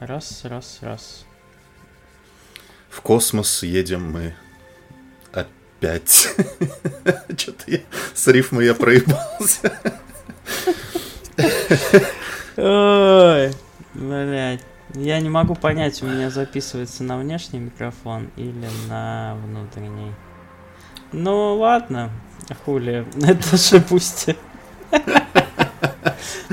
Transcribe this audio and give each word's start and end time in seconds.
Раз, 0.00 0.46
раз, 0.46 0.78
раз. 0.80 1.26
В 2.88 3.02
космос 3.02 3.62
едем 3.62 4.10
мы 4.10 4.34
опять. 5.30 6.34
Что-то 7.36 7.64
я 7.66 7.80
с 8.14 8.26
рифмой 8.28 8.64
я 8.64 8.74
проебался. 8.74 9.78
Ой, 12.56 13.52
блядь. 13.92 14.64
Я 14.94 15.20
не 15.20 15.28
могу 15.28 15.54
понять, 15.54 16.02
у 16.02 16.06
меня 16.06 16.30
записывается 16.30 17.04
на 17.04 17.18
внешний 17.18 17.58
микрофон 17.58 18.30
или 18.36 18.68
на 18.88 19.36
внутренний. 19.44 20.14
Ну 21.12 21.58
ладно, 21.58 22.10
хули, 22.64 23.06
это 23.22 23.58
же 23.58 23.82
пусть. 23.82 24.30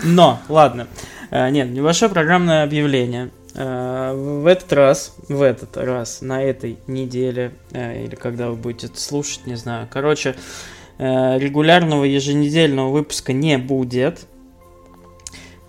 Но, 0.03 0.41
ладно. 0.49 0.89
Э, 1.29 1.49
нет, 1.49 1.69
небольшое 1.69 2.11
программное 2.11 2.63
объявление. 2.63 3.31
Э, 3.57 4.13
в 4.15 4.45
этот 4.45 4.71
раз, 4.73 5.15
в 5.27 5.41
этот 5.41 5.75
раз, 5.77 6.21
на 6.21 6.41
этой 6.41 6.77
неделе, 6.87 7.53
э, 7.71 8.05
или 8.05 8.15
когда 8.15 8.49
вы 8.49 8.55
будете 8.55 8.87
это 8.87 8.99
слушать, 8.99 9.45
не 9.45 9.55
знаю. 9.55 9.87
Короче, 9.91 10.35
регулярного 10.99 12.05
еженедельного 12.05 12.89
выпуска 12.89 13.31
не 13.31 13.59
будет 13.59 14.25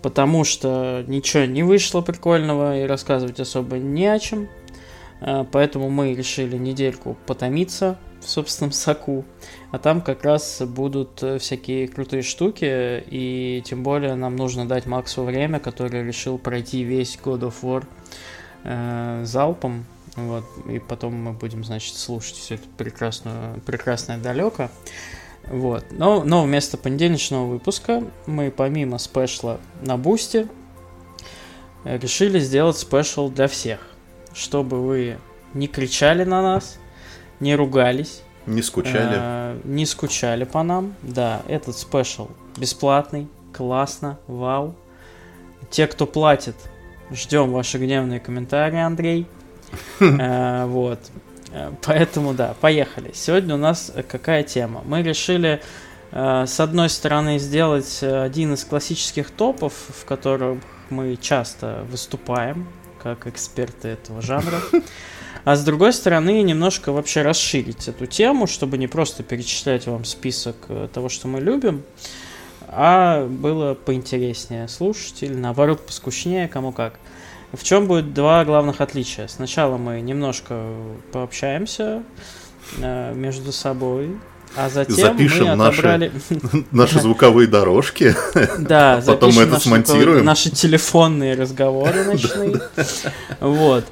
потому 0.00 0.44
что 0.44 1.04
ничего 1.06 1.44
не 1.44 1.62
вышло 1.62 2.00
прикольного 2.00 2.82
и 2.82 2.86
рассказывать 2.86 3.40
особо 3.40 3.77
не 3.77 4.06
о 4.06 4.18
чем. 4.18 4.48
Поэтому 5.52 5.91
мы 5.91 6.14
решили 6.14 6.56
недельку 6.56 7.18
потомиться 7.27 7.98
в 8.20 8.28
собственном 8.28 8.72
соку. 8.72 9.24
А 9.70 9.78
там 9.78 10.00
как 10.00 10.24
раз 10.24 10.62
будут 10.62 11.22
э, 11.22 11.38
всякие 11.38 11.88
крутые 11.88 12.22
штуки. 12.22 13.04
И 13.08 13.62
тем 13.64 13.82
более 13.82 14.14
нам 14.14 14.36
нужно 14.36 14.66
дать 14.66 14.86
Максу 14.86 15.24
время, 15.24 15.60
который 15.60 16.04
решил 16.04 16.38
пройти 16.38 16.82
весь 16.82 17.18
God 17.22 17.41
of 17.41 17.54
War 17.62 17.84
э, 18.64 19.22
залпом. 19.24 19.84
Вот, 20.16 20.44
и 20.69 20.80
потом 20.80 21.14
мы 21.14 21.33
будем, 21.33 21.62
значит, 21.62 21.94
слушать 21.94 22.36
все 22.36 22.56
это 22.56 22.64
прекрасную, 22.77 23.61
прекрасное 23.61 24.19
далеко. 24.19 24.69
Вот. 25.46 25.84
Но, 25.91 26.24
но 26.24 26.42
вместо 26.42 26.77
понедельничного 26.77 27.46
выпуска 27.46 28.02
мы 28.27 28.50
помимо 28.50 28.98
спешла 28.98 29.58
на 29.80 29.96
бусте 29.96 30.48
решили 31.84 32.39
сделать 32.39 32.77
спешл 32.78 33.30
для 33.30 33.48
всех. 33.48 33.80
Чтобы 34.33 34.84
вы 34.84 35.19
не 35.55 35.69
кричали 35.69 36.24
на 36.24 36.42
нас, 36.42 36.78
не 37.41 37.55
ругались. 37.55 38.22
Не 38.47 38.62
скучали. 38.62 39.17
Э, 39.17 39.61
не 39.64 39.86
скучали 39.86 40.44
по 40.44 40.62
нам. 40.62 40.94
Да, 41.03 41.42
этот 41.48 41.77
спешл 41.77 42.28
бесплатный, 42.56 43.28
классно, 43.53 44.19
вау. 44.27 44.75
Те, 45.70 45.86
кто 45.86 46.06
платит, 46.06 46.56
ждем 47.11 47.53
ваши 47.53 47.78
гневные 47.78 48.20
комментарии, 48.20 48.80
Андрей. 48.80 49.27
Э, 50.00 50.64
вот. 50.67 51.00
Э, 51.53 51.72
поэтому 51.83 52.34
да, 52.34 52.55
поехали. 52.61 53.12
Сегодня 53.14 53.55
у 53.55 53.58
нас 53.58 53.91
э, 53.95 54.02
какая 54.02 54.42
тема? 54.42 54.83
Мы 54.84 55.02
решили 55.02 55.61
э, 56.12 56.45
с 56.47 56.61
одной 56.61 56.89
стороны 56.89 57.39
сделать 57.39 58.02
один 58.02 58.55
из 58.55 58.64
классических 58.64 59.30
топов, 59.30 59.73
в 59.89 60.05
котором 60.05 60.61
мы 60.91 61.17
часто 61.17 61.84
выступаем 61.91 62.69
как 63.02 63.27
эксперты 63.27 63.89
этого 63.89 64.20
жанра. 64.23 64.61
А 65.48 65.56
с 65.56 65.64
другой 65.64 65.94
стороны, 65.94 66.42
немножко 66.42 66.92
вообще 66.92 67.22
расширить 67.22 67.88
эту 67.88 68.04
тему, 68.04 68.46
чтобы 68.46 68.77
не 68.77 68.86
просто 68.86 69.22
перечислять 69.22 69.86
вам 69.86 70.05
список 70.05 70.56
того, 70.92 71.08
что 71.08 71.27
мы 71.27 71.40
любим, 71.40 71.84
а 72.66 73.27
было 73.27 73.72
поинтереснее 73.72 74.68
слушать 74.68 75.22
или 75.22 75.32
наоборот 75.32 75.86
поскучнее, 75.86 76.48
кому 76.48 76.70
как. 76.70 76.98
В 77.55 77.64
чем 77.64 77.86
будет 77.86 78.12
два 78.12 78.44
главных 78.44 78.82
отличия? 78.82 79.27
Сначала 79.27 79.78
мы 79.78 80.02
немножко 80.02 80.64
пообщаемся 81.12 82.02
э, 82.77 83.14
между 83.14 83.50
собой, 83.50 84.18
а 84.55 84.68
затем 84.68 84.96
запишем 84.96 85.56
мы 85.56 85.67
отобрали... 85.67 86.12
наши, 86.30 86.64
наши 86.73 87.00
звуковые 87.00 87.48
дорожки. 87.48 88.14
Да, 88.58 89.02
потом 89.06 89.33
мы 89.33 89.44
это 89.44 89.58
смонтируем. 89.58 90.27
Наши 90.27 90.50
телефонные 90.50 91.36
разговоры 91.36 92.05
ночные. 92.12 92.61
Вот. 93.40 93.86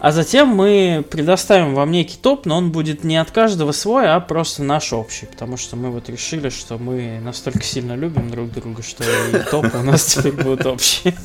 А 0.00 0.12
затем 0.12 0.48
мы 0.48 1.04
предоставим 1.08 1.74
вам 1.74 1.90
некий 1.90 2.16
топ, 2.16 2.46
но 2.46 2.58
он 2.58 2.70
будет 2.70 3.02
не 3.02 3.16
от 3.16 3.30
каждого 3.30 3.72
свой, 3.72 4.08
а 4.08 4.20
просто 4.20 4.62
наш 4.62 4.92
общий. 4.92 5.26
Потому 5.26 5.56
что 5.56 5.76
мы 5.76 5.90
вот 5.90 6.08
решили, 6.08 6.50
что 6.50 6.78
мы 6.78 7.20
настолько 7.20 7.62
сильно 7.64 7.94
любим 7.94 8.30
друг 8.30 8.52
друга, 8.52 8.82
что 8.82 9.02
и 9.04 9.42
топ 9.50 9.66
у 9.74 9.82
нас 9.82 10.04
теперь 10.14 10.32
будут 10.32 10.66
общие. 10.66 11.14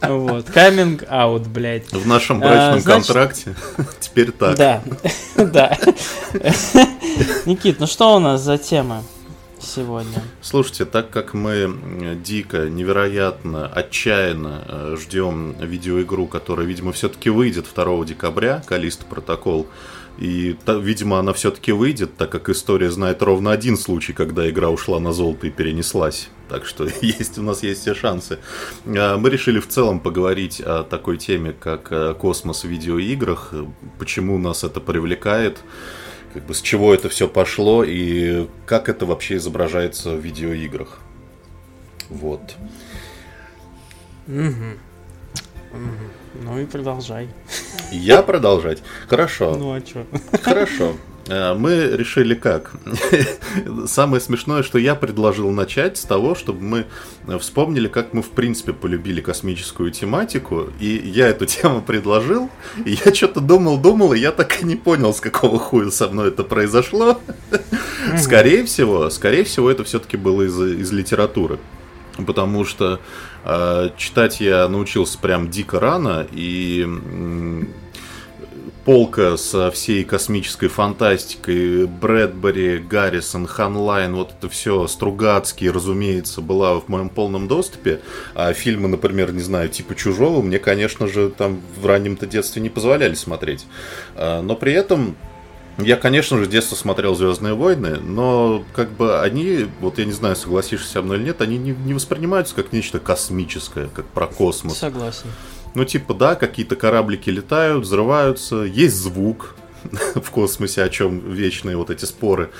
Вот. 0.00 0.48
Coming 0.48 1.06
out, 1.08 1.48
блядь. 1.48 1.92
В 1.92 2.06
нашем 2.06 2.40
брачном 2.40 2.78
а, 2.78 2.82
контракте 2.82 3.54
теперь 4.00 4.32
так. 4.32 4.56
Да, 4.56 4.82
да. 5.36 5.78
Никит, 7.46 7.78
ну 7.78 7.86
что 7.86 8.16
у 8.16 8.18
нас 8.18 8.40
за 8.40 8.58
тема? 8.58 9.04
Сегодня. 9.70 10.22
Слушайте, 10.42 10.84
так 10.84 11.10
как 11.10 11.34
мы 11.34 11.72
дико, 12.22 12.68
невероятно, 12.68 13.66
отчаянно 13.66 14.64
э, 14.66 14.96
ждем 15.00 15.54
видеоигру, 15.60 16.26
которая, 16.26 16.66
видимо, 16.66 16.92
все-таки 16.92 17.30
выйдет 17.30 17.66
2 17.74 18.04
декабря, 18.04 18.62
Калист 18.66 19.06
протокол, 19.06 19.66
и, 20.18 20.56
видимо, 20.66 21.18
она 21.18 21.32
все-таки 21.32 21.72
выйдет, 21.72 22.16
так 22.16 22.30
как 22.30 22.50
история 22.50 22.90
знает 22.90 23.22
ровно 23.22 23.52
один 23.52 23.78
случай, 23.78 24.12
когда 24.12 24.48
игра 24.50 24.68
ушла 24.68 25.00
на 25.00 25.12
золото 25.12 25.46
и 25.46 25.50
перенеслась. 25.50 26.28
Так 26.48 26.66
что 26.66 26.86
есть, 27.00 27.38
у 27.38 27.42
нас 27.42 27.62
есть 27.62 27.80
все 27.80 27.94
шансы. 27.94 28.38
А, 28.86 29.16
мы 29.16 29.30
решили 29.30 29.60
в 29.60 29.68
целом 29.68 30.00
поговорить 30.00 30.60
о 30.60 30.82
такой 30.82 31.16
теме, 31.16 31.52
как 31.58 31.90
э, 31.90 32.14
космос 32.14 32.64
в 32.64 32.68
видеоиграх, 32.68 33.54
почему 33.98 34.36
нас 34.36 34.64
это 34.64 34.80
привлекает, 34.80 35.58
как 36.32 36.44
бы 36.44 36.54
с 36.54 36.62
чего 36.62 36.94
это 36.94 37.08
все 37.08 37.28
пошло 37.28 37.84
и 37.84 38.48
как 38.66 38.88
это 38.88 39.06
вообще 39.06 39.36
изображается 39.36 40.14
в 40.14 40.20
видеоиграх. 40.20 41.00
Вот. 42.08 42.56
Угу. 44.28 45.78
Ну 46.42 46.60
и 46.60 46.66
продолжай. 46.66 47.28
Я 47.92 48.22
продолжать? 48.22 48.82
Хорошо. 49.08 49.56
Ну 49.56 49.72
а 49.72 49.80
что? 49.80 50.06
Хорошо. 50.42 50.94
Э, 51.30 51.54
мы 51.54 51.90
решили 51.92 52.34
как? 52.34 52.72
Самое 53.86 54.20
смешное, 54.20 54.64
что 54.64 54.78
я 54.78 54.96
предложил 54.96 55.50
начать 55.52 55.96
с 55.96 56.02
того, 56.02 56.34
чтобы 56.34 56.60
мы 56.60 57.38
вспомнили, 57.38 57.86
как 57.86 58.12
мы 58.12 58.22
в 58.22 58.30
принципе 58.30 58.72
полюбили 58.72 59.20
космическую 59.20 59.92
тематику, 59.92 60.70
и 60.80 60.88
я 60.88 61.28
эту 61.28 61.46
тему 61.46 61.82
предложил, 61.82 62.50
и 62.84 62.98
я 63.04 63.14
что-то 63.14 63.40
думал-думал, 63.40 64.12
и 64.14 64.18
я 64.18 64.32
так 64.32 64.60
и 64.60 64.64
не 64.66 64.74
понял, 64.74 65.14
с 65.14 65.20
какого 65.20 65.58
хуя 65.60 65.90
со 65.90 66.08
мной 66.08 66.28
это 66.28 66.42
произошло. 66.42 67.20
Скорее 68.18 68.64
всего, 68.64 69.08
скорее 69.08 69.44
всего, 69.44 69.70
это 69.70 69.84
все-таки 69.84 70.16
было 70.16 70.42
из, 70.42 70.60
из 70.60 70.90
литературы. 70.90 71.60
Потому 72.26 72.64
что 72.64 73.00
э, 73.44 73.90
читать 73.96 74.40
я 74.40 74.68
научился 74.68 75.16
прям 75.18 75.48
дико 75.48 75.78
рано, 75.78 76.26
и 76.32 76.86
полка 78.84 79.36
со 79.36 79.70
всей 79.70 80.04
космической 80.04 80.68
фантастикой, 80.68 81.86
Брэдбери, 81.86 82.78
Гаррисон, 82.78 83.46
Ханлайн, 83.46 84.14
вот 84.14 84.32
это 84.38 84.48
все, 84.48 84.86
Стругацкий, 84.86 85.70
разумеется, 85.70 86.40
была 86.40 86.78
в 86.80 86.88
моем 86.88 87.08
полном 87.08 87.48
доступе, 87.48 88.00
а 88.34 88.52
фильмы, 88.52 88.88
например, 88.88 89.32
не 89.32 89.42
знаю, 89.42 89.68
типа 89.68 89.94
Чужого, 89.94 90.42
мне, 90.42 90.58
конечно 90.58 91.06
же, 91.06 91.30
там 91.30 91.60
в 91.80 91.86
раннем-то 91.86 92.26
детстве 92.26 92.62
не 92.62 92.70
позволяли 92.70 93.14
смотреть. 93.14 93.66
А, 94.14 94.42
но 94.42 94.56
при 94.56 94.72
этом 94.72 95.16
я, 95.78 95.96
конечно 95.96 96.38
же, 96.38 96.44
с 96.44 96.48
детства 96.48 96.76
смотрел 96.76 97.14
Звездные 97.14 97.54
войны, 97.54 97.98
но 98.00 98.64
как 98.74 98.90
бы 98.90 99.20
они, 99.20 99.66
вот 99.80 99.98
я 99.98 100.04
не 100.04 100.12
знаю, 100.12 100.36
согласишься 100.36 100.90
со 100.90 101.02
мной 101.02 101.18
или 101.18 101.24
нет, 101.24 101.40
они 101.40 101.58
не, 101.58 101.70
не 101.72 101.94
воспринимаются 101.94 102.54
как 102.54 102.72
нечто 102.72 102.98
космическое, 102.98 103.88
как 103.88 104.06
про 104.06 104.26
космос. 104.26 104.78
Согласен. 104.78 105.28
Ну, 105.74 105.84
типа, 105.84 106.14
да, 106.14 106.34
какие-то 106.34 106.76
кораблики 106.76 107.30
летают, 107.30 107.84
взрываются, 107.84 108.62
есть 108.62 108.96
звук 108.96 109.54
в 110.14 110.30
космосе, 110.30 110.82
о 110.82 110.88
чем 110.88 111.20
вечные 111.32 111.76
вот 111.76 111.90
эти 111.90 112.04
споры. 112.04 112.50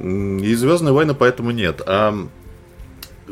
И 0.00 0.54
Звездные 0.54 0.92
войны 0.92 1.14
поэтому 1.14 1.50
нет. 1.50 1.80
А 1.86 2.14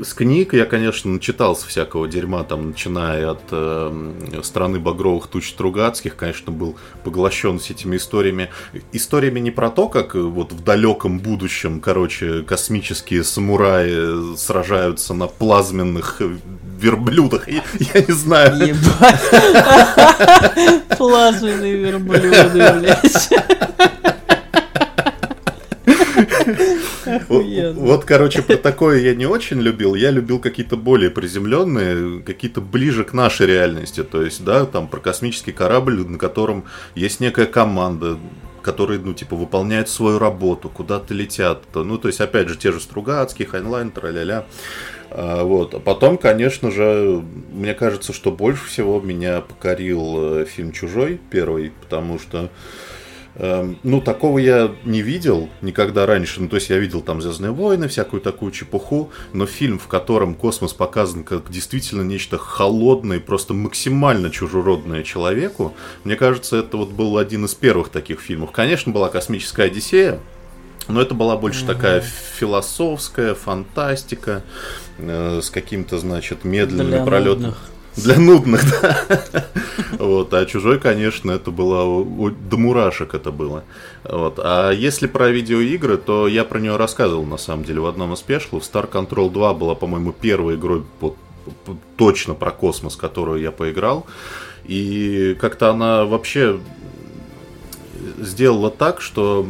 с 0.00 0.14
книг 0.14 0.54
я, 0.54 0.66
конечно, 0.66 1.10
начитался 1.10 1.66
всякого 1.66 2.06
дерьма, 2.08 2.44
там, 2.44 2.68
начиная 2.68 3.30
от 3.30 3.42
э, 3.50 4.40
страны 4.42 4.78
багровых 4.78 5.26
туч 5.26 5.52
Тругацких, 5.52 6.16
конечно, 6.16 6.52
был 6.52 6.76
поглощен 7.04 7.58
с 7.58 7.70
этими 7.70 7.96
историями. 7.96 8.50
Историями 8.92 9.40
не 9.40 9.50
про 9.50 9.70
то, 9.70 9.88
как 9.88 10.14
э, 10.14 10.20
вот 10.20 10.52
в 10.52 10.62
далеком 10.62 11.18
будущем, 11.18 11.80
короче, 11.80 12.42
космические 12.42 13.24
самураи 13.24 14.36
сражаются 14.36 15.12
на 15.14 15.26
плазменных 15.26 16.20
верблюдах. 16.78 17.48
Я, 17.48 17.62
я 17.94 18.00
не 18.00 18.12
знаю. 18.12 18.68
Ебать. 18.68 19.20
Плазменные 20.98 21.76
верблюды, 21.76 22.72
блядь. 22.78 23.28
Вот, 27.74 28.04
короче, 28.04 28.42
про 28.42 28.56
такое 28.56 29.00
я 29.00 29.14
не 29.14 29.26
очень 29.26 29.60
любил. 29.60 29.94
Я 29.94 30.10
любил 30.10 30.38
какие-то 30.38 30.76
более 30.76 31.10
приземленные, 31.10 32.22
какие-то 32.22 32.60
ближе 32.60 33.04
к 33.04 33.12
нашей 33.12 33.46
реальности. 33.46 34.02
То 34.02 34.22
есть, 34.22 34.44
да, 34.44 34.66
там 34.66 34.88
про 34.88 35.00
космический 35.00 35.52
корабль, 35.52 36.06
на 36.06 36.18
котором 36.18 36.64
есть 36.94 37.20
некая 37.20 37.46
команда, 37.46 38.18
которые, 38.62 39.00
ну, 39.00 39.14
типа, 39.14 39.36
выполняют 39.36 39.88
свою 39.88 40.18
работу, 40.18 40.68
куда-то 40.68 41.14
летят. 41.14 41.64
Ну, 41.74 41.98
то 41.98 42.08
есть, 42.08 42.20
опять 42.20 42.48
же, 42.48 42.56
те 42.56 42.72
же 42.72 42.80
Стругацкие, 42.80 43.48
Хайнлайн, 43.48 43.90
тра-ля-ля. 43.90 44.46
А, 45.10 45.44
вот. 45.44 45.74
А 45.74 45.80
потом, 45.80 46.18
конечно 46.18 46.70
же, 46.70 47.22
мне 47.52 47.74
кажется, 47.74 48.12
что 48.12 48.30
больше 48.30 48.66
всего 48.66 49.00
меня 49.00 49.40
покорил 49.40 50.40
э, 50.40 50.44
фильм 50.44 50.72
«Чужой» 50.72 51.20
первый, 51.30 51.72
потому 51.80 52.18
что 52.18 52.50
ну, 53.36 54.00
такого 54.00 54.38
я 54.38 54.72
не 54.84 55.02
видел 55.02 55.48
никогда 55.62 56.06
раньше. 56.06 56.40
Ну, 56.42 56.48
то 56.48 56.56
есть 56.56 56.70
я 56.70 56.78
видел 56.78 57.00
там 57.00 57.22
Звездные 57.22 57.52
войны, 57.52 57.88
всякую 57.88 58.20
такую 58.20 58.52
чепуху, 58.52 59.10
но 59.32 59.46
фильм, 59.46 59.78
в 59.78 59.86
котором 59.86 60.34
космос 60.34 60.72
показан 60.72 61.24
как 61.24 61.50
действительно 61.50 62.02
нечто 62.02 62.38
холодное, 62.38 63.20
просто 63.20 63.54
максимально 63.54 64.30
чужеродное 64.30 65.02
человеку, 65.02 65.74
мне 66.04 66.16
кажется, 66.16 66.56
это 66.56 66.76
вот 66.76 66.90
был 66.90 67.18
один 67.18 67.44
из 67.44 67.54
первых 67.54 67.88
таких 67.88 68.20
фильмов. 68.20 68.50
Конечно, 68.50 68.92
была 68.92 69.08
космическая 69.08 69.64
Одиссея, 69.64 70.18
но 70.88 71.00
это 71.00 71.14
была 71.14 71.36
больше 71.36 71.64
угу. 71.64 71.72
такая 71.72 72.00
философская 72.00 73.34
фантастика 73.34 74.42
э, 74.98 75.40
с 75.42 75.50
каким-то, 75.50 75.98
значит, 75.98 76.44
медленными 76.44 77.04
пролетами. 77.04 77.54
Для 78.04 78.18
нудных, 78.18 78.62
да. 78.82 79.46
Вот, 79.98 80.32
а 80.34 80.46
чужой, 80.46 80.78
конечно, 80.78 81.30
это 81.30 81.50
было 81.50 82.04
до 82.30 82.56
мурашек 82.56 83.14
это 83.14 83.30
было. 83.30 83.64
Вот. 84.04 84.38
А 84.38 84.70
если 84.70 85.06
про 85.06 85.30
видеоигры, 85.30 85.96
то 85.96 86.26
я 86.26 86.44
про 86.44 86.58
нее 86.58 86.76
рассказывал 86.76 87.24
на 87.24 87.36
самом 87.36 87.64
деле 87.64 87.80
в 87.80 87.86
одном 87.86 88.14
из 88.14 88.20
пешлов. 88.20 88.62
Star 88.62 88.90
Control 88.90 89.30
2 89.30 89.54
была, 89.54 89.74
по-моему, 89.74 90.12
первой 90.12 90.54
игрой 90.54 90.84
точно 91.96 92.34
про 92.34 92.50
космос, 92.50 92.96
которую 92.96 93.40
я 93.40 93.50
поиграл. 93.50 94.06
И 94.64 95.36
как-то 95.40 95.70
она 95.70 96.04
вообще 96.04 96.60
сделала 98.18 98.70
так, 98.70 99.00
что 99.00 99.46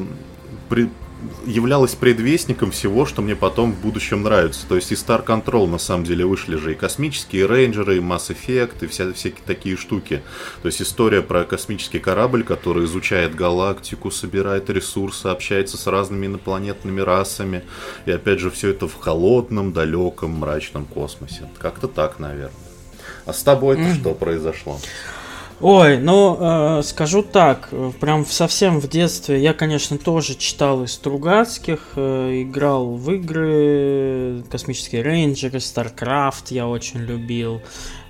являлась 1.46 1.94
предвестником 1.94 2.70
всего, 2.70 3.06
что 3.06 3.22
мне 3.22 3.37
потом 3.37 3.72
в 3.72 3.81
будущем 3.81 4.22
нравится. 4.22 4.67
То 4.69 4.76
есть 4.76 4.93
и 4.93 4.94
Star 4.94 5.25
Control 5.25 5.67
на 5.67 5.78
самом 5.78 6.05
деле 6.05 6.25
вышли 6.25 6.56
же 6.56 6.72
и 6.72 6.75
космические 6.75 7.46
рейнджеры, 7.46 7.96
и 7.96 8.00
Mass 8.00 8.34
Effect, 8.34 8.84
и 8.84 8.87
вся, 8.87 9.12
всякие 9.12 9.43
такие 9.46 9.76
штуки. 9.76 10.22
То 10.62 10.67
есть 10.67 10.82
история 10.82 11.22
про 11.22 11.44
космический 11.44 11.99
корабль, 11.99 12.44
который 12.44 12.84
изучает 12.84 13.34
галактику, 13.34 14.11
собирает 14.11 14.70
ресурсы, 14.70 15.26
общается 15.26 15.76
с 15.76 15.87
разными 15.87 16.26
инопланетными 16.26 17.00
расами. 17.00 17.64
И 18.06 18.11
опять 18.11 18.40
же 18.40 18.50
все 18.50 18.70
это 18.70 18.88
в 18.88 18.94
холодном, 18.94 19.72
далеком, 19.72 20.32
мрачном 20.38 20.84
космосе. 20.84 21.49
Как-то 21.58 21.88
так, 21.88 22.19
наверное. 22.19 22.52
А 23.26 23.32
с 23.32 23.43
тобой-то 23.43 23.82
mm. 23.82 24.00
что 24.00 24.14
произошло? 24.14 24.81
Ой, 25.62 25.98
ну, 25.98 26.38
э, 26.40 26.82
скажу 26.82 27.22
так, 27.22 27.68
прям 28.00 28.24
совсем 28.24 28.80
в 28.80 28.88
детстве 28.88 29.42
я, 29.42 29.52
конечно, 29.52 29.98
тоже 29.98 30.34
читал 30.34 30.84
из 30.84 30.92
Стругацких, 30.94 31.92
э, 31.96 32.42
играл 32.42 32.94
в 32.94 33.12
игры, 33.12 34.42
Космические 34.50 35.02
рейнджеры, 35.02 35.58
StarCraft 35.58 36.46
я 36.48 36.66
очень 36.66 37.00
любил, 37.00 37.60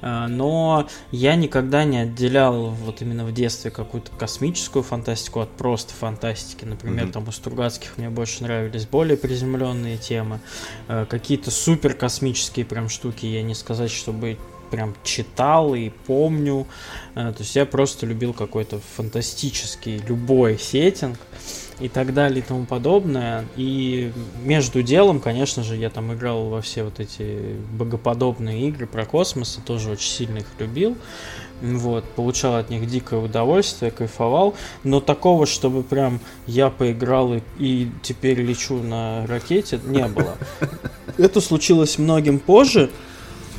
э, 0.00 0.26
но 0.28 0.86
я 1.10 1.34
никогда 1.34 1.82
не 1.82 1.98
отделял 1.98 2.70
вот 2.70 3.02
именно 3.02 3.24
в 3.24 3.32
детстве 3.32 3.72
какую-то 3.72 4.12
космическую 4.12 4.84
фантастику 4.84 5.40
от 5.40 5.50
просто 5.50 5.92
фантастики. 5.92 6.64
Например, 6.64 7.06
mm-hmm. 7.06 7.12
там 7.12 7.26
у 7.26 7.32
Стругацких 7.32 7.98
мне 7.98 8.10
больше 8.10 8.44
нравились 8.44 8.86
более 8.86 9.16
приземленные 9.16 9.96
темы, 9.96 10.38
э, 10.86 11.04
какие-то 11.08 11.50
супер 11.50 11.94
космические 11.94 12.64
прям 12.64 12.88
штуки, 12.88 13.26
я 13.26 13.42
не 13.42 13.56
сказать, 13.56 13.90
чтобы 13.90 14.38
прям 14.70 14.94
читал 15.02 15.74
и 15.74 15.90
помню. 16.06 16.66
Э, 17.14 17.32
то 17.32 17.42
есть 17.42 17.56
я 17.56 17.66
просто 17.66 18.06
любил 18.06 18.32
какой-то 18.32 18.80
фантастический 18.96 19.98
любой 19.98 20.58
сеттинг 20.58 21.18
и 21.80 21.88
так 21.88 22.12
далее 22.14 22.40
и 22.40 22.42
тому 22.42 22.66
подобное. 22.66 23.46
И 23.56 24.12
между 24.44 24.82
делом, 24.82 25.18
конечно 25.18 25.62
же, 25.62 25.76
я 25.76 25.90
там 25.90 26.12
играл 26.12 26.48
во 26.48 26.60
все 26.60 26.84
вот 26.84 27.00
эти 27.00 27.56
богоподобные 27.72 28.68
игры 28.68 28.86
про 28.86 29.04
космос, 29.04 29.58
и 29.58 29.62
тоже 29.62 29.90
очень 29.90 30.10
сильно 30.10 30.38
их 30.38 30.46
любил. 30.58 30.96
Вот, 31.62 32.04
получал 32.04 32.56
от 32.56 32.70
них 32.70 32.86
дикое 32.86 33.20
удовольствие, 33.20 33.90
кайфовал. 33.90 34.54
Но 34.84 35.00
такого, 35.00 35.46
чтобы 35.46 35.82
прям 35.82 36.20
я 36.46 36.70
поиграл 36.70 37.34
и, 37.34 37.40
и 37.58 37.90
теперь 38.02 38.40
лечу 38.40 38.82
на 38.82 39.26
ракете, 39.26 39.80
не 39.84 40.06
было. 40.06 40.36
Это 41.18 41.40
случилось 41.40 41.98
многим 41.98 42.38
позже. 42.38 42.90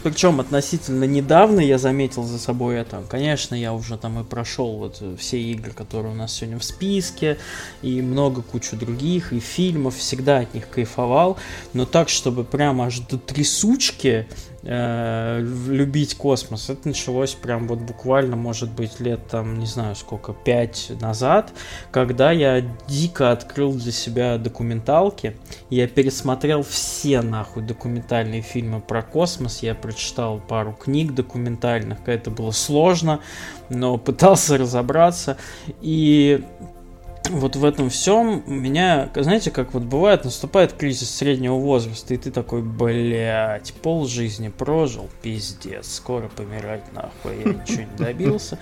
Причем 0.04 0.40
относительно 0.40 1.04
недавно 1.04 1.60
я 1.60 1.78
заметил 1.78 2.24
за 2.24 2.40
собой 2.40 2.78
это. 2.78 3.04
Конечно, 3.08 3.54
я 3.54 3.74
уже 3.74 3.98
там 3.98 4.20
и 4.20 4.24
прошел 4.24 4.78
вот 4.78 5.02
все 5.20 5.40
игры, 5.40 5.72
которые 5.72 6.14
у 6.14 6.16
нас 6.16 6.34
сегодня 6.34 6.58
в 6.58 6.64
списке, 6.64 7.38
и 7.82 8.02
много 8.02 8.42
кучу 8.42 8.76
других, 8.76 9.32
и 9.32 9.40
фильмов, 9.40 9.96
всегда 9.96 10.40
от 10.40 10.54
них 10.54 10.70
кайфовал, 10.70 11.38
но 11.74 11.86
так, 11.86 12.10
чтобы 12.10 12.44
прямо 12.44 12.86
аж 12.86 13.00
до 13.00 13.18
трясучки 13.18 14.28
э, 14.64 15.40
любить 15.68 16.16
космос. 16.16 16.70
Это 16.70 16.88
началось 16.88 17.34
прям 17.34 17.68
вот 17.68 17.80
буквально, 17.80 18.36
может 18.36 18.72
быть, 18.72 19.00
лет 19.00 19.28
там, 19.28 19.60
не 19.60 19.66
знаю 19.66 19.96
сколько, 19.96 20.34
пять 20.34 20.92
назад, 21.02 21.52
когда 21.92 22.32
я 22.32 22.62
дико 22.88 23.32
открыл 23.32 23.74
для 23.74 23.92
себя 23.92 24.38
документалки. 24.38 25.36
Я 25.70 25.88
пересмотрел 25.88 26.64
все 26.64 27.22
нахуй 27.22 27.64
документальные 27.64 28.42
фильмы 28.42 28.82
про 28.82 29.02
космос. 29.02 29.64
Я 29.64 29.76
прочитал 29.76 30.40
пару 30.40 30.74
книг 30.74 31.14
документальных. 31.14 32.00
Это 32.06 32.30
было 32.30 32.52
сложно, 32.52 33.22
но 33.70 33.98
пытался 33.98 34.58
разобраться. 34.60 35.38
И 35.82 36.44
вот 37.30 37.56
в 37.56 37.64
этом 37.64 37.90
всем 37.90 38.44
меня, 38.46 39.10
знаете, 39.16 39.52
как 39.52 39.74
вот 39.74 39.84
бывает, 39.84 40.26
наступает 40.26 40.74
кризис 40.74 41.10
среднего 41.10 41.56
возраста, 41.56 42.14
и 42.14 42.18
ты 42.18 42.32
такой, 42.32 42.62
блядь, 42.62 43.74
пол 43.82 44.08
жизни 44.08 44.50
прожил, 44.50 45.10
пиздец, 45.22 45.96
скоро 45.96 46.28
помирать 46.30 46.92
нахуй, 46.94 47.38
я 47.38 47.54
ничего 47.54 47.84
не 47.84 47.98
добился. 47.98 48.58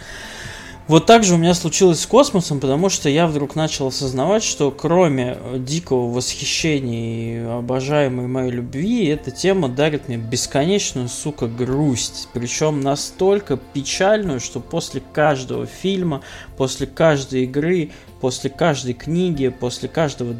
Вот 0.90 1.06
так 1.06 1.24
же 1.24 1.36
у 1.36 1.38
меня 1.38 1.54
случилось 1.54 2.00
с 2.00 2.08
космосом, 2.08 2.60
потому 2.60 2.90
что 2.90 3.10
я 3.10 3.28
вдруг 3.28 3.56
начал 3.56 3.86
осознавать, 3.90 4.44
что 4.44 4.72
кроме 4.72 5.38
дикого 5.60 6.12
восхищения 6.12 7.44
и 7.44 7.46
обожаемой 7.46 8.26
моей 8.26 8.50
любви, 8.50 9.06
эта 9.06 9.30
тема 9.30 9.70
дарит 9.70 10.08
мне 10.08 10.18
бесконечную, 10.18 11.08
сука, 11.08 11.46
грусть. 11.46 12.28
Причем 12.34 12.82
настолько 12.82 13.56
печальную, 13.58 14.40
что 14.40 14.60
после 14.60 15.04
каждого 15.14 15.68
фильма, 15.68 16.22
после 16.58 16.88
каждой 16.88 17.44
игры, 17.44 17.92
после 18.20 18.50
каждой 18.50 18.96
книги, 18.96 19.50
после 19.50 19.90
каждого, 19.90 20.36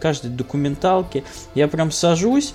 каждой 0.00 0.32
документалки 0.32 1.24
я 1.54 1.66
прям 1.66 1.90
сажусь 1.90 2.52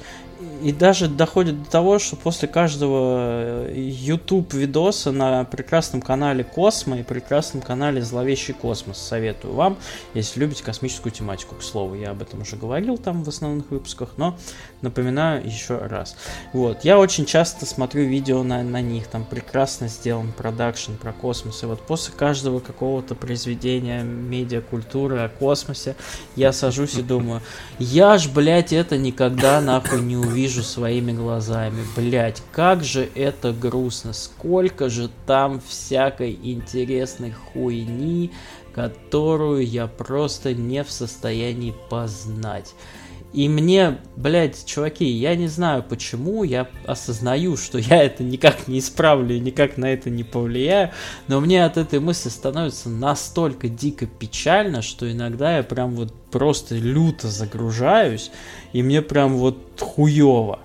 и 0.61 0.71
даже 0.71 1.07
доходит 1.07 1.63
до 1.63 1.69
того, 1.69 1.99
что 1.99 2.15
после 2.15 2.47
каждого 2.47 3.67
э, 3.67 3.73
YouTube 3.75 4.53
видоса 4.53 5.11
на 5.11 5.45
прекрасном 5.45 6.01
канале 6.01 6.43
Космо 6.43 6.99
и 6.99 7.03
прекрасном 7.03 7.61
канале 7.61 8.01
Зловещий 8.01 8.53
Космос 8.53 8.97
советую 8.97 9.53
вам, 9.53 9.77
если 10.13 10.39
любите 10.39 10.63
космическую 10.63 11.11
тематику, 11.11 11.55
к 11.55 11.63
слову, 11.63 11.95
я 11.95 12.11
об 12.11 12.21
этом 12.21 12.41
уже 12.41 12.57
говорил 12.57 12.97
там 12.97 13.23
в 13.23 13.29
основных 13.29 13.71
выпусках, 13.71 14.09
но 14.17 14.37
напоминаю 14.81 15.45
еще 15.45 15.77
раз. 15.77 16.15
Вот, 16.53 16.83
я 16.83 16.99
очень 16.99 17.25
часто 17.25 17.65
смотрю 17.65 18.03
видео 18.03 18.43
на, 18.43 18.61
на 18.63 18.81
них, 18.81 19.07
там 19.07 19.23
прекрасно 19.23 19.87
сделан 19.87 20.31
продакшн 20.31 20.93
про 20.93 21.13
космос, 21.13 21.63
и 21.63 21.65
вот 21.65 21.81
после 21.81 22.13
каждого 22.13 22.59
какого-то 22.59 23.15
произведения 23.15 24.03
медиакультуры 24.03 25.19
о 25.19 25.29
космосе 25.29 25.95
я 26.35 26.51
сажусь 26.51 26.95
и 26.95 27.01
думаю, 27.01 27.41
я 27.79 28.17
ж, 28.17 28.29
блядь, 28.29 28.73
это 28.73 28.97
никогда 28.97 29.61
нахуй 29.61 30.01
не 30.01 30.17
увижу 30.17 30.48
вижу 30.49 30.63
своими 30.63 31.11
глазами. 31.11 31.83
Блять, 31.95 32.41
как 32.51 32.83
же 32.83 33.07
это 33.13 33.53
грустно. 33.53 34.13
Сколько 34.13 34.89
же 34.89 35.11
там 35.27 35.61
всякой 35.61 36.39
интересной 36.41 37.31
хуйни, 37.31 38.31
которую 38.73 39.63
я 39.63 39.85
просто 39.85 40.55
не 40.55 40.83
в 40.83 40.89
состоянии 40.89 41.75
познать. 41.91 42.73
И 43.31 43.47
мне, 43.47 43.99
блядь, 44.15 44.65
чуваки, 44.65 45.05
я 45.05 45.35
не 45.35 45.47
знаю 45.47 45.83
почему, 45.87 46.43
я 46.43 46.67
осознаю, 46.85 47.57
что 47.57 47.77
я 47.77 48.01
это 48.03 48.23
никак 48.23 48.67
не 48.67 48.79
исправлю 48.79 49.39
никак 49.39 49.77
на 49.77 49.85
это 49.85 50.09
не 50.09 50.23
повлияю, 50.23 50.91
но 51.27 51.39
мне 51.39 51.63
от 51.63 51.77
этой 51.77 51.99
мысли 51.99 52.29
становится 52.29 52.89
настолько 52.89 53.69
дико 53.69 54.07
печально, 54.07 54.81
что 54.81 55.11
иногда 55.11 55.57
я 55.57 55.63
прям 55.63 55.91
вот 55.91 56.13
просто 56.31 56.75
люто 56.75 57.27
загружаюсь, 57.27 58.31
и 58.73 58.81
мне 58.81 59.01
прям 59.01 59.37
вот 59.37 59.79
хуево. 59.79 60.59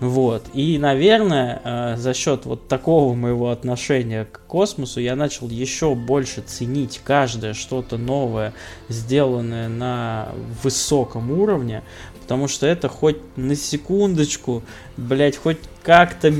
Вот. 0.00 0.44
И, 0.54 0.78
наверное, 0.78 1.60
э, 1.64 1.96
за 1.96 2.14
счет 2.14 2.46
вот 2.46 2.68
такого 2.68 3.14
моего 3.14 3.50
отношения 3.50 4.24
к 4.24 4.40
космосу, 4.46 5.00
я 5.00 5.16
начал 5.16 5.48
еще 5.48 5.94
больше 5.94 6.42
ценить 6.42 7.00
каждое 7.04 7.54
что-то 7.54 7.98
новое, 7.98 8.52
сделанное 8.88 9.68
на 9.68 10.28
высоком 10.62 11.30
уровне, 11.30 11.82
потому 12.22 12.48
что 12.48 12.66
это 12.66 12.88
хоть 12.88 13.18
на 13.36 13.54
секундочку, 13.54 14.62
блять, 14.96 15.36
хоть 15.36 15.58
как-то 15.82 16.32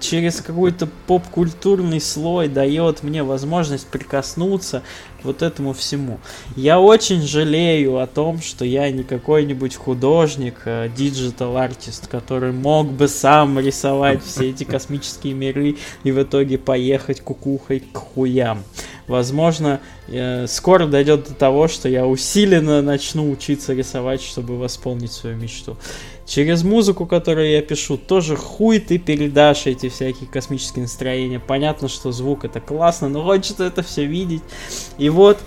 через 0.00 0.40
какой-то 0.40 0.86
поп-культурный 1.06 2.00
слой 2.00 2.48
дает 2.48 3.02
мне 3.02 3.22
возможность 3.22 3.86
прикоснуться 3.86 4.82
к 5.22 5.24
вот 5.24 5.42
этому 5.42 5.72
всему. 5.72 6.20
Я 6.56 6.78
очень 6.78 7.22
жалею 7.22 7.98
о 7.98 8.06
том, 8.06 8.40
что 8.42 8.64
я 8.64 8.90
не 8.90 9.02
какой-нибудь 9.02 9.76
художник, 9.76 10.62
digital 10.96 11.46
-артист, 11.46 12.04
э, 12.04 12.08
который 12.10 12.52
мог 12.52 12.92
бы 12.92 13.08
сам 13.08 13.58
рисовать 13.58 14.22
все 14.22 14.50
эти 14.50 14.64
космические 14.64 15.32
миры 15.34 15.76
и 16.04 16.12
в 16.12 16.22
итоге 16.22 16.58
поехать 16.58 17.20
кукухой 17.20 17.80
к 17.80 17.96
хуям. 17.96 18.62
Возможно, 19.06 19.80
э, 20.08 20.46
скоро 20.48 20.86
дойдет 20.86 21.28
до 21.28 21.34
того, 21.34 21.68
что 21.68 21.88
я 21.88 22.06
усиленно 22.06 22.82
начну 22.82 23.30
учиться 23.30 23.72
рисовать, 23.72 24.20
чтобы 24.20 24.58
восполнить 24.58 25.12
свою 25.12 25.36
мечту. 25.36 25.76
Через 26.26 26.64
музыку, 26.64 27.06
которую 27.06 27.50
я 27.50 27.62
пишу, 27.62 27.96
тоже 27.96 28.36
хуй 28.36 28.80
ты 28.80 28.98
передашь 28.98 29.66
эти 29.66 29.88
всякие 29.88 30.28
космические 30.28 30.82
настроения. 30.82 31.38
Понятно, 31.38 31.88
что 31.88 32.10
звук 32.10 32.44
это 32.44 32.60
классно, 32.60 33.08
но 33.08 33.22
хочется 33.22 33.64
это 33.64 33.82
все 33.84 34.06
видеть. 34.06 34.42
И 34.98 35.08
вот 35.08 35.38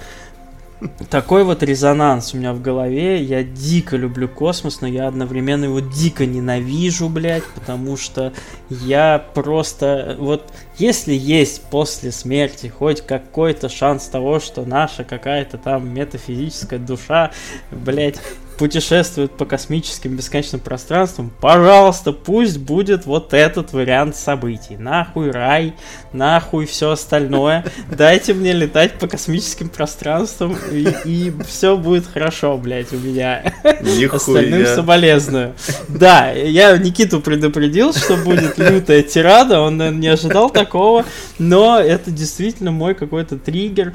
такой 1.09 1.43
вот 1.43 1.61
резонанс 1.63 2.33
у 2.33 2.37
меня 2.37 2.53
в 2.53 2.61
голове. 2.61 3.21
Я 3.21 3.43
дико 3.43 3.97
люблю 3.97 4.29
космос, 4.29 4.79
но 4.81 4.87
я 4.87 5.07
одновременно 5.07 5.65
его 5.65 5.81
дико 5.81 6.25
ненавижу, 6.25 7.09
блядь, 7.09 7.43
потому 7.55 7.97
что 7.97 8.31
я 8.69 9.25
просто... 9.33 10.15
Вот 10.17 10.45
если 10.77 11.13
есть 11.13 11.63
после 11.63 12.11
смерти 12.11 12.67
хоть 12.67 13.01
какой-то 13.01 13.67
шанс 13.67 14.05
того, 14.07 14.39
что 14.39 14.63
наша 14.63 15.03
какая-то 15.03 15.57
там 15.57 15.93
метафизическая 15.93 16.79
душа, 16.79 17.31
блядь, 17.71 18.19
путешествует 18.59 19.31
по 19.31 19.45
космическим 19.45 20.17
бесконечным 20.17 20.59
пространствам, 20.59 21.31
пожалуйста, 21.39 22.11
пусть 22.11 22.57
будет 22.57 23.05
вот 23.05 23.33
этот 23.33 23.71
вариант 23.71 24.17
событий. 24.17 24.75
Нахуй 24.75 25.31
рай, 25.31 25.75
нахуй 26.11 26.65
все 26.65 26.91
остальное. 26.91 27.63
Дайте 27.89 28.33
мне 28.33 28.51
летать 28.51 28.99
по 28.99 29.07
космическим 29.07 29.69
пространствам, 29.69 30.57
и, 30.73 30.89
и 31.05 31.33
все 31.47 31.77
будет 31.77 32.05
хорошо, 32.05 32.57
блядь, 32.57 32.91
у 32.91 32.97
меня. 32.97 33.53
Нихуя. 33.63 34.17
Остальным 34.17 34.65
соболезную. 34.65 35.53
Да, 35.87 36.31
я 36.31 36.77
Никиту 36.77 37.21
предупредил, 37.21 37.93
что 37.93 38.17
будет 38.17 38.57
лютая 38.57 39.03
тирада, 39.03 39.61
он, 39.61 39.77
наверное, 39.77 40.01
не 40.01 40.07
ожидал 40.09 40.49
такого, 40.49 41.05
но 41.37 41.79
это 41.79 42.11
действительно 42.11 42.71
мой 42.71 42.93
какой-то 42.93 43.37
триггер. 43.37 43.93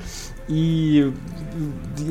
И 0.48 1.12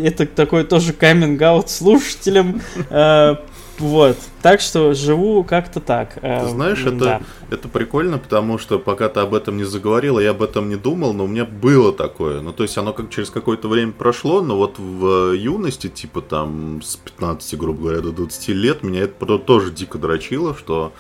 это 0.02 0.25
такой 0.25 0.63
тоже 0.63 0.94
каминг-аут 0.94 1.70
слушателям. 1.70 2.62
Э, 2.90 3.36
вот. 3.80 4.18
Так 4.42 4.62
что 4.62 4.94
живу 4.94 5.44
как-то 5.44 5.80
так. 5.80 6.18
Э, 6.22 6.42
ты 6.44 6.50
знаешь, 6.52 6.86
это, 6.86 6.96
да. 6.96 7.22
это 7.50 7.68
прикольно, 7.68 8.18
потому 8.18 8.58
что 8.58 8.80
пока 8.80 9.10
ты 9.10 9.20
об 9.20 9.34
этом 9.34 9.58
не 9.58 9.63
заговорила, 9.63 10.20
я 10.20 10.32
об 10.32 10.42
этом 10.44 10.70
не 10.70 10.75
думал, 10.75 11.13
но 11.13 11.25
у 11.25 11.28
меня 11.28 11.46
было 11.46 11.92
такое. 11.92 12.42
Ну, 12.42 12.54
то 12.54 12.63
есть 12.63 12.78
оно 12.78 12.94
как 12.94 13.10
через 13.10 13.30
какое-то 13.30 13.68
время 13.68 13.92
прошло, 13.92 14.42
но 14.42 14.58
вот 14.58 14.78
в 14.78 15.34
юности, 15.34 15.88
типа 15.88 16.22
там 16.22 16.82
с 16.82 16.96
15, 16.98 17.58
грубо 17.58 17.82
говоря, 17.82 18.02
до 18.02 18.12
20 18.12 18.50
лет, 18.50 18.84
меня 18.84 19.02
это 19.02 19.38
тоже 19.40 19.72
дико 19.72 19.98
дрочило, 19.98 20.56
что 20.56 20.94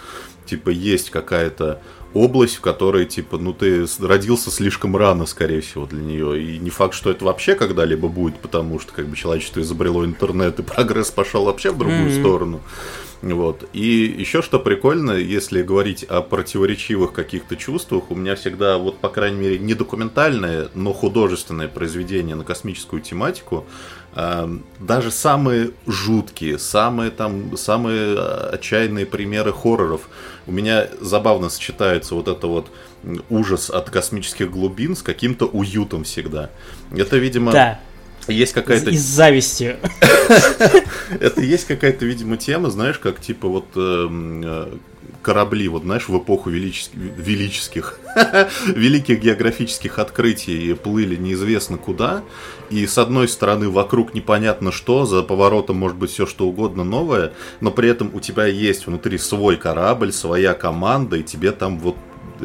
типа 0.45 0.69
есть 0.69 1.09
какая-то 1.09 1.79
область, 2.13 2.55
в 2.55 2.61
которой, 2.61 3.05
типа, 3.05 3.37
ну 3.37 3.53
ты 3.53 3.85
родился 3.99 4.51
слишком 4.51 4.95
рано, 4.95 5.25
скорее 5.25 5.61
всего, 5.61 5.85
для 5.85 6.01
нее. 6.01 6.41
И 6.41 6.59
не 6.59 6.69
факт, 6.69 6.93
что 6.93 7.09
это 7.09 7.25
вообще 7.25 7.55
когда-либо 7.55 8.07
будет, 8.07 8.39
потому 8.39 8.79
что, 8.79 8.93
как 8.93 9.07
бы, 9.07 9.15
человечество 9.15 9.61
изобрело 9.61 10.05
интернет, 10.05 10.59
и 10.59 10.63
прогресс 10.63 11.11
пошел 11.11 11.45
вообще 11.45 11.71
в 11.71 11.77
другую 11.77 12.09
mm-hmm. 12.09 12.19
сторону. 12.19 12.61
Вот. 13.23 13.69
И 13.71 14.13
еще 14.17 14.41
что 14.41 14.59
прикольно, 14.59 15.11
если 15.11 15.63
говорить 15.63 16.03
о 16.03 16.21
противоречивых 16.21 17.13
каких-то 17.13 17.55
чувствах, 17.55 18.11
у 18.11 18.15
меня 18.15 18.35
всегда, 18.35 18.77
вот, 18.77 18.97
по 18.97 19.07
крайней 19.07 19.39
мере, 19.39 19.59
не 19.59 19.73
документальное, 19.75 20.67
но 20.73 20.91
художественное 20.91 21.69
произведение 21.69 22.35
на 22.35 22.43
космическую 22.43 23.01
тематику, 23.01 23.65
э, 24.15 24.57
даже 24.79 25.09
самые 25.09 25.71
жуткие, 25.87 26.59
самые 26.59 27.11
там, 27.11 27.55
самые 27.55 28.13
э, 28.13 28.49
отчаянные 28.55 29.05
примеры 29.05 29.53
хорроров, 29.53 30.09
у 30.45 30.51
меня 30.51 30.89
забавно 30.99 31.47
сочетается 31.47 32.15
вот 32.15 32.27
это 32.27 32.47
вот 32.47 32.71
ужас 33.29 33.69
от 33.69 33.89
космических 33.89 34.51
глубин 34.51 34.97
с 34.97 35.01
каким-то 35.01 35.45
уютом 35.45 36.03
всегда. 36.03 36.49
Это, 36.93 37.15
видимо... 37.15 37.53
Да 37.53 37.79
есть 38.31 38.53
какая-то... 38.53 38.89
Из 38.89 39.03
зависти. 39.03 39.77
Это 41.19 41.41
есть 41.41 41.65
какая-то, 41.65 42.05
видимо, 42.05 42.37
тема, 42.37 42.69
знаешь, 42.69 42.99
как 42.99 43.19
типа 43.19 43.47
вот 43.47 43.65
эм, 43.75 44.41
э, 44.43 44.77
корабли, 45.23 45.67
вот 45.67 45.83
знаешь, 45.83 46.07
в 46.07 46.17
эпоху 46.17 46.51
велических, 46.51 47.99
великих 48.67 49.19
географических 49.21 49.97
открытий 49.97 50.73
плыли 50.75 51.15
неизвестно 51.15 51.77
куда, 51.77 52.23
и 52.69 52.85
с 52.85 52.97
одной 52.97 53.27
стороны 53.27 53.69
вокруг 53.69 54.13
непонятно 54.13 54.71
что, 54.71 55.05
за 55.05 55.23
поворотом 55.23 55.77
может 55.77 55.97
быть 55.97 56.11
все 56.11 56.27
что 56.27 56.47
угодно 56.47 56.83
новое, 56.83 57.33
но 57.61 57.71
при 57.71 57.89
этом 57.89 58.11
у 58.13 58.19
тебя 58.19 58.45
есть 58.45 58.85
внутри 58.85 59.17
свой 59.17 59.55
корабль, 59.57 60.11
своя 60.11 60.53
команда, 60.53 61.17
и 61.17 61.23
тебе 61.23 61.51
там 61.51 61.79
вот 61.79 61.95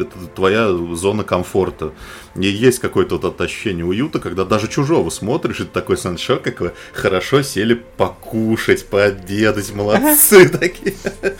это 0.02 0.18
твоя 0.34 0.72
зона 0.94 1.24
комфорта. 1.24 1.92
И 2.34 2.46
есть 2.46 2.78
какое-то 2.78 3.18
вот 3.18 3.40
ощущение 3.40 3.84
уюта, 3.84 4.18
когда 4.20 4.44
даже 4.44 4.68
чужого 4.68 5.10
смотришь, 5.10 5.60
и 5.60 5.64
ты 5.64 5.70
такой 5.70 5.96
сансшок, 5.96 6.42
как 6.42 6.60
вы 6.60 6.72
хорошо 6.92 7.42
сели 7.42 7.74
покушать, 7.74 8.86
пообедать, 8.86 9.74
молодцы 9.74 10.48
такие. 10.48 10.94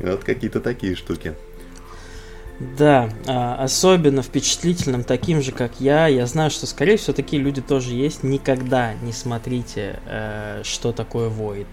Вот 0.00 0.24
какие-то 0.24 0.60
такие 0.60 0.96
штуки. 0.96 1.34
Да, 2.60 3.08
а, 3.26 3.56
особенно 3.64 4.22
впечатлительным 4.22 5.02
таким 5.02 5.40
же, 5.40 5.50
как 5.50 5.72
я. 5.80 6.08
Я 6.08 6.26
знаю, 6.26 6.50
что, 6.50 6.66
скорее 6.66 6.98
всего, 6.98 7.14
такие 7.14 7.40
люди 7.42 7.62
тоже 7.62 7.94
есть. 7.94 8.22
Никогда 8.22 8.92
не 9.02 9.12
смотрите, 9.12 9.98
э, 10.04 10.60
что 10.62 10.92
такое 10.92 11.30
Void. 11.30 11.66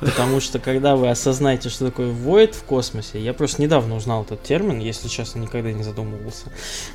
Потому 0.00 0.40
что 0.40 0.58
когда 0.58 0.96
вы 0.96 1.08
осознаете, 1.08 1.68
что 1.68 1.86
такое 1.86 2.10
void 2.12 2.52
в 2.52 2.64
космосе, 2.64 3.20
я 3.20 3.32
просто 3.32 3.62
недавно 3.62 3.96
узнал 3.96 4.22
этот 4.24 4.42
термин, 4.42 4.78
если 4.78 5.08
честно, 5.08 5.38
никогда 5.38 5.72
не 5.72 5.82
задумывался. 5.82 6.46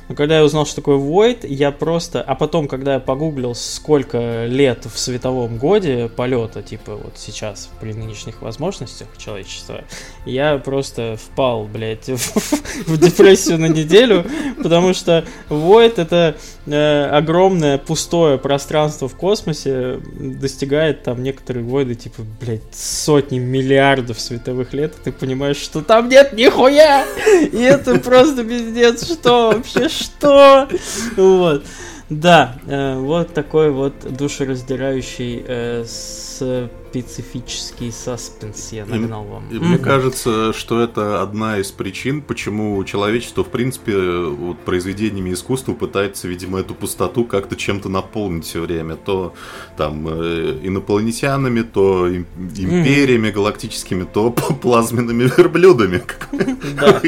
Но 0.08 0.14
когда 0.14 0.38
я 0.38 0.44
узнал, 0.44 0.66
что 0.66 0.76
такое 0.76 0.98
void, 0.98 1.46
я 1.46 1.72
просто... 1.72 2.22
А 2.22 2.34
потом, 2.34 2.68
когда 2.68 2.94
я 2.94 3.00
погуглил, 3.00 3.54
сколько 3.54 4.44
лет 4.46 4.86
в 4.86 4.98
световом 4.98 5.58
годе 5.58 6.08
полета, 6.08 6.62
типа 6.62 6.96
вот 6.96 7.14
сейчас, 7.16 7.70
при 7.80 7.92
нынешних 7.92 8.42
возможностях 8.42 9.08
человечества, 9.16 9.84
я 10.26 10.58
просто 10.58 11.16
впал, 11.16 11.64
блядь, 11.64 12.08
в, 12.86 12.98
депрессию 12.98 13.58
на 13.58 13.66
неделю, 13.66 14.26
потому 14.62 14.94
что 14.94 15.24
void 15.48 15.94
это 16.00 16.36
э, 16.66 17.04
огромное 17.06 17.78
пустое 17.78 18.38
пространство 18.38 19.08
в 19.08 19.16
космосе, 19.16 20.00
достигает 20.18 21.02
там 21.02 21.22
некоторые 21.22 21.64
voiды, 21.64 21.94
типа, 21.94 22.22
блядь, 22.40 22.89
сотни 22.90 23.38
миллиардов 23.38 24.20
световых 24.20 24.72
лет, 24.72 24.94
и 24.98 25.04
ты 25.04 25.12
понимаешь, 25.12 25.56
что 25.56 25.82
там 25.82 26.08
нет 26.08 26.32
нихуя! 26.32 27.04
И 27.52 27.60
это 27.62 27.98
просто 27.98 28.44
пиздец, 28.44 29.04
что 29.04 29.52
вообще, 29.52 29.88
что? 29.88 30.68
Вот. 31.16 31.64
Да, 32.10 32.56
э, 32.66 32.98
вот 32.98 33.32
такой 33.32 33.70
вот 33.70 33.94
душераздирающий 34.00 35.44
э, 35.46 35.84
специфический 35.86 37.92
саспенс 37.92 38.72
я 38.72 38.84
нагнал 38.84 39.22
вам. 39.22 39.44
И, 39.48 39.60
мне 39.60 39.78
кажется, 39.78 40.52
что 40.52 40.80
это 40.80 41.22
одна 41.22 41.58
из 41.58 41.70
причин, 41.70 42.20
почему 42.20 42.82
человечество, 42.82 43.44
в 43.44 43.48
принципе, 43.48 43.96
вот, 43.96 44.58
произведениями 44.58 45.32
искусства 45.32 45.74
пытается, 45.74 46.26
видимо, 46.26 46.58
эту 46.58 46.74
пустоту 46.74 47.24
как-то 47.24 47.54
чем-то 47.54 47.88
наполнить 47.88 48.44
все 48.44 48.60
время. 48.60 48.96
То 48.96 49.32
там 49.76 50.08
э, 50.08 50.58
инопланетянами, 50.64 51.62
то 51.62 52.08
им, 52.08 52.26
империями 52.36 53.28
mm-hmm. 53.28 53.32
галактическими, 53.32 54.02
то 54.02 54.30
плазменными 54.30 55.30
верблюдами. 55.36 56.02
Да. 56.80 57.00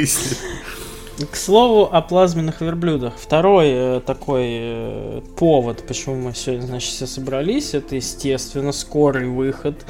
К 1.30 1.36
слову 1.36 1.88
о 1.92 2.00
плазменных 2.00 2.62
верблюдах. 2.62 3.14
Второй 3.16 3.68
э, 3.70 4.00
такой 4.04 4.46
э, 4.48 5.20
повод, 5.36 5.84
почему 5.86 6.16
мы 6.16 6.34
сегодня, 6.34 6.66
значит, 6.66 6.90
все 6.90 7.06
собрались, 7.06 7.74
это, 7.74 7.96
естественно, 7.96 8.72
скорый 8.72 9.28
выход 9.28 9.84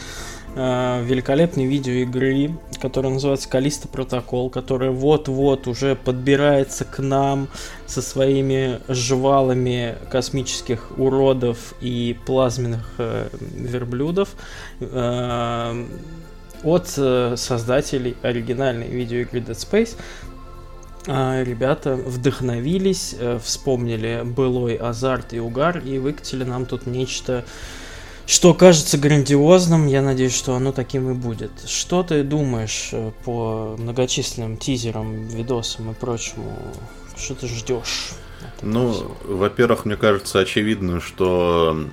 э, 0.57 1.03
великолепной 1.05 1.67
видеоигры, 1.67 2.51
которая 2.81 3.13
называется 3.13 3.49
Калиста 3.49 3.89
Протокол, 3.89 4.51
которая 4.51 4.91
вот-вот 4.91 5.69
уже 5.69 5.95
подбирается 5.95 6.85
к 6.85 6.99
нам 6.99 7.49
со 7.87 8.03
своими 8.03 8.81
жвалами 8.89 9.97
космических 10.11 10.99
уродов 10.99 11.75
и 11.81 12.17
плазменных 12.27 12.95
э, 12.99 13.29
верблюдов. 13.55 14.31
Э, 14.81 15.87
от 16.65 16.95
э, 16.97 17.35
создателей 17.37 18.17
оригинальной 18.23 18.89
видеоигры 18.89 19.41
Dead 19.41 19.57
Space. 19.57 19.97
А, 21.07 21.43
ребята 21.43 21.97
вдохновились, 21.97 23.15
э, 23.19 23.39
вспомнили 23.43 24.23
былой 24.25 24.77
азарт 24.77 25.33
и 25.33 25.41
угар 25.41 25.79
и 25.79 25.99
выкатили 25.99 26.45
нам 26.45 26.65
тут 26.67 26.87
нечто, 26.87 27.45
что 28.27 28.55
кажется 28.55 28.99
грандиозным. 28.99 29.87
Я 29.87 30.01
надеюсь, 30.03 30.35
что 30.35 30.55
оно 30.55 30.73
таким 30.73 31.11
и 31.11 31.15
будет. 31.15 31.51
Что 31.67 32.03
ты 32.03 32.23
думаешь 32.23 32.91
э, 32.93 33.11
по 33.25 33.77
многочисленным 33.79 34.57
тизерам, 34.57 35.27
видосам 35.27 35.91
и 35.91 35.95
прочему? 35.95 36.57
Что 37.17 37.35
ты 37.35 37.49
ждешь? 37.49 38.11
Ну, 38.63 39.13
во-первых, 39.25 39.85
мне 39.85 39.97
кажется 39.97 40.39
очевидно, 40.39 41.01
что 41.01 41.89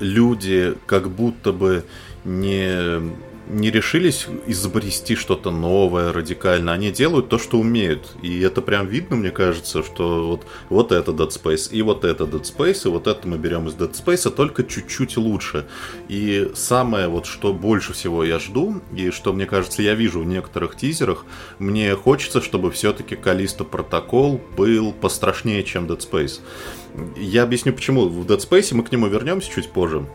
люди 0.00 0.74
как 0.86 1.10
будто 1.10 1.52
бы 1.52 1.84
не 2.24 3.12
не 3.48 3.70
решились 3.70 4.26
изобрести 4.46 5.14
что-то 5.14 5.50
новое, 5.50 6.12
радикально. 6.12 6.72
Они 6.72 6.90
делают 6.90 7.28
то, 7.28 7.38
что 7.38 7.58
умеют. 7.58 8.16
И 8.22 8.40
это 8.40 8.60
прям 8.60 8.86
видно, 8.86 9.16
мне 9.16 9.30
кажется, 9.30 9.82
что 9.82 10.26
вот, 10.26 10.46
вот 10.68 10.92
это 10.92 11.12
Dead 11.12 11.28
Space, 11.28 11.70
и 11.70 11.82
вот 11.82 12.04
это 12.04 12.24
Dead 12.24 12.42
Space, 12.42 12.86
и 12.86 12.88
вот 12.88 13.06
это 13.06 13.26
мы 13.28 13.38
берем 13.38 13.68
из 13.68 13.74
Dead 13.74 13.92
Space, 13.92 14.28
только 14.30 14.64
чуть-чуть 14.64 15.16
лучше. 15.16 15.66
И 16.08 16.50
самое 16.54 17.08
вот, 17.08 17.26
что 17.26 17.52
больше 17.52 17.92
всего 17.92 18.24
я 18.24 18.38
жду, 18.38 18.80
и 18.94 19.10
что, 19.10 19.32
мне 19.32 19.46
кажется, 19.46 19.82
я 19.82 19.94
вижу 19.94 20.20
в 20.20 20.26
некоторых 20.26 20.76
тизерах, 20.76 21.24
мне 21.58 21.94
хочется, 21.94 22.40
чтобы 22.40 22.70
все-таки 22.70 23.16
Калиста 23.16 23.64
Протокол 23.64 24.40
был 24.56 24.92
пострашнее, 24.92 25.62
чем 25.62 25.86
Dead 25.86 25.98
Space. 25.98 26.40
Я 27.16 27.44
объясню 27.44 27.72
почему. 27.72 28.08
В 28.08 28.26
Dead 28.26 28.38
Space 28.38 28.74
мы 28.74 28.82
к 28.82 28.90
нему 28.90 29.06
вернемся 29.06 29.50
чуть 29.52 29.70
позже 29.70 30.06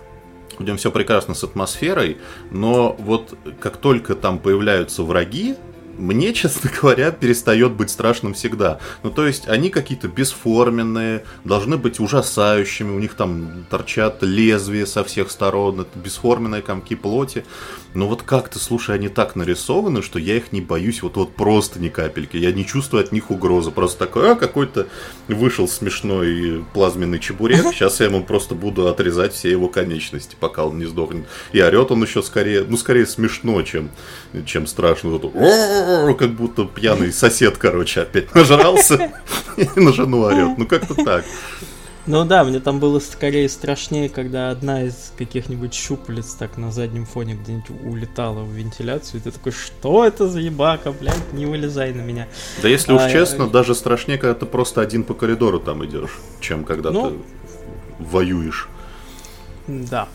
у 0.60 0.64
него 0.64 0.78
все 0.78 0.92
прекрасно 0.92 1.34
с 1.34 1.44
атмосферой, 1.44 2.18
но 2.52 2.96
вот 3.00 3.38
как 3.60 3.78
только 3.78 4.16
там 4.16 4.40
появляются 4.40 5.04
враги, 5.04 5.56
мне, 5.98 6.34
честно 6.34 6.70
говоря, 6.70 7.12
перестает 7.12 7.74
быть 7.74 7.90
страшным 7.90 8.34
всегда. 8.34 8.80
Ну, 9.04 9.12
то 9.12 9.26
есть, 9.26 9.48
они 9.48 9.70
какие-то 9.70 10.08
бесформенные, 10.08 11.24
должны 11.44 11.78
быть 11.78 12.00
ужасающими, 12.00 12.92
у 12.92 13.00
них 13.00 13.14
там 13.14 13.66
торчат 13.70 14.22
лезвия 14.22 14.86
со 14.86 15.04
всех 15.04 15.32
сторон, 15.32 15.82
это 15.82 15.98
бесформенные 16.00 16.62
комки 16.62 16.96
плоти. 16.96 17.46
Но 17.94 18.08
вот 18.08 18.24
как-то, 18.24 18.58
слушай, 18.58 18.96
они 18.96 19.10
так 19.10 19.36
нарисованы, 19.36 20.02
что 20.02 20.18
я 20.18 20.38
их 20.38 20.52
не 20.52 20.62
боюсь 20.62 21.02
вот 21.02 21.18
вот 21.18 21.36
просто 21.36 21.80
ни 21.80 21.90
капельки. 21.90 22.38
Я 22.38 22.52
не 22.52 22.66
чувствую 22.66 23.04
от 23.04 23.12
них 23.12 23.32
угрозы. 23.32 23.72
Просто 23.72 24.00
такой, 24.00 24.32
а, 24.32 24.36
какой-то 24.36 24.88
вышел 25.28 25.68
смешной 25.68 26.64
плазменный 26.74 27.20
чебурек, 27.20 27.66
сейчас 27.74 28.00
я 28.00 28.08
ему 28.08 28.24
просто 28.24 28.56
буду 28.56 28.88
отрезать 28.88 29.34
все 29.34 29.52
его 29.52 29.68
конечности, 29.68 30.38
пока 30.40 30.66
он 30.66 30.80
не 30.80 30.86
сдохнет. 30.86 31.26
И 31.52 31.62
орет 31.62 31.92
он 31.92 32.02
еще 32.04 32.24
скорее, 32.24 32.64
ну, 32.68 32.78
скорее 32.78 33.06
смешно, 33.06 33.62
чем, 33.64 33.90
чем 34.46 34.68
страшно. 34.68 35.10
Вот, 35.12 36.18
как 36.18 36.32
будто 36.32 36.66
пьяный 36.66 37.12
сосед, 37.12 37.58
короче, 37.58 38.02
опять 38.02 38.34
нажрался 38.34 39.12
и 39.58 39.80
на 39.80 39.92
жену 39.92 40.22
орет. 40.22 40.58
Ну, 40.58 40.66
как-то 40.66 40.96
так. 40.96 41.26
Ну 42.08 42.26
да, 42.26 42.44
мне 42.44 42.60
там 42.60 42.80
было 42.80 43.00
скорее 43.00 43.48
страшнее, 43.48 44.10
когда 44.10 44.50
одна 44.50 44.84
из 44.84 45.14
каких-нибудь 45.18 45.74
щупалец 45.74 46.34
так 46.34 46.58
на 46.58 46.72
заднем 46.72 47.06
фоне 47.06 47.36
где-нибудь 47.36 47.70
улетала 47.84 48.44
в 48.44 48.52
вентиляцию, 48.52 49.22
и 49.22 49.24
ты 49.24 49.32
такой, 49.32 49.52
что 49.52 50.04
это 50.04 50.28
за 50.28 50.40
ебака, 50.40 50.92
блядь, 50.92 51.34
не 51.34 51.46
вылезай 51.46 51.94
на 51.94 52.02
меня. 52.02 52.28
Да 52.64 52.68
если 52.68 52.94
уж 52.94 53.02
а, 53.02 53.12
честно, 53.12 53.44
я... 53.44 53.50
даже 53.50 53.76
страшнее, 53.76 54.18
когда 54.18 54.34
ты 54.34 54.46
просто 54.48 54.82
один 54.82 55.04
по 55.04 55.14
коридору 55.14 55.60
там 55.60 55.86
идешь, 55.86 56.20
чем 56.40 56.64
когда 56.64 56.90
ну... 56.90 57.12
ты 57.12 57.16
воюешь. 58.00 58.68
Да. 59.68 60.08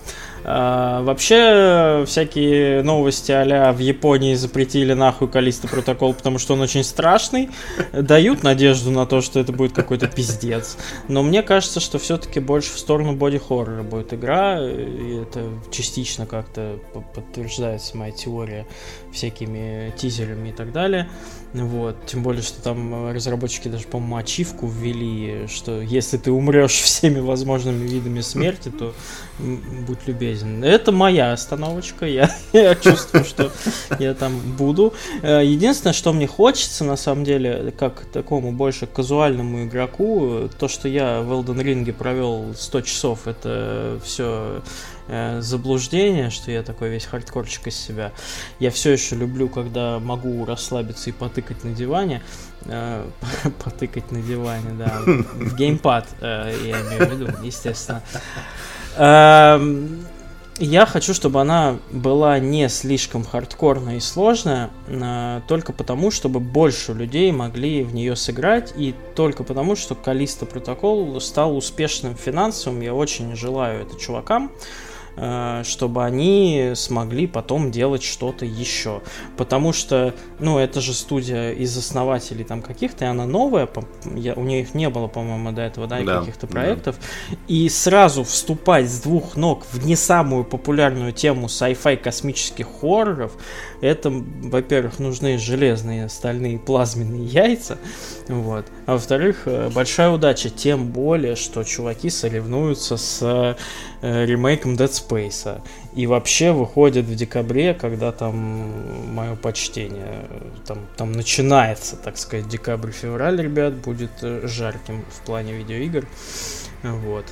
А, 0.44 1.02
вообще, 1.02 2.04
всякие 2.06 2.82
новости 2.82 3.32
а 3.32 3.72
в 3.72 3.78
Японии 3.78 4.34
запретили 4.34 4.92
нахуй 4.92 5.28
Калиста 5.28 5.68
протокол, 5.68 6.14
потому 6.14 6.38
что 6.38 6.54
он 6.54 6.60
очень 6.60 6.84
страшный, 6.84 7.50
дают 7.92 8.42
надежду 8.42 8.90
на 8.90 9.06
то, 9.06 9.20
что 9.20 9.40
это 9.40 9.52
будет 9.52 9.72
какой-то 9.72 10.06
пиздец. 10.06 10.76
Но 11.08 11.22
мне 11.22 11.42
кажется, 11.42 11.80
что 11.80 11.98
все-таки 11.98 12.40
больше 12.40 12.72
в 12.72 12.78
сторону 12.78 13.14
боди-хоррора 13.14 13.82
будет 13.82 14.12
игра, 14.12 14.60
и 14.62 15.22
это 15.22 15.48
частично 15.70 16.26
как-то 16.26 16.78
подтверждается 17.14 17.96
моя 17.96 18.12
теория 18.12 18.66
всякими 19.16 19.92
тизерами 19.96 20.50
и 20.50 20.52
так 20.52 20.72
далее. 20.72 21.08
Вот. 21.52 22.06
Тем 22.06 22.22
более, 22.22 22.42
что 22.42 22.62
там 22.62 23.10
разработчики 23.10 23.68
даже, 23.68 23.86
по-моему, 23.86 24.16
ачивку 24.16 24.66
ввели, 24.66 25.46
что 25.48 25.80
если 25.80 26.18
ты 26.18 26.30
умрешь 26.30 26.72
всеми 26.82 27.18
возможными 27.18 27.86
видами 27.86 28.20
смерти, 28.20 28.70
то 28.70 28.94
будь 29.38 30.06
любезен. 30.06 30.62
Это 30.62 30.92
моя 30.92 31.32
остановочка, 31.32 32.06
я, 32.06 32.30
я 32.52 32.74
чувствую, 32.74 33.24
что 33.24 33.50
я 33.98 34.14
там 34.14 34.38
буду. 34.38 34.94
Э, 35.22 35.42
единственное, 35.44 35.94
что 35.94 36.12
мне 36.12 36.26
хочется, 36.26 36.84
на 36.84 36.96
самом 36.96 37.24
деле, 37.24 37.72
как 37.78 38.04
такому 38.12 38.52
больше 38.52 38.86
казуальному 38.86 39.64
игроку, 39.64 40.48
то, 40.58 40.68
что 40.68 40.88
я 40.88 41.22
в 41.22 41.32
Elden 41.32 41.62
Ring 41.62 41.92
провел 41.92 42.54
100 42.56 42.80
часов, 42.82 43.26
это 43.26 43.98
все 44.04 44.62
э, 45.08 45.40
заблуждение, 45.40 46.30
что 46.30 46.50
я 46.50 46.62
такой 46.62 46.90
весь 46.90 47.04
хардкорчик 47.04 47.68
из 47.68 47.76
себя. 47.76 48.12
Я 48.58 48.70
все 48.70 48.92
еще 48.92 49.16
люблю, 49.16 49.48
когда 49.48 49.98
могу 49.98 50.44
расслабиться 50.44 51.10
и 51.10 51.12
потыкать 51.12 51.64
на 51.64 51.72
диване. 51.72 52.22
Э, 52.64 53.06
потыкать 53.64 54.10
на 54.12 54.20
диване, 54.20 54.70
да. 54.78 55.00
В 55.04 55.56
геймпад, 55.56 56.06
э, 56.20 56.54
я 56.64 56.80
имею 56.80 57.06
в 57.06 57.12
виду, 57.12 57.32
естественно. 57.42 58.02
Эм, 58.96 60.06
я 60.58 60.86
хочу, 60.86 61.12
чтобы 61.12 61.40
она 61.42 61.76
была 61.90 62.38
не 62.38 62.68
слишком 62.70 63.24
хардкорная 63.24 63.96
и 63.96 64.00
сложная, 64.00 64.70
только 65.48 65.74
потому, 65.74 66.10
чтобы 66.10 66.40
больше 66.40 66.94
людей 66.94 67.30
могли 67.30 67.84
в 67.84 67.94
нее 67.94 68.16
сыграть, 68.16 68.72
и 68.74 68.94
только 69.14 69.44
потому, 69.44 69.76
что 69.76 69.94
Калиста 69.94 70.46
Протокол 70.46 71.20
стал 71.20 71.54
успешным 71.54 72.14
финансовым. 72.14 72.80
Я 72.80 72.94
очень 72.94 73.36
желаю 73.36 73.82
это 73.82 74.00
чувакам. 74.00 74.50
Э, 74.50 74.85
чтобы 75.16 76.04
они 76.04 76.72
смогли 76.74 77.26
потом 77.26 77.70
делать 77.70 78.02
что-то 78.02 78.44
еще. 78.44 79.00
Потому 79.36 79.72
что, 79.72 80.14
ну, 80.38 80.58
это 80.58 80.80
же 80.80 80.92
студия 80.92 81.52
из 81.52 81.76
основателей 81.76 82.44
там 82.44 82.62
каких-то, 82.62 83.04
и 83.04 83.08
она 83.08 83.26
новая, 83.26 83.68
я, 84.14 84.34
у 84.34 84.42
них 84.42 84.74
не 84.74 84.90
было, 84.90 85.06
по-моему, 85.08 85.52
до 85.52 85.62
этого, 85.62 85.86
да, 85.86 86.00
да 86.02 86.20
каких-то 86.20 86.46
проектов. 86.46 86.96
Да. 87.30 87.36
И 87.48 87.68
сразу 87.68 88.24
вступать 88.24 88.90
с 88.90 89.00
двух 89.00 89.36
ног 89.36 89.64
в 89.72 89.86
не 89.86 89.96
самую 89.96 90.44
популярную 90.44 91.12
тему 91.12 91.46
sci-fi 91.46 91.96
космических 91.96 92.66
хорроров, 92.80 93.32
это, 93.80 94.10
во-первых, 94.10 94.98
нужны 94.98 95.38
железные, 95.38 96.08
стальные, 96.08 96.58
плазменные 96.58 97.24
яйца, 97.24 97.78
вот. 98.28 98.66
А 98.86 98.92
во-вторых, 98.92 99.42
э, 99.46 99.70
большая 99.70 100.10
удача, 100.10 100.50
тем 100.50 100.88
более, 100.88 101.36
что 101.36 101.62
чуваки 101.64 102.10
соревнуются 102.10 102.96
с 102.96 103.20
э, 104.02 104.24
ремейком 104.24 104.74
Dead 104.74 104.90
Space. 104.90 105.05
И 105.94 106.06
вообще 106.06 106.52
выходит 106.52 107.06
в 107.06 107.14
декабре, 107.14 107.74
когда 107.74 108.12
там 108.12 108.34
мое 109.14 109.36
почтение, 109.36 110.26
там, 110.66 110.78
там 110.96 111.12
начинается, 111.12 111.96
так 111.96 112.18
сказать, 112.18 112.48
декабрь-февраль, 112.48 113.40
ребят, 113.40 113.74
будет 113.74 114.10
э, 114.22 114.46
жарким 114.46 115.04
в 115.10 115.24
плане 115.24 115.54
видеоигр. 115.54 116.06
Вот. 116.82 117.24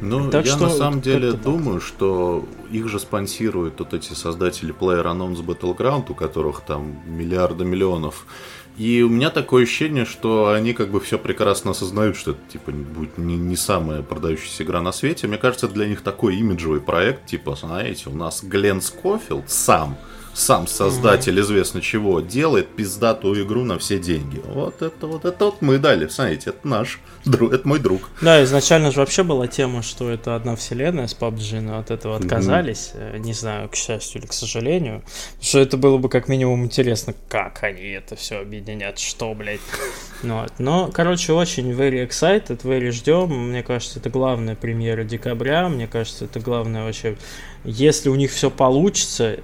Ну, 0.00 0.30
так 0.30 0.46
я 0.46 0.52
что, 0.52 0.64
на 0.64 0.70
самом 0.70 1.00
деле 1.02 1.32
думаю, 1.32 1.80
так. 1.80 1.88
что 1.88 2.44
их 2.70 2.88
же 2.88 2.98
спонсируют 2.98 3.78
вот 3.80 3.92
эти 3.92 4.14
создатели 4.14 4.74
PlayerUnknown's 4.74 5.44
Battleground, 5.44 6.06
у 6.10 6.14
которых 6.14 6.62
там 6.62 6.96
миллиарды 7.06 7.64
миллионов. 7.64 8.26
И 8.80 9.02
у 9.02 9.10
меня 9.10 9.28
такое 9.28 9.64
ощущение, 9.64 10.06
что 10.06 10.52
они 10.52 10.72
как 10.72 10.88
бы 10.88 11.00
все 11.00 11.18
прекрасно 11.18 11.72
осознают, 11.72 12.16
что 12.16 12.30
это 12.30 12.40
типа 12.50 12.70
будет 12.70 13.18
не, 13.18 13.36
не 13.36 13.54
самая 13.54 14.00
продающаяся 14.00 14.62
игра 14.62 14.80
на 14.80 14.90
свете. 14.90 15.26
Мне 15.26 15.36
кажется, 15.36 15.68
для 15.68 15.86
них 15.86 16.00
такой 16.00 16.36
имиджевый 16.36 16.80
проект, 16.80 17.26
типа, 17.26 17.56
знаете, 17.56 18.08
у 18.08 18.14
нас 18.14 18.42
Глен 18.42 18.80
Скофилд 18.80 19.50
сам 19.50 19.98
сам 20.34 20.66
создатель 20.66 21.38
mm-hmm. 21.38 21.42
известно 21.42 21.80
чего 21.80 22.20
делает 22.20 22.68
пиздатую 22.68 23.44
игру 23.44 23.64
на 23.64 23.78
все 23.78 23.98
деньги. 23.98 24.40
Вот 24.44 24.82
это 24.82 25.06
вот 25.06 25.24
это 25.24 25.46
вот 25.46 25.62
мы 25.62 25.78
дали, 25.78 26.06
знаете, 26.06 26.50
это 26.50 26.66
наш 26.66 27.00
друг, 27.24 27.52
это 27.52 27.66
мой 27.66 27.78
друг. 27.78 28.08
Да, 28.20 28.42
изначально 28.44 28.90
же 28.90 29.00
вообще 29.00 29.22
была 29.22 29.46
тема, 29.46 29.82
что 29.82 30.10
это 30.10 30.36
одна 30.36 30.56
вселенная 30.56 31.06
с 31.06 31.16
PUBG, 31.16 31.60
но 31.60 31.78
от 31.78 31.90
этого 31.90 32.16
отказались. 32.16 32.92
Mm-hmm. 32.94 33.18
Не 33.18 33.32
знаю, 33.32 33.68
к 33.68 33.74
счастью 33.74 34.20
или 34.20 34.26
к 34.26 34.32
сожалению. 34.32 35.02
Что 35.40 35.58
это 35.58 35.76
было 35.76 35.98
бы 35.98 36.08
как 36.08 36.28
минимум 36.28 36.64
интересно, 36.64 37.14
как 37.28 37.62
они 37.62 37.90
это 37.90 38.16
все 38.16 38.40
объединят, 38.40 38.98
что, 38.98 39.34
блядь. 39.34 39.60
Ну 40.22 40.42
вот. 40.42 40.52
Но, 40.58 40.90
короче, 40.92 41.32
очень 41.32 41.72
very 41.72 42.06
excited, 42.06 42.60
very 42.62 42.90
ждем. 42.90 43.48
Мне 43.48 43.62
кажется, 43.62 44.00
это 44.00 44.10
главная 44.10 44.54
премьера 44.54 45.02
декабря. 45.02 45.68
Мне 45.70 45.86
кажется, 45.86 46.26
это 46.26 46.40
главное 46.40 46.84
вообще 46.84 47.16
если 47.64 48.08
у 48.08 48.14
них 48.14 48.30
все 48.30 48.50
получится, 48.50 49.38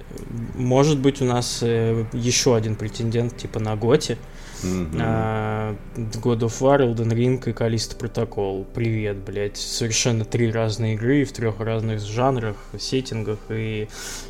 может 0.55 0.99
быть 0.99 1.21
у 1.21 1.25
нас 1.25 1.59
э, 1.61 2.05
еще 2.13 2.55
один 2.55 2.75
претендент 2.75 3.37
типа 3.37 3.59
на 3.59 3.75
Готи. 3.75 4.17
Mm-hmm. 4.63 4.99
А, 4.99 5.75
God 5.95 6.39
of 6.39 6.59
War, 6.61 6.79
Elden 6.79 7.09
Ring 7.09 7.47
и 7.47 7.53
Калиста 7.53 7.95
Протокол. 7.95 8.65
Привет, 8.73 9.17
блядь. 9.17 9.57
Совершенно 9.57 10.25
три 10.25 10.51
разные 10.51 10.95
игры 10.95 11.25
в 11.25 11.31
трех 11.31 11.59
разных 11.59 12.01
жанрах, 12.01 12.57
сеттингах, 12.79 13.37
и 13.49 13.87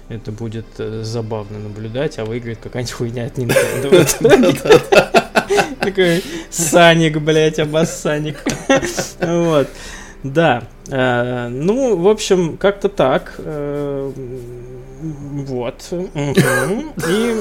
это 0.10 0.34
будет 0.34 0.66
э, 0.80 1.04
забавно 1.04 1.60
наблюдать, 1.60 2.20
а 2.20 2.26
выиграет 2.26 2.60
какая-нибудь 2.60 2.92
хуйня 2.94 3.26
от 3.26 3.38
Nintendo. 3.38 4.06
Такой 5.80 6.22
Саник, 6.50 7.22
блядь, 7.22 7.60
обоссаник. 7.60 8.44
Вот. 9.20 9.70
Да. 10.24 10.64
Э, 10.90 11.48
ну, 11.50 11.96
в 11.96 12.08
общем, 12.08 12.58
как-то 12.58 12.90
так. 12.90 13.36
Э, 13.38 14.12
вот. 15.02 15.90
И 15.92 17.36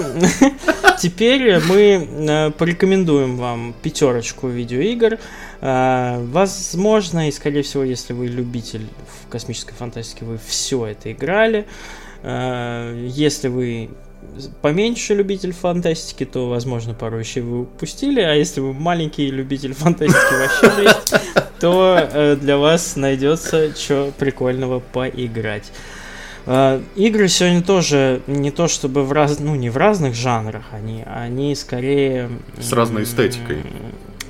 теперь 1.00 1.58
мы 1.60 2.08
э, 2.28 2.50
порекомендуем 2.50 3.36
вам 3.36 3.74
пятерочку 3.82 4.48
видеоигр. 4.48 5.18
Возможно, 5.60 7.28
и 7.28 7.32
скорее 7.32 7.62
всего, 7.62 7.82
если 7.82 8.12
вы 8.12 8.26
любитель 8.26 8.86
космической 9.30 9.72
фантастике, 9.74 10.26
вы 10.26 10.38
все 10.44 10.86
это 10.86 11.10
играли. 11.10 11.66
Если 12.22 13.48
вы 13.48 13.88
поменьше 14.62 15.14
любитель 15.14 15.52
фантастики, 15.52 16.24
то, 16.24 16.48
возможно, 16.48 16.94
пару 16.94 17.18
вещей 17.18 17.40
вы 17.40 17.62
упустили, 17.62 18.20
а 18.20 18.34
если 18.34 18.60
вы 18.60 18.72
маленький 18.72 19.30
любитель 19.30 19.74
фантастики 19.74 20.62
вообще 20.62 20.84
есть, 20.84 21.14
то 21.60 21.98
э, 21.98 22.36
для 22.36 22.58
вас 22.58 22.96
найдется 22.96 23.74
что 23.74 24.12
прикольного 24.18 24.80
поиграть. 24.80 25.72
Э, 26.46 26.80
игры 26.94 27.28
сегодня 27.28 27.62
тоже 27.62 28.22
не 28.26 28.50
то 28.50 28.68
чтобы 28.68 29.04
в 29.04 29.12
раз, 29.12 29.38
ну 29.38 29.54
не 29.54 29.70
в 29.70 29.76
разных 29.76 30.14
жанрах, 30.14 30.64
они, 30.72 31.04
они 31.06 31.54
скорее 31.54 32.30
с 32.60 32.72
разной 32.72 33.04
эстетикой. 33.04 33.62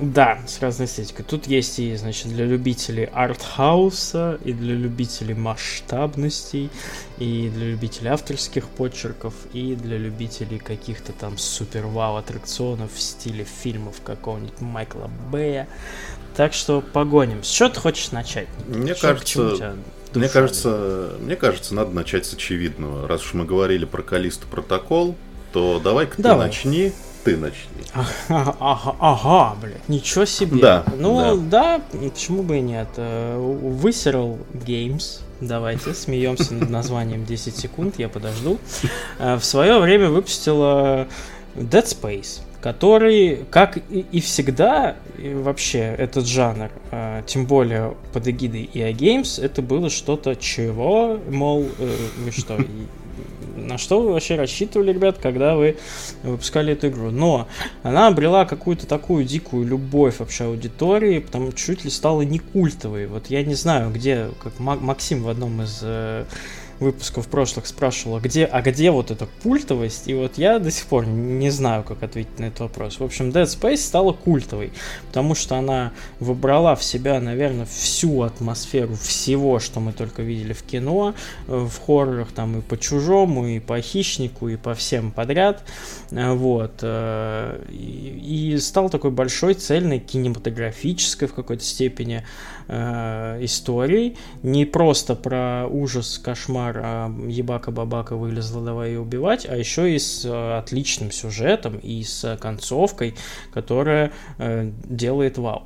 Да, 0.01 0.39
с 0.47 0.61
разной 0.61 0.87
эстетикой. 0.87 1.25
Тут 1.25 1.47
есть 1.47 1.79
и, 1.79 1.95
значит, 1.97 2.29
для 2.29 2.45
любителей 2.45 3.05
артхауса, 3.05 4.39
и 4.45 4.53
для 4.53 4.75
любителей 4.75 5.35
масштабностей, 5.35 6.71
и 7.19 7.49
для 7.49 7.67
любителей 7.69 8.11
авторских 8.11 8.69
почерков, 8.69 9.35
и 9.53 9.75
для 9.75 9.97
любителей 9.97 10.59
каких-то 10.59 11.13
там 11.13 11.39
супер-вау 11.39 12.17
аттракционов 12.17 12.93
в 12.95 13.01
стиле 13.01 13.45
фильмов 13.45 13.97
какого-нибудь 14.05 14.61
Майкла 14.61 15.11
Бэя. 15.31 15.67
Так 16.37 16.53
что 16.53 16.83
погоним. 16.83 17.43
С 17.43 17.49
чего 17.49 17.71
ты 17.71 17.81
хочешь 17.81 18.11
начать? 18.11 18.49
Мне 18.67 18.95
Что, 18.95 19.09
кажется, 19.09 19.77
мне 20.15 20.29
кажется, 20.29 21.13
мне 21.21 21.37
кажется, 21.37 21.75
надо 21.75 21.93
начать 21.93 22.27
с 22.27 22.35
очевидного. 22.35 23.09
Раз 23.09 23.23
уж 23.23 23.35
мы 23.35 23.45
говорили 23.45 23.87
про 23.87 24.03
Калиста 24.03 24.47
протокол, 24.47 25.17
то 25.53 25.81
давай-ка 25.83 26.21
давай. 26.21 26.51
ты 26.51 26.55
начни 26.55 26.93
ты 27.27 27.37
начни. 27.37 27.83
Ага, 27.93 28.57
ага, 28.61 28.97
ага, 29.01 29.57
блядь, 29.61 29.89
ничего 29.89 30.25
себе. 30.25 30.61
Да. 30.61 30.85
Ну, 30.97 31.37
да. 31.37 31.81
да, 31.91 31.99
почему 31.99 32.45
бы 32.45 32.59
и 32.59 32.61
нет. 32.61 32.87
Э, 32.97 33.37
Высерал 33.37 34.39
Games, 34.55 35.23
давайте, 35.41 35.93
смеемся 35.93 36.55
над 36.55 36.71
названием 36.71 37.25
10 37.25 37.57
секунд, 37.57 37.97
я 37.99 38.09
подожду. 38.09 38.59
Э, 39.19 39.37
в 39.37 39.45
свое 39.45 39.81
время 39.81 40.09
выпустила 40.09 41.09
Dead 41.57 41.85
Space 41.85 42.43
который, 42.63 43.45
как 43.51 43.79
и, 43.91 44.21
всегда, 44.21 44.97
и 45.19 45.33
вообще 45.35 45.95
этот 45.99 46.27
жанр, 46.27 46.71
э, 46.91 47.23
тем 47.25 47.47
более 47.47 47.95
под 48.13 48.27
эгидой 48.27 48.69
EA 48.75 48.93
Games, 48.93 49.41
это 49.41 49.63
было 49.63 49.89
что-то 49.89 50.35
чего, 50.35 51.21
мол, 51.31 51.69
э, 51.79 51.97
вы 52.25 52.33
что, 52.33 52.59
на 53.57 53.79
что 53.79 54.01
вы 54.01 54.13
вообще 54.13 54.37
рассчитывали, 54.37 54.93
ребят, 54.93 55.19
когда 55.21 55.57
вы 55.57 55.77
выпускали 56.23 56.73
эту 56.73 56.89
игру. 56.89 57.11
Но 57.11 57.49
она 57.83 58.09
обрела 58.09 58.45
какую-то 58.45 58.87
такую 58.87 59.25
дикую 59.25 59.67
любовь 59.67 60.19
вообще 60.19 60.45
аудитории, 60.45 61.19
потому 61.19 61.53
чуть 61.53 61.85
ли 61.85 61.91
стала 61.91 62.23
не 62.23 62.39
культовой. 62.39 63.07
Вот 63.07 63.27
я 63.29 63.43
не 63.45 63.55
знаю, 63.55 63.91
где, 63.91 64.29
как 64.43 64.59
Максим 64.59 65.23
в 65.23 65.29
одном 65.29 65.63
из 65.63 65.81
э, 65.83 66.25
выпусков 66.81 67.29
прошлых 67.29 67.67
спрашивала, 67.67 68.21
где, 68.21 68.45
а 68.45 68.63
где 68.63 68.91
вот 68.91 69.11
эта 69.11 69.27
культовость, 69.43 70.09
и 70.09 70.15
вот 70.15 70.39
я 70.39 70.59
до 70.59 70.71
сих 70.71 70.87
пор 70.87 71.07
не 71.07 71.51
знаю, 71.51 71.85
как 71.85 72.03
ответить 72.03 72.39
на 72.39 72.47
этот 72.47 72.61
вопрос. 72.61 73.01
В 73.01 73.05
общем, 73.05 73.31
Dead 73.31 73.45
Space 73.45 73.79
стала 73.79 74.13
культовой, 74.13 74.73
потому 75.09 75.35
что 75.35 75.57
она 75.57 75.93
выбрала 76.21 76.77
в 76.77 76.85
себя, 76.85 77.21
наверное, 77.21 77.67
всю 77.67 78.23
атмосферу 78.23 78.95
всего, 78.95 79.59
что 79.59 79.81
мы 79.81 79.93
только 79.93 80.23
видели 80.23 80.53
в 80.53 80.63
кино, 80.63 81.15
э, 81.49 81.57
в 81.57 81.79
хоррорах, 81.79 82.33
там 82.33 82.59
и 82.59 82.63
по 82.63 82.77
чужому, 82.79 83.47
и 83.47 83.61
по 83.61 83.81
хищнику, 83.81 84.49
и 84.49 84.57
по 84.57 84.75
всем 84.75 85.11
подряд, 85.11 85.63
э, 86.11 86.33
вот, 86.33 86.81
э, 86.83 87.65
и, 87.71 88.57
стал 88.59 88.91
такой 88.91 89.11
большой, 89.11 89.55
цельной, 89.55 89.99
кинематографической 89.99 91.29
в 91.29 91.35
какой-то 91.35 91.65
степени 91.65 92.25
э, 92.69 93.39
историей, 93.45 94.17
не 94.43 94.65
просто 94.65 95.15
про 95.15 95.67
ужас, 95.67 96.19
кошмар, 96.19 96.81
а 96.83 97.15
ебака-бабака 97.29 98.17
вылезла, 98.17 98.65
давай 98.65 98.91
ее 98.91 99.01
убивать, 99.01 99.47
а 99.49 99.57
еще 99.57 99.95
и 99.95 99.99
с 99.99 100.25
э, 100.25 100.59
отличным 100.59 101.11
сюжетом 101.11 101.79
и 101.79 102.03
с 102.03 102.37
концовкой, 102.41 103.15
которая 103.53 104.13
э, 104.39 104.71
делает 104.85 105.39
вау. 105.39 105.65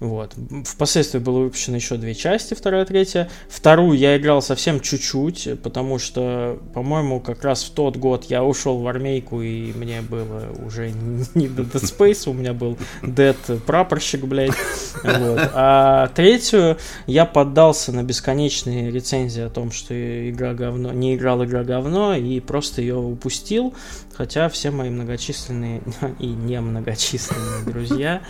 Вот. 0.00 0.34
Впоследствии 0.64 1.18
было 1.18 1.40
выпущено 1.40 1.76
еще 1.76 1.96
две 1.96 2.14
части, 2.14 2.54
вторая 2.54 2.84
третья. 2.84 3.28
Вторую 3.48 3.98
я 3.98 4.16
играл 4.16 4.42
совсем 4.42 4.80
чуть-чуть, 4.80 5.60
потому 5.62 5.98
что, 5.98 6.58
по-моему, 6.74 7.20
как 7.20 7.44
раз 7.44 7.64
в 7.64 7.70
тот 7.70 7.96
год 7.96 8.24
я 8.24 8.44
ушел 8.44 8.78
в 8.78 8.86
армейку, 8.86 9.42
и 9.42 9.72
мне 9.72 10.00
было 10.02 10.48
уже 10.64 10.90
не 11.34 11.48
до 11.48 11.62
Dead 11.62 11.82
Space, 11.82 12.28
у 12.28 12.32
меня 12.32 12.52
был 12.52 12.78
Dead 13.02 13.60
прапорщик, 13.60 14.24
блядь. 14.24 14.56
Вот. 15.02 15.50
А 15.54 16.08
третью 16.14 16.78
я 17.06 17.26
поддался 17.26 17.92
на 17.92 18.02
бесконечные 18.02 18.90
рецензии 18.90 19.42
о 19.42 19.50
том, 19.50 19.70
что 19.70 19.94
игра 20.30 20.54
говно, 20.54 20.92
не 20.92 21.14
играл 21.14 21.44
игра 21.44 21.64
говно, 21.64 22.14
и 22.14 22.40
просто 22.40 22.80
ее 22.80 22.96
упустил. 22.96 23.74
Хотя 24.14 24.48
все 24.48 24.70
мои 24.70 24.90
многочисленные 24.90 25.82
и 26.18 26.26
немногочисленные 26.26 27.64
друзья 27.64 28.22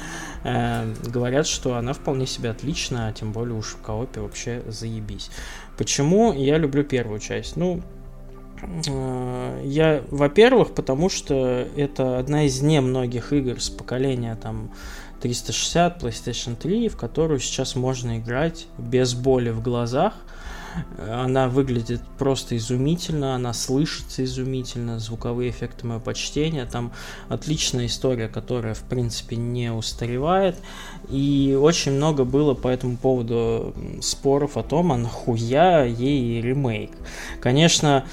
э, 0.44 0.92
говорят, 1.06 1.46
что 1.46 1.76
она 1.76 1.92
вполне 1.92 2.26
себе 2.26 2.50
отлична, 2.50 3.08
а 3.08 3.12
тем 3.12 3.32
более 3.32 3.56
уж 3.56 3.74
в 3.74 3.80
коопе 3.80 4.20
вообще 4.20 4.62
заебись. 4.66 5.30
Почему 5.76 6.32
я 6.32 6.58
люблю 6.58 6.84
первую 6.84 7.20
часть? 7.20 7.56
Ну, 7.56 7.82
э, 8.62 9.62
я, 9.64 10.02
во-первых, 10.10 10.74
потому 10.74 11.08
что 11.08 11.66
это 11.76 12.18
одна 12.18 12.44
из 12.44 12.60
немногих 12.62 13.32
игр 13.32 13.60
с 13.60 13.70
поколения 13.70 14.36
там 14.36 14.70
360, 15.20 16.02
PlayStation 16.02 16.56
3, 16.56 16.88
в 16.88 16.96
которую 16.96 17.40
сейчас 17.40 17.76
можно 17.76 18.18
играть 18.18 18.66
без 18.78 19.14
боли 19.14 19.50
в 19.50 19.62
глазах, 19.62 20.14
она 20.98 21.48
выглядит 21.48 22.00
просто 22.18 22.56
изумительно, 22.56 23.34
она 23.34 23.52
слышится 23.52 24.24
изумительно, 24.24 24.98
звуковые 24.98 25.50
эффекты 25.50 25.86
мое 25.86 25.98
почтение. 25.98 26.64
Там 26.66 26.92
отличная 27.28 27.86
история, 27.86 28.28
которая, 28.28 28.74
в 28.74 28.82
принципе, 28.82 29.36
не 29.36 29.72
устаревает. 29.72 30.56
И 31.08 31.58
очень 31.60 31.92
много 31.92 32.24
было 32.24 32.54
по 32.54 32.68
этому 32.68 32.96
поводу 32.96 33.74
споров 34.00 34.56
о 34.56 34.62
том, 34.62 34.92
а 34.92 34.96
нахуя 34.96 35.84
ей 35.84 36.40
ремейк. 36.40 36.92
Конечно, 37.40 38.04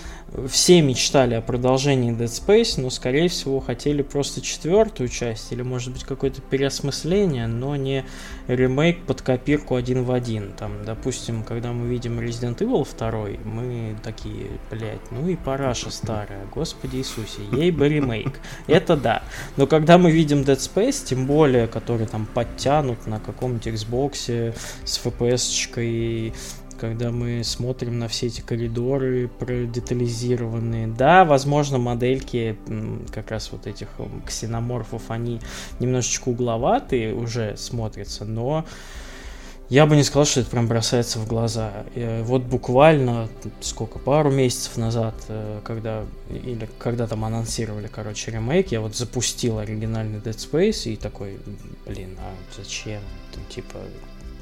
все 0.50 0.82
мечтали 0.82 1.36
о 1.36 1.42
продолжении 1.42 2.14
Dead 2.14 2.26
Space, 2.26 2.80
но, 2.82 2.90
скорее 2.90 3.30
всего, 3.30 3.60
хотели 3.60 4.02
просто 4.02 4.42
четвертую 4.42 5.10
часть, 5.10 5.52
или, 5.52 5.62
может 5.62 5.94
быть, 5.94 6.04
какое-то 6.04 6.42
переосмысление, 6.42 7.48
но 7.48 7.76
не 7.76 8.06
ремейк 8.48 9.06
под 9.06 9.22
копирку 9.22 9.76
один 9.76 10.04
в 10.04 10.12
один. 10.12 10.52
Там, 10.54 10.86
допустим, 10.86 11.44
когда 11.44 11.72
мы 11.72 11.88
видим 11.88 12.20
Resident 12.20 12.58
Evil 12.58 12.88
2, 12.98 13.50
мы 13.50 13.96
такие, 14.04 14.48
блядь, 14.70 15.12
ну 15.12 15.28
и 15.28 15.36
параша 15.36 15.92
старая, 15.92 16.46
господи 16.54 16.98
Иисусе, 16.98 17.42
ей 17.52 17.72
бы 17.72 17.88
ремейк. 17.88 18.40
Это 18.68 18.98
да. 18.98 19.24
Но 19.56 19.66
когда 19.66 19.98
мы 19.98 20.12
видим 20.12 20.42
Dead 20.42 20.58
Space, 20.58 21.06
тем 21.06 21.26
более, 21.26 21.68
который 21.68 22.06
там 22.06 22.26
подтянут 22.26 23.08
на 23.08 23.20
каком-нибудь 23.20 23.68
Xbox 23.68 24.54
с 24.84 25.06
FPS-чкой 25.06 26.34
когда 26.80 27.12
мы 27.12 27.44
смотрим 27.44 28.00
на 28.00 28.08
все 28.08 28.28
эти 28.28 28.42
коридоры 28.42 29.28
продетализированные. 29.28 30.88
Да, 30.88 31.26
возможно, 31.26 31.78
модельки 31.78 32.58
как 33.12 33.32
раз 33.32 33.52
вот 33.52 33.68
этих 33.68 33.88
ксеноморфов, 34.26 35.10
они 35.10 35.40
немножечко 35.80 36.30
угловатые 36.30 37.14
уже 37.14 37.58
смотрятся, 37.58 38.26
но 38.26 38.66
я 39.70 39.86
бы 39.86 39.98
не 39.98 40.04
сказал, 40.04 40.26
что 40.26 40.40
это 40.40 40.50
прям 40.50 40.68
бросается 40.68 41.20
в 41.20 41.28
глаза. 41.28 41.84
И 41.94 42.22
вот 42.24 42.44
буквально, 42.44 43.28
сколько, 43.60 44.00
пару 44.00 44.32
месяцев 44.32 44.78
назад, 44.78 45.16
э, 45.28 45.60
когда, 45.66 46.06
или 46.30 46.70
когда 46.80 47.06
там 47.06 47.26
анонсировали, 47.26 47.88
короче, 47.88 48.32
ремейк, 48.32 48.72
я 48.72 48.80
вот 48.80 48.96
запустил 48.96 49.60
оригинальный 49.60 50.20
Dead 50.20 50.38
Space 50.38 50.90
и 50.90 50.96
такой, 50.96 51.38
блин, 51.86 52.18
а 52.20 52.34
зачем? 52.56 53.02
Там, 53.34 53.44
типа, 53.50 53.80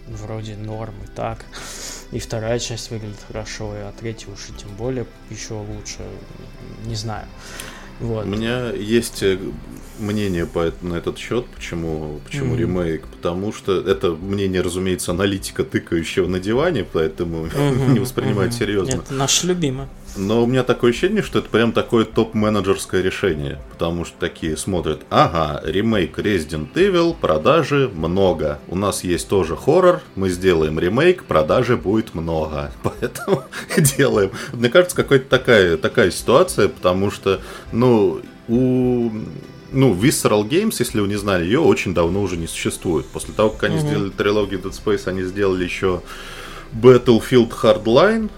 вроде 0.07 0.55
норм 0.55 0.95
и 1.03 1.07
так. 1.15 1.45
И 2.11 2.19
вторая 2.19 2.59
часть 2.59 2.91
выглядит 2.91 3.19
хорошо, 3.27 3.71
а 3.73 3.93
третья 3.99 4.31
уж 4.31 4.49
и 4.49 4.53
тем 4.53 4.69
более 4.77 5.05
еще 5.29 5.53
лучше. 5.53 5.99
Не 6.85 6.95
знаю. 6.95 7.27
Вот. 7.99 8.25
У 8.25 8.27
меня 8.27 8.71
есть 8.71 9.23
э, 9.23 9.39
мнение 9.99 10.45
по, 10.45 10.71
на 10.81 10.95
этот 10.95 11.17
счет, 11.17 11.45
почему, 11.47 12.19
почему 12.25 12.55
mm-hmm. 12.55 12.59
ремейк, 12.59 13.07
потому 13.07 13.53
что 13.53 13.79
это 13.79 14.11
мнение, 14.11 14.61
разумеется, 14.61 15.11
аналитика, 15.11 15.63
тыкающего 15.63 16.27
на 16.27 16.39
диване, 16.39 16.83
поэтому 16.83 17.45
mm-hmm. 17.45 17.89
не 17.93 17.99
воспринимать 17.99 18.51
mm-hmm. 18.51 18.59
серьезно. 18.59 18.95
Это 18.95 19.13
наш 19.13 19.43
любимый. 19.43 19.87
Но 20.17 20.43
у 20.43 20.45
меня 20.45 20.63
такое 20.63 20.91
ощущение, 20.91 21.21
что 21.21 21.39
это 21.39 21.49
прям 21.49 21.71
такое 21.71 22.05
топ-менеджерское 22.05 23.01
решение. 23.01 23.59
Потому 23.71 24.05
что 24.05 24.15
такие 24.19 24.55
смотрят, 24.55 25.01
ага, 25.09 25.61
ремейк 25.65 26.17
Resident 26.19 26.73
Evil, 26.73 27.15
продажи 27.19 27.89
много. 27.93 28.59
У 28.67 28.75
нас 28.75 29.03
есть 29.03 29.27
тоже 29.27 29.55
хоррор, 29.55 30.01
мы 30.15 30.29
сделаем 30.29 30.79
ремейк, 30.79 31.25
продажи 31.25 31.75
будет 31.75 32.13
много. 32.13 32.71
Поэтому 32.83 33.43
делаем. 33.97 34.31
Мне 34.53 34.69
кажется, 34.69 34.95
какая-то 34.95 35.29
такая, 35.29 35.77
такая 35.77 36.11
ситуация, 36.11 36.69
потому 36.69 37.11
что, 37.11 37.41
ну, 37.71 38.21
у 38.47 39.11
ну, 39.71 39.93
Visceral 39.93 40.47
Games, 40.47 40.75
если 40.79 41.01
вы 41.01 41.07
не 41.07 41.17
знали, 41.17 41.43
ее 41.43 41.59
очень 41.59 41.93
давно 41.93 42.21
уже 42.21 42.37
не 42.37 42.47
существует. 42.47 43.05
После 43.07 43.33
того, 43.33 43.49
как 43.49 43.63
они 43.63 43.77
mm-hmm. 43.77 43.87
сделали 43.87 44.09
трилогию 44.09 44.61
Dead 44.61 44.71
Space, 44.71 45.07
они 45.07 45.23
сделали 45.23 45.63
еще 45.63 46.01
Battlefield 46.71 47.51
Hardline, 47.61 48.29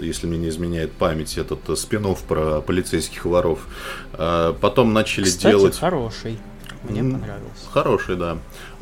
если 0.00 0.26
мне 0.26 0.38
не 0.38 0.48
изменяет 0.48 0.92
память, 0.92 1.36
этот 1.38 1.68
э, 1.68 1.76
спин 1.76 2.06
про 2.28 2.60
полицейских 2.60 3.24
воров. 3.24 3.66
Э, 4.14 4.54
потом 4.60 4.92
начали 4.92 5.24
Кстати, 5.24 5.52
делать... 5.52 5.78
хороший. 5.78 6.38
Мне 6.88 7.02
понравился. 7.02 7.70
Хороший, 7.70 8.16
да. 8.16 8.38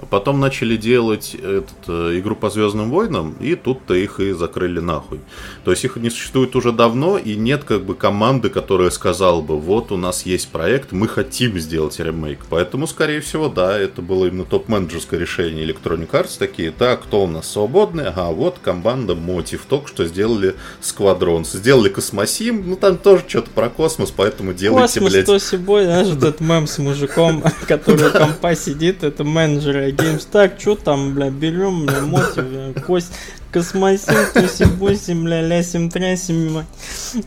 Потом 0.08 0.40
начали 0.40 0.76
делать 0.76 1.34
этот, 1.34 1.88
э, 1.88 2.18
игру 2.18 2.34
по 2.34 2.48
Звездным 2.48 2.90
войнам, 2.90 3.34
и 3.40 3.54
тут-то 3.54 3.94
их 3.94 4.20
и 4.20 4.32
закрыли 4.32 4.80
нахуй. 4.80 5.20
То 5.64 5.70
есть 5.70 5.84
их 5.84 5.96
не 5.96 6.10
существует 6.10 6.56
уже 6.56 6.72
давно, 6.72 7.18
и 7.18 7.36
нет 7.36 7.64
как 7.64 7.84
бы 7.84 7.94
команды, 7.94 8.48
которая 8.48 8.90
сказала 8.90 9.42
бы, 9.42 9.58
вот 9.58 9.92
у 9.92 9.96
нас 9.96 10.24
есть 10.24 10.48
проект, 10.48 10.92
мы 10.92 11.08
хотим 11.08 11.58
сделать 11.58 11.98
ремейк. 12.00 12.40
Поэтому, 12.48 12.86
скорее 12.86 13.20
всего, 13.20 13.48
да, 13.48 13.78
это 13.78 14.00
было 14.00 14.26
именно 14.26 14.44
топ-менеджерское 14.44 15.20
решение 15.20 15.66
Electronic 15.66 16.10
Arts. 16.10 16.38
Такие, 16.38 16.70
так, 16.70 17.02
кто 17.02 17.24
у 17.24 17.26
нас 17.26 17.50
свободный? 17.50 18.06
Ага, 18.06 18.30
вот 18.30 18.58
команда 18.62 19.14
Motive, 19.14 19.62
только 19.68 19.88
что 19.88 20.06
сделали 20.06 20.54
Squadrons. 20.80 21.44
Сделали 21.44 21.88
Космосим, 21.88 22.68
ну 22.70 22.76
там 22.76 22.96
тоже 22.96 23.24
что-то 23.28 23.50
про 23.50 23.68
космос, 23.68 24.10
поэтому 24.10 24.52
делайте, 24.54 25.00
Космос, 25.00 25.12
блядь. 25.12 25.26
то 25.26 25.38
собой, 25.38 25.84
знаешь, 25.84 26.08
этот 26.16 26.40
мем 26.40 26.66
с 26.66 26.78
мужиком, 26.78 27.42
который 27.68 27.89
у 27.94 28.18
компа 28.18 28.54
сидит, 28.54 29.02
это 29.02 29.24
менеджер 29.24 29.76
Games. 29.88 30.26
Так, 30.30 30.54
что 30.58 30.76
там, 30.76 31.14
бля, 31.14 31.30
берем, 31.30 31.86
бля, 31.86 32.00
Motive, 32.02 32.44
бля, 32.44 32.72
кость, 32.82 33.12
космосим, 33.52 34.14
тусим, 34.34 34.76
бусим, 34.76 35.24
бля, 35.24 35.42
лясим, 35.42 35.90
трясим. 35.90 36.64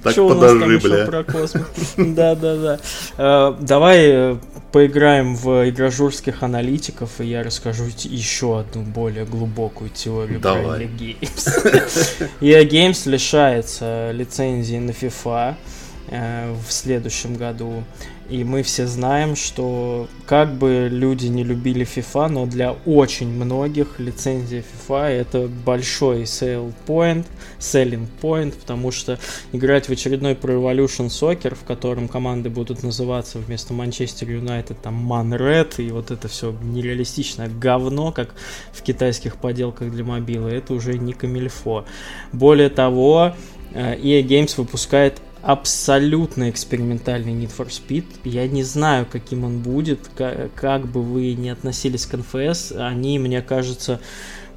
Так 0.02 0.14
Что 0.14 0.28
у 0.28 0.34
нас 0.34 0.52
там 0.52 0.76
еще 0.76 1.06
про 1.06 1.24
космос? 1.24 1.66
Да, 1.98 2.36
да, 2.36 2.56
да. 2.56 2.80
Э, 3.18 3.56
Давай 3.60 4.00
э, 4.02 4.38
поиграем 4.72 5.36
в 5.36 5.70
игрожурских 5.70 6.44
аналитиков, 6.44 7.22
и 7.22 7.26
я 7.26 7.44
расскажу 7.44 7.86
еще 8.04 8.60
одну 8.60 8.82
более 8.82 9.26
глубокую 9.26 9.90
теорию 9.90 10.40
про 10.40 10.56
Давай. 10.56 10.86
EA 10.86 11.20
Games. 11.20 12.30
EA 12.42 12.68
Games 12.68 13.10
лишается 13.10 14.12
лицензии 14.12 14.78
на 14.78 14.92
FIFA 14.92 15.56
э, 16.10 16.56
в 16.68 16.72
следующем 16.72 17.36
году. 17.36 17.84
И 18.34 18.44
мы 18.44 18.64
все 18.64 18.88
знаем, 18.88 19.36
что 19.36 20.08
как 20.26 20.56
бы 20.56 20.88
люди 20.90 21.28
не 21.28 21.44
любили 21.44 21.86
FIFA, 21.86 22.30
но 22.30 22.46
для 22.48 22.72
очень 22.72 23.28
многих 23.28 24.00
лицензия 24.00 24.64
FIFA 24.64 25.08
это 25.10 25.48
большой 25.64 26.24
sell 26.24 26.74
point, 26.88 27.26
selling 27.60 28.08
point, 28.24 28.56
потому 28.60 28.90
что 28.90 29.20
играть 29.52 29.88
в 29.88 29.92
очередной 29.92 30.34
Pro 30.34 30.60
Evolution 30.60 31.10
Soccer, 31.10 31.54
в 31.54 31.64
котором 31.64 32.08
команды 32.08 32.50
будут 32.50 32.82
называться 32.82 33.38
вместо 33.38 33.76
Манчестер 33.76 34.32
Юнайтед 34.32 34.82
там 34.82 35.14
Man 35.14 35.38
Red 35.38 35.76
и 35.78 35.92
вот 35.92 36.10
это 36.10 36.28
все 36.28 36.56
нереалистичное 36.64 37.50
говно, 37.50 38.12
как 38.12 38.34
в 38.72 38.82
китайских 38.82 39.38
поделках 39.38 39.92
для 39.92 40.04
мобилы, 40.04 40.50
это 40.50 40.74
уже 40.74 40.98
не 40.98 41.14
камильфо. 41.14 41.86
Более 42.32 42.70
того, 42.70 43.36
э, 43.74 43.96
EA 43.96 44.24
Games 44.24 44.56
выпускает 44.58 45.22
абсолютно 45.44 46.50
экспериментальный 46.50 47.34
Need 47.34 47.52
for 47.56 47.68
Speed. 47.68 48.06
Я 48.24 48.48
не 48.48 48.64
знаю, 48.64 49.06
каким 49.10 49.44
он 49.44 49.60
будет, 49.60 50.08
ка- 50.16 50.50
как 50.56 50.88
бы 50.88 51.04
вы 51.04 51.34
ни 51.34 51.50
относились 51.50 52.06
к 52.06 52.18
НФС, 52.18 52.72
они, 52.72 53.20
мне 53.20 53.42
кажется, 53.42 54.00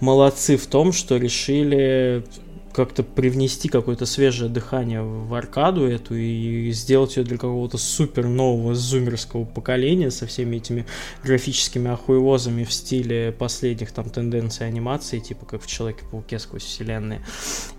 молодцы 0.01 0.57
в 0.57 0.67
том, 0.67 0.93
что 0.93 1.17
решили 1.17 2.25
как-то 2.73 3.03
привнести 3.03 3.71
какое-то 3.71 4.05
свежее 4.05 4.51
дыхание 4.51 5.03
в 5.03 5.33
аркаду 5.33 5.87
эту 5.87 6.15
и 6.15 6.71
сделать 6.73 7.17
ее 7.17 7.25
для 7.25 7.39
какого-то 7.39 7.79
супер 7.79 8.27
нового 8.27 8.75
зумерского 8.75 9.47
поколения 9.47 10.11
со 10.11 10.27
всеми 10.27 10.57
этими 10.57 10.85
графическими 11.25 11.91
охуевозами 11.91 12.65
в 12.65 12.73
стиле 12.73 13.33
последних 13.33 13.93
там 13.93 14.11
тенденций 14.11 14.67
анимации, 14.69 15.21
типа 15.21 15.47
как 15.47 15.63
в 15.63 15.67
Человеке-пауке 15.67 16.39
сквозь 16.39 16.65
вселенные. 16.65 17.23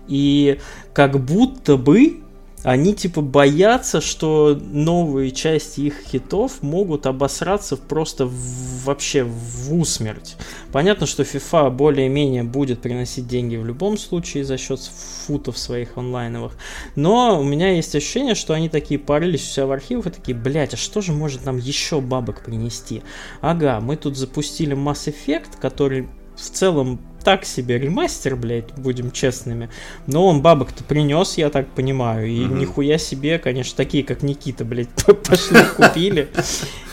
И 0.08 0.58
как 0.92 1.24
будто 1.24 1.76
бы 1.76 2.22
они 2.64 2.94
типа 2.94 3.20
боятся, 3.20 4.00
что 4.00 4.58
новые 4.60 5.30
части 5.30 5.82
их 5.82 6.00
хитов 6.00 6.62
могут 6.62 7.06
обосраться 7.06 7.76
просто 7.76 8.26
в- 8.26 8.84
вообще 8.84 9.22
в 9.24 9.72
усмерть. 9.74 10.36
Понятно, 10.72 11.06
что 11.06 11.22
FIFA 11.22 11.70
более-менее 11.70 12.42
будет 12.42 12.80
приносить 12.80 13.28
деньги 13.28 13.56
в 13.56 13.64
любом 13.64 13.96
случае 13.96 14.44
за 14.44 14.58
счет 14.58 14.80
футов 14.80 15.56
своих 15.56 15.96
онлайновых. 15.96 16.52
Но 16.96 17.40
у 17.40 17.44
меня 17.44 17.72
есть 17.72 17.94
ощущение, 17.94 18.34
что 18.34 18.54
они 18.54 18.68
такие 18.68 18.98
порылись 18.98 19.48
у 19.48 19.52
себя 19.52 19.66
в 19.66 19.72
архивах 19.72 20.06
и 20.06 20.10
такие, 20.10 20.36
блять, 20.36 20.74
а 20.74 20.76
что 20.76 21.00
же 21.00 21.12
может 21.12 21.44
нам 21.44 21.58
еще 21.58 22.00
бабок 22.00 22.44
принести? 22.44 23.02
Ага, 23.40 23.80
мы 23.80 23.96
тут 23.96 24.16
запустили 24.16 24.76
Mass 24.76 25.12
Effect, 25.12 25.60
который 25.60 26.08
в 26.36 26.50
целом 26.50 27.00
так 27.28 27.44
себе 27.44 27.78
ремастер, 27.78 28.36
блядь, 28.36 28.72
будем 28.78 29.10
честными. 29.10 29.68
Но 30.06 30.26
он 30.26 30.40
бабок-то 30.40 30.82
принес, 30.82 31.36
я 31.36 31.50
так 31.50 31.68
понимаю. 31.68 32.26
И 32.26 32.40
Мгм. 32.46 32.58
нихуя 32.58 32.96
себе, 32.96 33.38
конечно, 33.38 33.76
такие, 33.76 34.02
как 34.02 34.22
Никита, 34.22 34.64
блядь, 34.64 34.88
пошли 35.28 35.58
купили. 35.76 36.30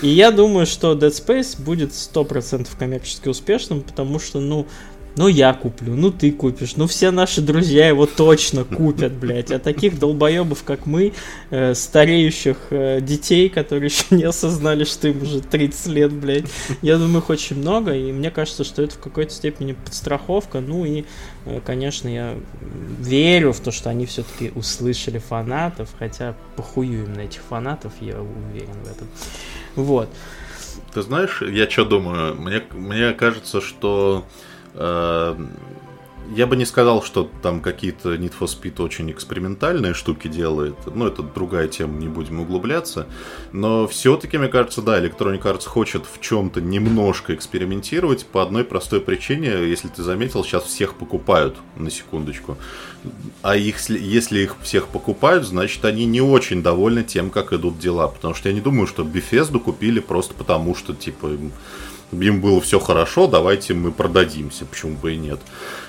И 0.01 0.09
я 0.09 0.31
думаю, 0.31 0.65
что 0.65 0.91
Dead 0.91 1.07
Space 1.11 1.55
будет 1.57 1.93
100% 1.93 2.67
коммерчески 2.77 3.29
успешным, 3.29 3.79
потому 3.79 4.19
что, 4.19 4.41
ну, 4.41 4.67
ну 5.17 5.27
я 5.27 5.53
куплю, 5.53 5.95
ну 5.95 6.11
ты 6.11 6.31
купишь, 6.31 6.75
ну 6.75 6.87
все 6.87 7.11
наши 7.11 7.41
друзья 7.41 7.87
его 7.87 8.05
точно 8.05 8.63
купят, 8.63 9.13
блядь. 9.13 9.51
А 9.51 9.59
таких 9.59 9.97
долбоебов, 9.97 10.63
как 10.63 10.85
мы, 10.85 11.13
э, 11.51 11.73
стареющих 11.73 12.57
э, 12.71 12.99
детей, 13.01 13.49
которые 13.49 13.85
еще 13.89 14.05
не 14.11 14.23
осознали, 14.23 14.83
что 14.83 15.07
им 15.07 15.21
уже 15.21 15.41
30 15.41 15.87
лет, 15.87 16.11
блядь, 16.11 16.45
я 16.81 16.97
думаю, 16.97 17.19
их 17.19 17.29
очень 17.29 17.57
много, 17.57 17.93
и 17.93 18.11
мне 18.11 18.29
кажется, 18.29 18.63
что 18.63 18.81
это 18.81 18.95
в 18.95 18.99
какой-то 18.99 19.33
степени 19.33 19.73
подстраховка. 19.73 20.59
Ну 20.59 20.85
и, 20.85 21.05
э, 21.45 21.61
конечно, 21.65 22.09
я 22.09 22.35
верю 22.99 23.53
в 23.53 23.59
то, 23.59 23.71
что 23.71 23.89
они 23.89 24.05
все-таки 24.05 24.51
услышали 24.55 25.19
фанатов, 25.19 25.89
хотя 25.97 26.35
похую 26.55 27.05
им 27.05 27.13
на 27.13 27.21
этих 27.21 27.41
фанатов, 27.41 27.93
я 28.01 28.19
уверен 28.19 28.75
в 28.83 28.91
этом. 28.91 29.07
Вот. 29.75 30.09
Ты 30.93 31.01
знаешь, 31.01 31.41
я 31.41 31.69
что 31.69 31.85
думаю? 31.85 32.35
Мне, 32.35 32.61
мне 32.71 33.13
кажется, 33.13 33.61
что 33.61 34.25
я 36.33 36.47
бы 36.47 36.55
не 36.55 36.65
сказал, 36.65 37.03
что 37.03 37.29
там 37.41 37.61
какие-то 37.61 38.15
Need 38.15 38.33
for 38.39 38.47
Speed 38.47 38.81
очень 38.81 39.11
экспериментальные 39.11 39.93
штуки 39.93 40.27
делает. 40.27 40.75
Ну, 40.93 41.05
это 41.07 41.21
другая 41.21 41.67
тема, 41.67 41.99
не 41.99 42.07
будем 42.07 42.39
углубляться. 42.39 43.07
Но 43.51 43.87
все-таки, 43.87 44.37
мне 44.37 44.47
кажется, 44.47 44.81
да, 44.81 44.99
Electronic 44.99 45.43
Arts 45.43 45.67
хочет 45.67 46.05
в 46.11 46.19
чем-то 46.19 46.61
немножко 46.61 47.35
экспериментировать 47.35 48.25
по 48.25 48.41
одной 48.41 48.63
простой 48.63 49.01
причине. 49.01 49.49
Если 49.49 49.87
ты 49.87 50.01
заметил, 50.01 50.43
сейчас 50.43 50.63
всех 50.63 50.95
покупают, 50.95 51.57
на 51.77 51.91
секундочку. 51.91 52.57
А 53.43 53.55
их, 53.55 53.77
сли- 53.77 53.99
если 53.99 54.39
их 54.39 54.55
всех 54.63 54.87
покупают, 54.87 55.45
значит, 55.45 55.85
они 55.85 56.05
не 56.05 56.21
очень 56.21 56.63
довольны 56.63 57.03
тем, 57.03 57.29
как 57.29 57.53
идут 57.53 57.77
дела. 57.77 58.07
Потому 58.07 58.33
что 58.33 58.49
я 58.49 58.55
не 58.55 58.61
думаю, 58.61 58.87
что 58.87 59.03
Bethesda 59.03 59.59
купили 59.59 59.99
просто 59.99 60.33
потому, 60.33 60.73
что, 60.73 60.93
типа, 60.95 61.29
им, 62.11 62.41
было 62.41 62.61
все 62.61 62.79
хорошо, 62.79 63.27
давайте 63.27 63.73
мы 63.73 63.91
продадимся, 63.91 64.65
почему 64.65 64.95
бы 64.95 65.13
и 65.13 65.17
нет. 65.17 65.39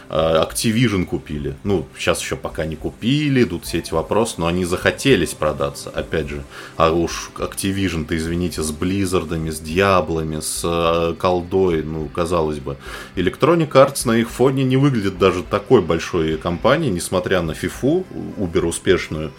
А, 0.08 0.46
Activision 0.46 1.04
купили. 1.04 1.56
Ну, 1.64 1.86
сейчас 1.98 2.20
еще 2.20 2.36
пока 2.36 2.64
не 2.66 2.76
купили, 2.76 3.42
идут 3.42 3.64
все 3.64 3.78
эти 3.78 3.92
вопросы, 3.92 4.34
но 4.38 4.46
они 4.46 4.64
захотелись 4.64 5.34
продаться, 5.34 5.90
опять 5.90 6.28
же. 6.28 6.44
А 6.76 6.92
уж 6.92 7.30
Activision-то, 7.36 8.16
извините, 8.16 8.62
с 8.62 8.70
Близзардами, 8.70 9.50
с 9.50 9.60
Дьяблами, 9.60 10.40
с 10.40 10.62
э, 10.64 11.14
колдой, 11.18 11.82
ну, 11.82 12.08
казалось 12.08 12.58
бы. 12.58 12.76
Electronic 13.16 13.70
Arts 13.70 14.06
на 14.06 14.12
их 14.12 14.30
фоне 14.30 14.64
не 14.64 14.76
выглядит 14.76 15.18
даже 15.18 15.42
такой 15.42 15.82
большой 15.82 16.36
компанией, 16.36 16.90
несмотря 16.90 17.42
на 17.42 17.52
FIFA, 17.52 18.04
убер 18.38 18.64
успешную. 18.64 19.32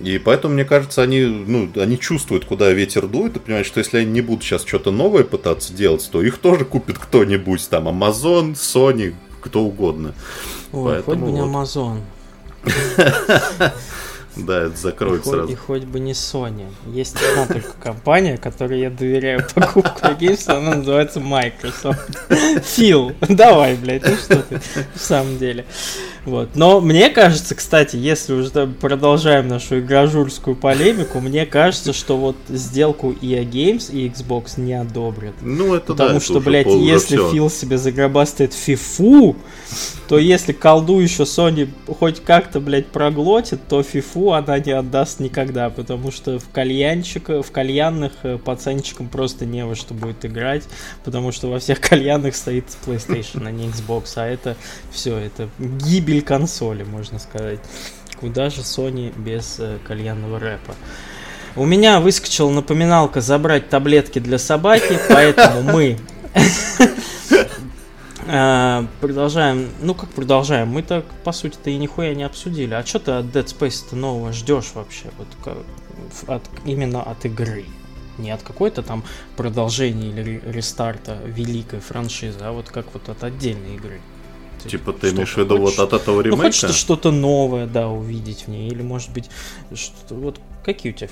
И 0.00 0.18
поэтому, 0.18 0.54
мне 0.54 0.64
кажется, 0.64 1.02
они, 1.02 1.22
ну, 1.22 1.70
они 1.76 1.98
чувствуют, 1.98 2.44
куда 2.44 2.72
ветер 2.72 3.06
дует, 3.06 3.36
и 3.36 3.38
понимают, 3.38 3.66
что 3.66 3.78
если 3.78 3.98
они 3.98 4.10
не 4.10 4.20
будут 4.22 4.42
сейчас 4.42 4.64
что-то 4.64 4.90
новое 4.90 5.22
пытаться 5.22 5.72
делать, 5.72 6.08
то 6.10 6.20
их 6.20 6.38
тоже 6.38 6.64
купит 6.64 6.98
кто-нибудь, 6.98 7.68
там, 7.68 7.88
Amazon, 7.88 8.54
Sony, 8.54 9.14
кто 9.44 9.60
угодно. 9.60 10.14
Ой, 10.72 11.02
хоть 11.02 11.16
бы 11.16 11.26
Поэтому 11.26 11.30
не 11.30 11.42
вот. 11.42 11.50
Amazon. 11.50 12.00
Да, 14.36 14.62
это 14.62 14.76
закроет 14.76 15.24
и 15.24 15.28
сразу. 15.28 15.42
Хоть, 15.42 15.52
и 15.52 15.54
хоть 15.54 15.84
бы 15.84 16.00
не 16.00 16.10
Sony. 16.10 16.66
Есть 16.88 17.16
одна 17.22 17.46
только 17.46 17.72
компания, 17.80 18.36
которой 18.36 18.80
я 18.80 18.90
доверяю 18.90 19.44
покупку 19.54 20.08
Games, 20.08 20.50
она 20.50 20.74
называется 20.74 21.20
Microsoft. 21.20 22.00
Фил, 22.64 23.12
давай, 23.20 23.76
блядь, 23.76 24.04
ну 24.04 24.16
что 24.16 24.42
ты, 24.42 24.60
в 24.92 25.00
самом 25.00 25.38
деле. 25.38 25.64
Вот. 26.24 26.50
Но 26.54 26.80
мне 26.80 27.10
кажется, 27.10 27.54
кстати, 27.54 27.96
если 27.96 28.32
уже 28.32 28.66
продолжаем 28.66 29.48
нашу 29.48 29.80
игражурскую 29.80 30.56
полемику, 30.56 31.20
мне 31.20 31.44
кажется, 31.46 31.92
что 31.92 32.16
вот 32.16 32.36
сделку 32.48 33.12
EA 33.12 33.44
Games 33.44 33.92
и 33.92 34.08
Xbox 34.08 34.58
не 34.58 34.74
одобрят. 34.74 35.34
Ну, 35.42 35.74
это 35.74 35.86
Потому 35.88 36.14
да, 36.14 36.20
что, 36.20 36.40
блядь, 36.40 36.66
если 36.66 37.16
все. 37.16 37.30
Фил 37.30 37.50
себе 37.50 37.78
загробастает 37.78 38.54
фифу, 38.54 39.36
то 40.08 40.18
если 40.18 40.52
колду 40.52 40.98
еще 41.00 41.24
Sony 41.24 41.68
хоть 41.86 42.20
как-то, 42.20 42.60
блядь, 42.60 42.86
проглотит, 42.86 43.60
то 43.68 43.82
фифу 43.82 44.32
она 44.32 44.58
не 44.58 44.72
отдаст 44.72 45.20
никогда, 45.20 45.70
потому 45.70 46.10
что 46.10 46.38
в 46.38 46.48
кальянчик, 46.50 47.28
в 47.28 47.50
кальянных 47.50 48.12
э, 48.22 48.38
пацанчикам 48.38 49.08
просто 49.08 49.46
не 49.46 49.64
во 49.64 49.74
что 49.74 49.94
будет 49.94 50.24
играть, 50.24 50.64
потому 51.04 51.32
что 51.32 51.48
во 51.48 51.58
всех 51.58 51.80
кальянных 51.88 52.36
стоит 52.36 52.64
PlayStation, 52.86 53.46
а 53.46 53.50
не 53.50 53.66
Xbox, 53.66 54.12
а 54.16 54.26
это 54.26 54.56
все, 54.90 55.16
это 55.16 55.48
гибель 55.58 56.13
консоли, 56.20 56.84
можно 56.84 57.18
сказать. 57.18 57.60
Куда 58.20 58.50
же 58.50 58.62
Sony 58.62 59.12
без 59.18 59.56
э, 59.58 59.78
кальянного 59.86 60.38
рэпа? 60.38 60.74
У 61.56 61.66
меня 61.66 62.00
выскочила 62.00 62.50
напоминалка 62.50 63.20
забрать 63.20 63.68
таблетки 63.68 64.18
для 64.18 64.38
собаки, 64.38 64.98
поэтому 65.08 65.62
мы 65.62 65.98
э, 68.26 68.86
продолжаем. 69.00 69.68
Ну 69.80 69.94
как 69.94 70.10
продолжаем? 70.10 70.68
Мы 70.68 70.82
так 70.82 71.04
по 71.22 71.32
сути-то 71.32 71.70
и 71.70 71.76
нихуя 71.76 72.14
не 72.14 72.24
обсудили. 72.24 72.74
А 72.74 72.84
что 72.84 72.98
ты 72.98 73.12
от 73.12 73.26
Dead 73.26 73.44
Space-то 73.44 73.94
нового 73.94 74.32
ждешь 74.32 74.72
вообще? 74.74 75.06
Вот 75.18 75.56
от, 76.26 76.42
именно 76.64 77.02
от 77.02 77.24
игры. 77.24 77.64
Не 78.18 78.30
от 78.30 78.42
какой-то 78.42 78.82
там 78.82 79.04
продолжения 79.36 80.10
или 80.10 80.40
рестарта 80.46 81.18
великой 81.24 81.80
франшизы, 81.80 82.38
а 82.40 82.52
вот 82.52 82.68
как 82.70 82.86
вот 82.94 83.08
от 83.08 83.22
отдельной 83.24 83.76
игры. 83.76 84.00
Типа 84.66 84.92
ты 84.92 85.10
имеешь 85.10 85.34
в 85.34 85.38
виду 85.38 85.58
вот 85.58 85.78
от 85.78 85.92
этого 85.92 86.20
ремейка? 86.20 86.36
Ну, 86.36 86.42
хочется 86.42 86.72
что-то 86.72 87.10
новое, 87.10 87.66
да, 87.66 87.88
увидеть 87.88 88.44
в 88.46 88.48
ней. 88.48 88.68
Или, 88.68 88.82
может 88.82 89.10
быть, 89.12 89.30
что-то... 89.74 90.14
Вот 90.14 90.40
какие 90.64 90.92
у 90.92 90.94
тебя 90.94 91.10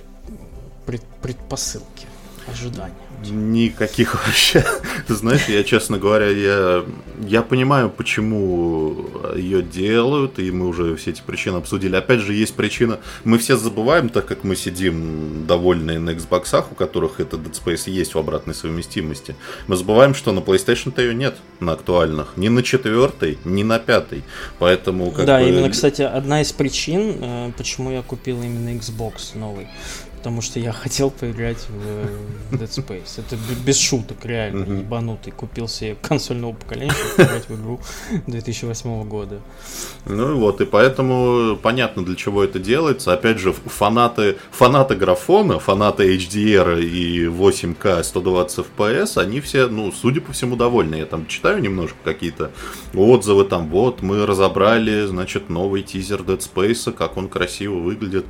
пред, 0.87 1.03
предпосылки, 1.21 2.07
ожидания? 2.47 2.95
Никаких 3.31 4.15
вообще. 4.27 4.65
Знаешь, 5.09 5.49
я, 5.49 5.63
честно 5.63 5.99
говоря, 5.99 6.29
я, 6.29 6.85
я 7.21 7.43
понимаю, 7.43 7.91
почему 7.91 9.09
ее 9.37 9.63
делают, 9.63 10.39
и 10.39 10.51
мы 10.51 10.67
уже 10.67 10.97
все 10.97 11.11
эти 11.11 11.23
причины 11.23 11.57
обсудили. 11.57 11.97
Опять 11.97 12.21
же, 12.21 12.35
есть 12.35 12.55
причина, 12.55 12.99
мы 13.25 13.39
все 13.39 13.57
забываем, 13.57 14.09
так 14.09 14.27
как 14.27 14.45
мы 14.45 14.57
сидим 14.57 15.47
довольные 15.47 15.99
на 15.99 16.11
Xbox, 16.11 16.65
у 16.71 16.75
которых 16.75 17.21
это 17.21 17.37
Dead 17.37 17.53
Space 17.53 17.91
есть 17.91 18.15
в 18.15 18.19
обратной 18.19 18.55
совместимости, 18.55 19.37
мы 19.67 19.77
забываем, 19.77 20.15
что 20.15 20.33
на 20.33 20.41
PlayStation-то 20.41 21.01
ее 21.01 21.15
нет 21.15 21.37
на 21.61 21.73
актуальных. 21.73 22.37
Ни 22.37 22.49
на 22.49 22.63
четвертой, 22.63 23.39
ни 23.45 23.63
на 23.63 23.79
пятой. 23.79 24.23
Поэтому 24.59 25.11
как 25.13 25.27
Да, 25.27 25.39
бы... 25.39 25.49
именно, 25.49 25.71
кстати, 25.71 26.03
одна 26.03 26.41
из 26.43 26.53
причин, 26.53 27.17
э, 27.21 27.53
почему 27.57 27.91
я 27.91 28.03
купил 28.03 28.43
именно 28.43 28.71
Xbox 28.77 29.37
новый 29.37 29.69
потому 30.23 30.41
что 30.41 30.61
я 30.61 30.71
хотел 30.71 31.11
поиграть 31.11 31.67
в 31.69 32.55
Dead 32.55 32.69
Space. 32.69 33.19
Это 33.19 33.37
без 33.67 33.77
шуток, 33.77 34.25
реально, 34.25 34.63
mm-hmm. 34.63 34.79
ебанутый. 34.79 35.33
Купил 35.33 35.67
себе 35.67 35.97
консольного 36.01 36.53
поколения, 36.53 36.93
чтобы 36.93 37.17
поиграть 37.17 37.49
в 37.49 37.61
игру 37.61 37.81
2008 38.29 39.09
года. 39.09 39.41
Ну 40.07 40.31
и 40.31 40.35
вот, 40.35 40.61
и 40.61 40.65
поэтому 40.65 41.57
понятно, 41.61 42.05
для 42.05 42.15
чего 42.15 42.45
это 42.45 42.61
делается. 42.61 43.13
Опять 43.13 43.41
же, 43.41 43.53
фанаты, 43.53 44.37
фанаты 44.53 44.95
графона, 44.95 45.59
фанаты 45.59 46.17
HDR 46.17 46.81
и 46.81 47.27
8К 47.27 48.05
120 48.05 48.67
FPS, 48.79 49.21
они 49.21 49.41
все, 49.41 49.67
ну, 49.67 49.91
судя 49.91 50.21
по 50.21 50.33
всему, 50.33 50.55
довольны. 50.55 50.95
Я 50.95 51.07
там 51.07 51.27
читаю 51.27 51.61
немножко 51.61 51.97
какие-то 52.05 52.53
отзывы, 52.95 53.45
там, 53.45 53.69
вот, 53.71 54.03
мы 54.03 54.25
разобрали, 54.25 55.05
значит, 55.05 55.49
новый 55.49 55.83
тизер 55.83 56.21
Dead 56.21 56.39
Space, 56.39 56.93
как 56.93 57.17
он 57.17 57.29
красиво 57.29 57.81
выглядит. 57.81 58.25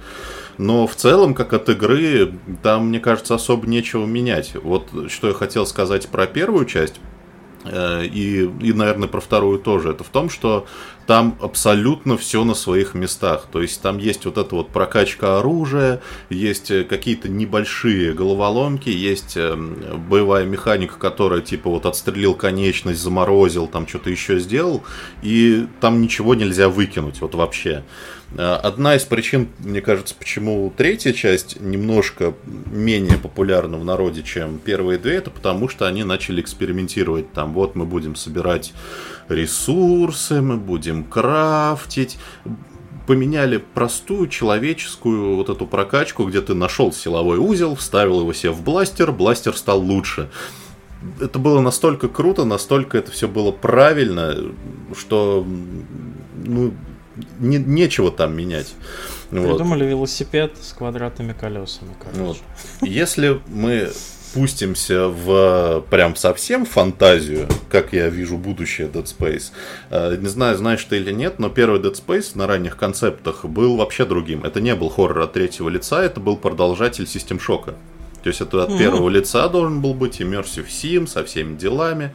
Но 0.59 0.87
в 0.87 0.95
целом, 0.95 1.35
как 1.35 1.53
от 1.53 1.69
игры, 1.69 2.33
там, 2.63 2.89
мне 2.89 3.01
кажется, 3.01 3.35
особо 3.35 3.67
нечего 3.67 4.05
менять. 4.07 4.55
Вот 4.55 4.89
что 5.09 5.29
я 5.29 5.35
хотел 5.35 5.67
сказать 5.67 6.09
про 6.09 6.27
первую 6.27 6.67
часть. 6.67 7.01
Э, 7.65 8.05
и, 8.05 8.45
и, 8.45 8.73
наверное, 8.73 9.09
про 9.09 9.21
вторую 9.21 9.59
тоже. 9.59 9.91
Это 9.91 10.05
в 10.05 10.09
том, 10.09 10.31
что 10.31 10.67
там 11.07 11.37
абсолютно 11.41 12.17
все 12.17 12.45
на 12.45 12.55
своих 12.55 12.95
местах. 12.95 13.47
То 13.51 13.63
есть 13.63 13.81
там 13.83 13.99
есть 13.99 14.25
вот 14.25 14.39
эта 14.39 14.55
вот 14.55 14.69
прокачка 14.71 15.39
оружия, 15.39 16.01
есть 16.31 16.71
э, 16.71 16.85
какие-то 16.85 17.29
небольшие 17.29 18.13
головоломки, 18.13 18.89
есть 18.89 19.37
э, 19.37 19.55
боевая 19.55 20.45
механика, 20.45 20.99
которая 20.99 21.41
типа 21.41 21.71
вот 21.71 21.87
отстрелил 21.87 22.35
конечность, 22.35 23.01
заморозил, 23.01 23.67
там 23.67 23.87
что-то 23.89 24.11
еще 24.11 24.39
сделал, 24.39 24.83
и 25.23 25.67
там 25.81 26.01
ничего 26.01 26.35
нельзя 26.35 26.69
выкинуть, 26.69 27.21
вот 27.21 27.35
вообще. 27.35 27.83
Э, 28.37 28.55
одна 28.55 28.97
из 28.97 29.05
причин, 29.05 29.49
мне 29.59 29.81
кажется, 29.81 30.15
почему 30.19 30.73
третья 30.77 31.13
часть 31.13 31.61
немножко 31.61 32.35
менее 32.71 33.19
популярна 33.19 33.77
в 33.77 33.85
народе, 33.85 34.23
чем 34.23 34.59
первые 34.59 34.99
две, 34.99 35.17
это 35.17 35.31
потому 35.31 35.69
что 35.69 35.87
они 35.87 36.05
начали 36.05 36.41
экспериментировать. 36.41 37.33
Там 37.33 37.53
вот 37.53 37.75
мы 37.75 37.85
будем 37.85 38.17
собирать 38.17 38.73
ресурсы, 39.33 40.41
мы 40.41 40.57
будем 40.57 41.05
крафтить. 41.05 42.19
Поменяли 43.07 43.57
простую 43.57 44.29
человеческую 44.29 45.37
вот 45.37 45.49
эту 45.49 45.67
прокачку, 45.67 46.25
где 46.25 46.41
ты 46.41 46.55
нашел 46.55 46.93
силовой 46.93 47.39
узел, 47.39 47.75
вставил 47.75 48.21
его 48.21 48.33
себе 48.33 48.53
в 48.53 48.63
бластер, 48.63 49.13
бластер 49.13 49.57
стал 49.57 49.81
лучше 49.81 50.31
это 51.21 51.39
было 51.39 51.61
настолько 51.61 52.09
круто, 52.09 52.45
настолько 52.45 52.99
это 52.99 53.11
все 53.11 53.29
было 53.29 53.51
правильно, 53.53 54.37
что 54.97 55.47
ну, 56.45 56.75
не, 57.39 57.59
нечего 57.59 58.11
там 58.11 58.37
менять. 58.37 58.75
Придумали 59.31 59.85
вот. 59.85 59.91
велосипед 59.91 60.53
с 60.61 60.73
квадратными 60.73 61.33
колесами, 61.33 61.95
короче. 61.99 62.23
Вот. 62.23 62.39
Если 62.83 63.41
мы 63.47 63.91
пустимся 64.33 65.09
в 65.09 65.85
прям 65.91 66.17
совсем 66.17 66.65
фантазию, 66.65 67.49
как 67.71 67.93
я 67.93 68.09
вижу 68.09 68.37
будущее 68.39 68.89
Dead 68.89 69.05
Space. 69.05 69.53
Э, 69.91 70.17
не 70.17 70.29
знаю, 70.29 70.57
знаешь 70.57 70.85
ты 70.85 70.97
или 70.97 71.13
нет, 71.13 71.39
но 71.39 71.49
первый 71.49 71.81
Dead 71.81 71.95
Space 71.95 72.33
на 72.35 72.47
ранних 72.47 72.77
концептах 72.77 73.45
был 73.45 73.77
вообще 73.77 74.05
другим. 74.05 74.45
Это 74.45 74.61
не 74.61 74.75
был 74.75 74.89
хоррор 74.89 75.21
от 75.21 75.33
третьего 75.33 75.69
лица, 75.69 76.03
это 76.03 76.21
был 76.21 76.37
продолжатель 76.37 77.07
Систем 77.07 77.41
Шока. 77.41 77.75
То 78.23 78.29
есть 78.29 78.41
это 78.41 78.63
от 78.63 78.71
mm-hmm. 78.71 78.79
первого 78.79 79.09
лица 79.09 79.49
должен 79.49 79.81
был 79.81 79.95
быть 79.95 80.21
Immersive 80.21 80.69
Sim 80.69 81.07
со 81.07 81.25
всеми 81.25 81.57
делами. 81.57 82.15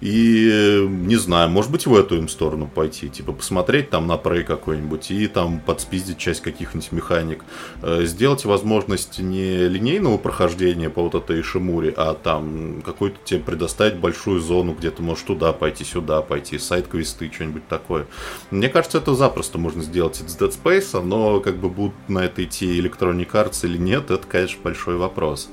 И 0.00 0.86
не 0.88 1.16
знаю, 1.16 1.50
может 1.50 1.70
быть 1.70 1.86
в 1.86 1.94
эту 1.94 2.16
им 2.16 2.28
сторону 2.28 2.70
пойти, 2.72 3.08
типа 3.08 3.32
посмотреть 3.32 3.90
там 3.90 4.06
на 4.06 4.12
Prey 4.12 4.44
какой-нибудь 4.44 5.10
и 5.10 5.26
там 5.26 5.60
подспиздить 5.60 6.18
часть 6.18 6.40
каких-нибудь 6.40 6.92
механик. 6.92 7.44
Э, 7.82 8.04
сделать 8.04 8.44
возможность 8.44 9.18
не 9.18 9.68
линейного 9.68 10.18
прохождения 10.18 10.88
по 10.88 11.02
вот 11.02 11.14
этой 11.14 11.42
Шимуре, 11.42 11.92
а 11.96 12.14
там 12.14 12.82
какой-то 12.84 13.18
тебе 13.24 13.40
предоставить 13.40 13.96
большую 13.96 14.40
зону, 14.40 14.74
где 14.78 14.90
ты 14.90 15.02
можешь 15.02 15.24
туда 15.24 15.52
пойти, 15.52 15.84
сюда 15.84 16.22
пойти, 16.22 16.58
сайт-квесты, 16.58 17.30
что-нибудь 17.32 17.66
такое. 17.66 18.06
Мне 18.50 18.68
кажется, 18.68 18.98
это 18.98 19.14
запросто 19.14 19.58
можно 19.58 19.82
сделать 19.82 20.20
из 20.20 20.36
Dead 20.36 20.54
Space, 20.62 21.00
но 21.02 21.40
как 21.40 21.56
бы 21.56 21.68
будут 21.68 21.94
на 22.08 22.24
это 22.24 22.44
идти 22.44 22.80
Electronic 22.80 23.30
Arts 23.32 23.64
или 23.64 23.78
нет, 23.78 24.10
это, 24.10 24.26
конечно, 24.26 24.58
большой 24.62 24.96
вопрос. 24.96 25.48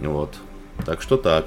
Вот. 0.00 0.34
Так 0.86 1.02
что 1.02 1.16
так. 1.16 1.46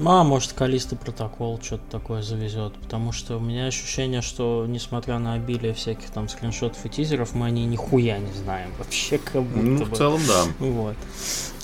Ну, 0.00 0.12
а 0.12 0.24
может, 0.24 0.54
Калиста 0.54 0.96
протокол 0.96 1.60
что-то 1.62 1.82
такое 1.90 2.22
завезет. 2.22 2.72
Потому 2.74 3.12
что 3.12 3.36
у 3.36 3.40
меня 3.40 3.66
ощущение, 3.66 4.22
что 4.22 4.64
несмотря 4.66 5.18
на 5.18 5.34
обилие 5.34 5.74
всяких 5.74 6.08
там 6.08 6.30
скриншотов 6.30 6.84
и 6.86 6.88
тизеров, 6.88 7.34
мы 7.34 7.48
о 7.48 7.50
ней 7.50 7.66
нихуя 7.66 8.18
не 8.18 8.32
знаем. 8.32 8.70
Вообще 8.78 9.18
как 9.18 9.42
будто 9.42 9.60
ну, 9.60 9.78
бы. 9.84 9.84
в 9.84 9.96
целом, 9.98 10.20
да. 10.26 10.44
Вот. 10.58 10.96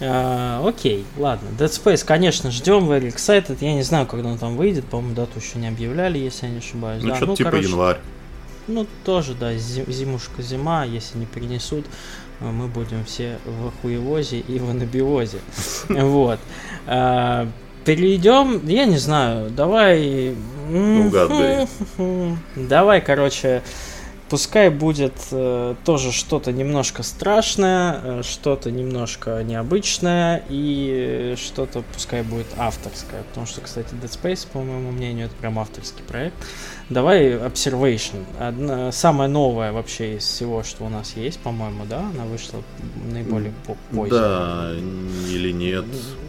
А, 0.03 0.63
окей, 0.69 1.07
ладно. 1.17 1.49
Dead 1.59 1.71
Space, 1.71 2.05
конечно, 2.05 2.51
ждем. 2.51 2.91
Very 2.91 3.09
excited. 3.09 3.57
Я 3.63 3.73
не 3.73 3.83
знаю, 3.83 4.07
когда 4.07 4.29
он 4.29 4.37
там 4.37 4.57
выйдет. 4.59 4.85
По-моему, 4.85 5.15
дату 5.15 5.39
еще 5.39 5.59
не 5.59 5.69
объявляли, 5.69 6.19
если 6.19 6.45
я 6.45 6.53
не 6.53 6.59
ошибаюсь. 6.59 7.03
Ну, 7.03 7.09
да. 7.09 7.17
что-то 7.17 7.31
ну, 7.31 7.37
типа 7.37 7.51
короче, 7.51 7.69
январь. 7.69 7.99
Ну, 8.69 8.87
тоже, 9.05 9.35
да, 9.35 9.55
зимушка 9.55 10.43
зима, 10.43 10.85
если 10.85 11.17
не 11.17 11.25
перенесут, 11.25 11.87
мы 12.41 12.67
будем 12.67 13.05
все 13.07 13.39
в 13.47 13.73
хуевозе 13.81 14.41
и 14.41 14.59
в 14.59 14.69
анабиозе. 14.69 15.39
Вот. 15.89 16.39
Перейдем, 17.87 18.67
я 18.67 18.85
не 18.85 18.99
знаю, 18.99 19.49
давай... 19.49 20.35
Ну, 20.69 21.09
Давай, 22.57 23.01
короче, 23.01 23.63
пускай 24.29 24.71
будет 24.71 25.15
э, 25.31 25.75
тоже 25.85 26.13
что-то 26.13 26.53
немножко 26.53 27.03
страшное, 27.03 28.01
э, 28.03 28.23
что-то 28.23 28.71
немножко 28.71 29.43
необычное 29.43 30.43
и 30.49 31.35
что-то 31.37 31.83
пускай 31.93 32.23
будет 32.23 32.47
авторское. 32.57 33.23
Потому 33.23 33.47
что, 33.47 33.61
кстати, 33.61 33.95
Dead 33.95 34.11
Space, 34.11 34.47
по 34.53 34.61
моему 34.61 34.91
мнению, 34.91 35.27
это 35.27 35.35
прям 35.37 35.59
авторский 35.59 36.03
проект. 36.05 36.35
Давай 36.89 37.35
Observation. 37.35 38.25
Одна, 38.39 38.93
самая 38.93 39.29
новая 39.29 39.73
вообще 39.73 40.17
из 40.17 40.25
всего, 40.25 40.63
что 40.63 40.85
у 40.85 40.89
нас 40.89 41.15
есть, 41.17 41.41
по-моему, 41.41 41.85
да? 41.85 41.99
Она 41.99 42.25
вышла 42.25 42.63
наиболее 43.11 43.53
позже. 43.93 44.11
Да, 44.11 44.71
или 45.29 45.53
нет. 45.53 45.85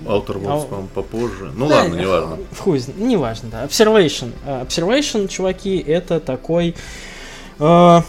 Outer 0.06 0.42
Worlds, 0.42 0.64
а... 0.64 0.68
по-моему, 0.68 0.90
попозже. 0.94 1.52
Ну 1.56 1.68
да, 1.68 1.84
ладно, 1.84 1.96
неважно. 1.96 2.38
Хуй, 2.58 2.82
неважно, 2.98 3.50
да. 3.52 3.66
Observation. 3.66 4.32
Observation, 4.46 5.28
чуваки, 5.28 5.78
это 5.78 6.20
такой... 6.20 6.70
Э, 6.70 6.74
Uh, 7.60 8.02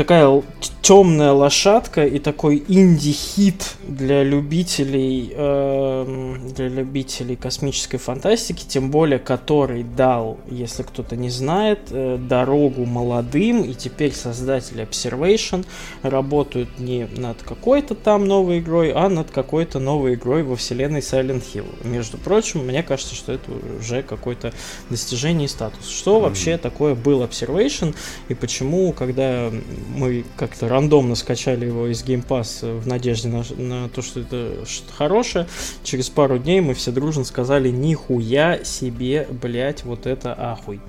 такая 0.00 0.42
темная 0.80 1.32
лошадка 1.32 2.06
и 2.06 2.18
такой 2.18 2.64
инди-хит 2.66 3.74
для 3.86 4.24
любителей 4.24 5.30
э, 5.30 6.36
для 6.56 6.68
любителей 6.68 7.36
космической 7.36 7.98
фантастики, 7.98 8.64
тем 8.66 8.90
более 8.90 9.18
который 9.18 9.82
дал, 9.82 10.38
если 10.48 10.84
кто-то 10.84 11.16
не 11.16 11.28
знает, 11.28 11.80
э, 11.90 12.16
дорогу 12.18 12.86
молодым, 12.86 13.62
и 13.62 13.74
теперь 13.74 14.14
создатели 14.14 14.88
Observation 14.88 15.66
работают 16.02 16.78
не 16.78 17.06
над 17.18 17.42
какой-то 17.42 17.94
там 17.94 18.24
новой 18.24 18.60
игрой, 18.60 18.92
а 18.92 19.10
над 19.10 19.30
какой-то 19.30 19.80
новой 19.80 20.14
игрой 20.14 20.44
во 20.44 20.56
вселенной 20.56 21.00
Silent 21.00 21.44
Hill. 21.52 21.66
Между 21.84 22.16
прочим, 22.16 22.64
мне 22.64 22.82
кажется, 22.82 23.14
что 23.14 23.32
это 23.32 23.50
уже 23.78 24.02
какое-то 24.02 24.54
достижение 24.88 25.44
и 25.44 25.48
статус. 25.48 25.86
Что 25.86 26.16
mm-hmm. 26.16 26.22
вообще 26.22 26.56
такое 26.56 26.94
был 26.94 27.22
Observation 27.22 27.94
и 28.28 28.34
почему, 28.34 28.94
когда 28.94 29.52
мы 29.94 30.24
как-то 30.36 30.68
рандомно 30.68 31.14
скачали 31.14 31.66
его 31.66 31.86
из 31.88 32.02
Game 32.04 32.26
Pass 32.26 32.80
в 32.80 32.86
надежде 32.86 33.28
на, 33.28 33.44
на 33.56 33.88
то, 33.88 34.02
что 34.02 34.20
это 34.20 34.64
что-то 34.66 34.92
хорошее. 34.92 35.46
Через 35.82 36.08
пару 36.08 36.38
дней 36.38 36.60
мы 36.60 36.74
все 36.74 36.92
дружно 36.92 37.24
сказали, 37.24 37.70
нихуя 37.70 38.64
себе, 38.64 39.26
блять, 39.30 39.84
вот 39.84 40.06
это 40.06 40.34
ахуй. 40.38 40.80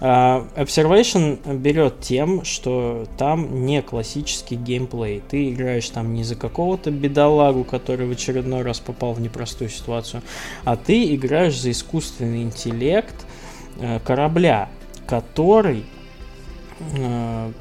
Uh, 0.00 0.46
Observation 0.56 1.56
берет 1.58 2.00
тем, 2.00 2.44
что 2.44 3.06
там 3.18 3.66
не 3.66 3.82
классический 3.82 4.56
геймплей. 4.56 5.22
Ты 5.28 5.50
играешь 5.50 5.88
там 5.90 6.14
не 6.14 6.24
за 6.24 6.36
какого-то 6.36 6.90
бедолагу, 6.90 7.64
который 7.64 8.06
в 8.06 8.12
очередной 8.12 8.62
раз 8.62 8.78
попал 8.78 9.12
в 9.12 9.20
непростую 9.20 9.70
ситуацию, 9.70 10.22
а 10.64 10.76
ты 10.76 11.14
играешь 11.14 11.58
за 11.58 11.70
искусственный 11.72 12.42
интеллект 12.42 13.14
uh, 13.78 14.00
корабля, 14.04 14.68
который 15.06 15.84
uh, 16.94 17.52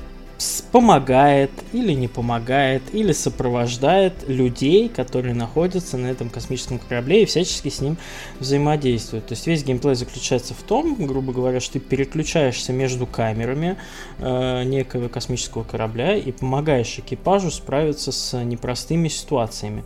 помогает 0.71 1.51
или 1.73 1.93
не 1.93 2.07
помогает, 2.07 2.83
или 2.93 3.11
сопровождает 3.11 4.13
людей, 4.27 4.89
которые 4.89 5.33
находятся 5.33 5.97
на 5.97 6.07
этом 6.07 6.29
космическом 6.29 6.79
корабле 6.79 7.23
и 7.23 7.25
всячески 7.25 7.69
с 7.69 7.81
ним 7.81 7.97
взаимодействуют. 8.39 9.27
То 9.27 9.33
есть 9.33 9.47
весь 9.47 9.63
геймплей 9.63 9.95
заключается 9.95 10.53
в 10.53 10.61
том, 10.61 10.95
грубо 11.05 11.33
говоря, 11.33 11.59
что 11.59 11.73
ты 11.73 11.79
переключаешься 11.79 12.71
между 12.71 13.07
камерами 13.07 13.77
э, 14.19 14.63
некого 14.63 15.07
космического 15.07 15.63
корабля 15.63 16.15
и 16.15 16.31
помогаешь 16.31 16.99
экипажу 16.99 17.49
справиться 17.49 18.11
с 18.11 18.37
непростыми 18.43 19.07
ситуациями. 19.07 19.83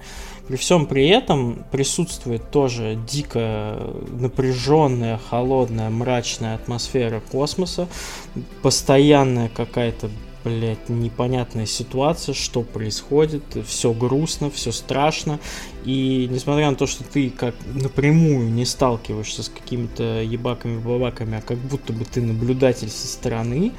При 0.48 0.58
всем 0.58 0.86
при 0.86 1.08
этом 1.08 1.64
присутствует 1.72 2.52
тоже 2.52 3.00
дико 3.10 3.80
напряженная, 4.12 5.18
холодная, 5.30 5.90
мрачная 5.90 6.56
атмосфера 6.56 7.22
космоса, 7.32 7.88
постоянная 8.62 9.50
какая-то 9.50 10.10
блядь, 10.44 10.90
непонятная 10.90 11.66
ситуация, 11.66 12.34
что 12.34 12.62
происходит, 12.62 13.44
все 13.66 13.94
грустно, 13.94 14.50
все 14.50 14.72
страшно, 14.72 15.40
и 15.86 16.28
несмотря 16.32 16.70
на 16.70 16.76
то, 16.76 16.88
что 16.88 17.04
ты 17.04 17.30
как 17.30 17.56
напрямую 17.74 18.52
не 18.52 18.66
сталкиваешься 18.66 19.44
с 19.44 19.50
какими-то 19.50 20.22
ебаками-бабаками, 20.22 21.38
а 21.38 21.42
как 21.42 21.58
будто 21.58 21.94
бы 21.94 22.06
ты 22.06 22.22
наблюдатель 22.22 22.90
со 22.90 23.08
стороны, 23.08 23.72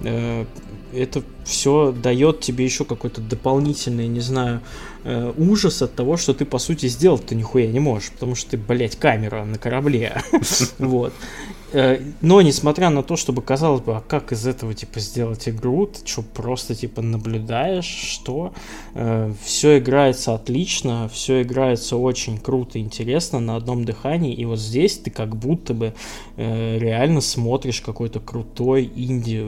э, 0.00 0.44
это 0.92 1.22
все 1.44 1.92
дает 1.92 2.40
тебе 2.40 2.64
еще 2.64 2.84
какой-то 2.84 3.20
дополнительный, 3.20 4.08
не 4.08 4.20
знаю, 4.20 4.60
э, 5.04 5.32
ужас 5.36 5.82
от 5.82 5.94
того, 5.94 6.16
что 6.16 6.34
ты, 6.34 6.44
по 6.44 6.58
сути, 6.58 6.86
сделать-то 6.86 7.34
нихуя 7.34 7.66
не 7.66 7.80
можешь, 7.80 8.10
потому 8.12 8.34
что 8.34 8.52
ты, 8.52 8.56
блядь, 8.56 8.96
камера 8.96 9.44
на 9.44 9.58
корабле. 9.58 10.22
Вот. 10.78 11.12
Э, 11.72 12.00
но 12.22 12.40
несмотря 12.40 12.88
на 12.90 13.02
то, 13.02 13.16
чтобы 13.16 13.42
казалось 13.42 13.82
бы, 13.82 13.96
а 13.96 14.00
как 14.00 14.32
из 14.32 14.46
этого 14.46 14.74
типа 14.74 15.00
сделать 15.00 15.48
игру, 15.48 15.86
ты 15.86 16.06
что 16.06 16.22
просто 16.22 16.74
типа 16.74 17.02
наблюдаешь, 17.02 17.84
что 17.84 18.54
э, 18.94 19.32
все 19.42 19.78
играется 19.78 20.34
отлично, 20.34 21.10
все 21.12 21.42
играется 21.42 21.96
очень 21.96 22.38
круто, 22.38 22.78
интересно 22.78 23.40
на 23.40 23.56
одном 23.56 23.84
дыхании, 23.84 24.34
и 24.34 24.44
вот 24.46 24.58
здесь 24.58 24.96
ты 24.98 25.10
как 25.10 25.36
будто 25.36 25.74
бы 25.74 25.94
э, 26.36 26.78
реально 26.78 27.20
смотришь 27.20 27.82
какой-то 27.82 28.20
крутой 28.20 28.90
инди 28.94 29.44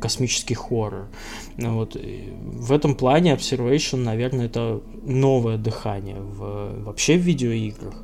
космический 0.00 0.54
хоррор. 0.54 1.08
Вот 1.56 1.96
в 1.96 2.72
этом 2.72 2.94
плане 2.94 3.34
Observation, 3.34 3.98
наверное, 3.98 4.46
это 4.46 4.80
новое 5.02 5.56
дыхание 5.56 6.20
в, 6.20 6.84
вообще 6.84 7.16
в 7.16 7.20
видеоиграх 7.20 7.94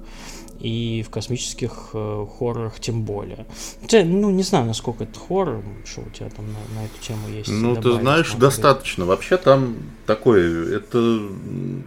и 0.60 1.04
в 1.06 1.10
космических 1.10 1.90
э, 1.92 2.26
хоррорах 2.38 2.80
тем 2.80 3.02
более. 3.02 3.46
Хотя, 3.82 4.04
ну, 4.04 4.30
не 4.30 4.42
знаю, 4.42 4.66
насколько 4.66 5.04
это 5.04 5.18
хоррор, 5.18 5.62
что 5.84 6.00
у 6.00 6.10
тебя 6.10 6.28
там 6.30 6.46
на, 6.46 6.80
на 6.80 6.84
эту 6.84 7.00
тему 7.00 7.28
есть. 7.28 7.48
Ну, 7.48 7.74
добавить, 7.74 7.82
ты 7.82 8.00
знаешь, 8.02 8.32
достаточно. 8.32 9.04
Вообще 9.04 9.36
там 9.36 9.76
такой, 10.06 10.74
это 10.74 11.20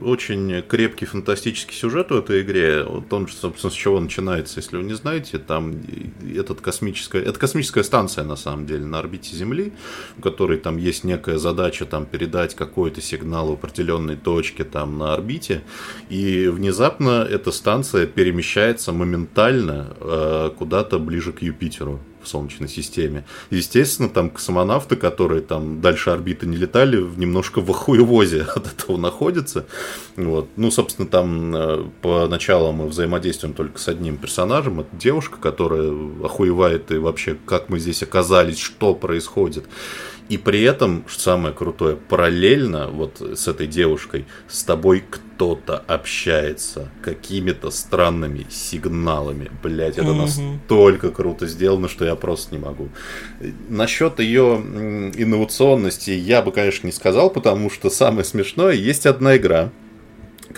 очень 0.02 0.62
крепкий 0.68 1.06
фантастический 1.06 1.76
сюжет 1.76 2.12
в 2.12 2.16
этой 2.16 2.42
игре. 2.42 2.84
Вот 2.84 3.12
он, 3.12 3.28
собственно, 3.28 3.72
с 3.72 3.76
чего 3.76 4.00
начинается, 4.00 4.60
если 4.60 4.78
вы 4.78 4.84
не 4.84 4.96
знаете, 4.96 5.40
там 5.40 5.76
этот 6.36 6.62
космическая, 6.62 7.22
это 7.22 7.40
космическая 7.40 7.84
станция, 7.84 8.24
на 8.24 8.36
самом 8.36 8.66
деле, 8.66 8.86
на 8.86 9.00
орбите 9.00 9.36
Земли, 9.36 9.74
в 10.18 10.22
которой 10.22 10.58
там 10.58 10.78
есть 10.78 11.04
некая 11.04 11.38
задача 11.38 11.86
там 11.86 12.06
передать 12.06 12.56
какой-то 12.56 13.02
сигнал 13.02 13.50
в 13.50 13.54
определенной 13.54 14.16
точке 14.16 14.64
там 14.64 14.98
на 14.98 15.14
орбите, 15.14 15.64
и 16.10 16.48
внезапно 16.48 17.26
эта 17.30 17.52
станция 17.52 18.06
перемещается 18.06 18.59
перемещается 18.60 18.92
моментально 18.92 19.88
э, 20.02 20.52
куда-то 20.58 21.00
ближе 21.00 21.32
к 21.32 21.42
Юпитеру 21.42 22.00
в 22.22 22.28
Солнечной 22.28 22.68
системе. 22.68 23.24
Естественно, 23.50 24.10
там 24.10 24.30
космонавты, 24.30 24.98
которые 24.98 25.42
там 25.42 25.80
дальше 25.80 26.10
орбиты 26.10 26.46
не 26.46 26.58
летали, 26.58 26.98
немножко 27.16 27.62
в 27.62 27.70
охуевозе 27.70 28.42
от 28.56 28.68
этого 28.68 28.98
находятся. 28.98 29.66
Вот. 30.18 30.50
Ну, 30.58 30.72
собственно, 30.72 31.08
там 31.08 31.56
э, 31.56 31.86
поначалу 32.02 32.74
мы 32.74 32.88
взаимодействуем 32.88 33.54
только 33.54 33.80
с 33.80 33.88
одним 33.88 34.18
персонажем. 34.18 34.82
Это 34.82 34.90
девушка, 34.94 35.38
которая 35.38 35.94
охуевает 36.24 36.92
и 36.92 36.98
вообще, 36.98 37.38
как 37.46 37.70
мы 37.70 37.80
здесь 37.80 38.04
оказались, 38.04 38.60
что 38.60 38.94
происходит. 38.94 39.66
И 40.30 40.38
при 40.38 40.62
этом, 40.62 41.04
что 41.08 41.22
самое 41.22 41.56
крутое, 41.56 41.96
параллельно 41.96 42.88
вот 42.88 43.20
с 43.20 43.48
этой 43.48 43.66
девушкой 43.66 44.26
с 44.48 44.64
тобой 44.64 45.04
кто-то 45.10 45.84
общается 45.88 46.90
какими-то 47.02 47.72
странными 47.72 48.46
сигналами. 48.50 49.50
Блять, 49.64 49.98
это 49.98 50.10
mm-hmm. 50.10 50.58
настолько 50.62 51.10
круто 51.10 51.48
сделано, 51.48 51.90
что 51.90 52.06
я 52.06 52.16
просто 52.16 52.54
не 52.54 52.62
могу. 52.62 52.90
Насчет 53.70 54.20
ее 54.20 54.58
инновационности 55.16 56.12
я 56.12 56.44
бы, 56.44 56.52
конечно, 56.52 56.86
не 56.86 56.94
сказал, 56.94 57.32
потому 57.32 57.72
что 57.72 57.90
самое 57.90 58.24
смешное, 58.24 58.74
есть 58.74 59.08
одна 59.08 59.36
игра, 59.36 59.72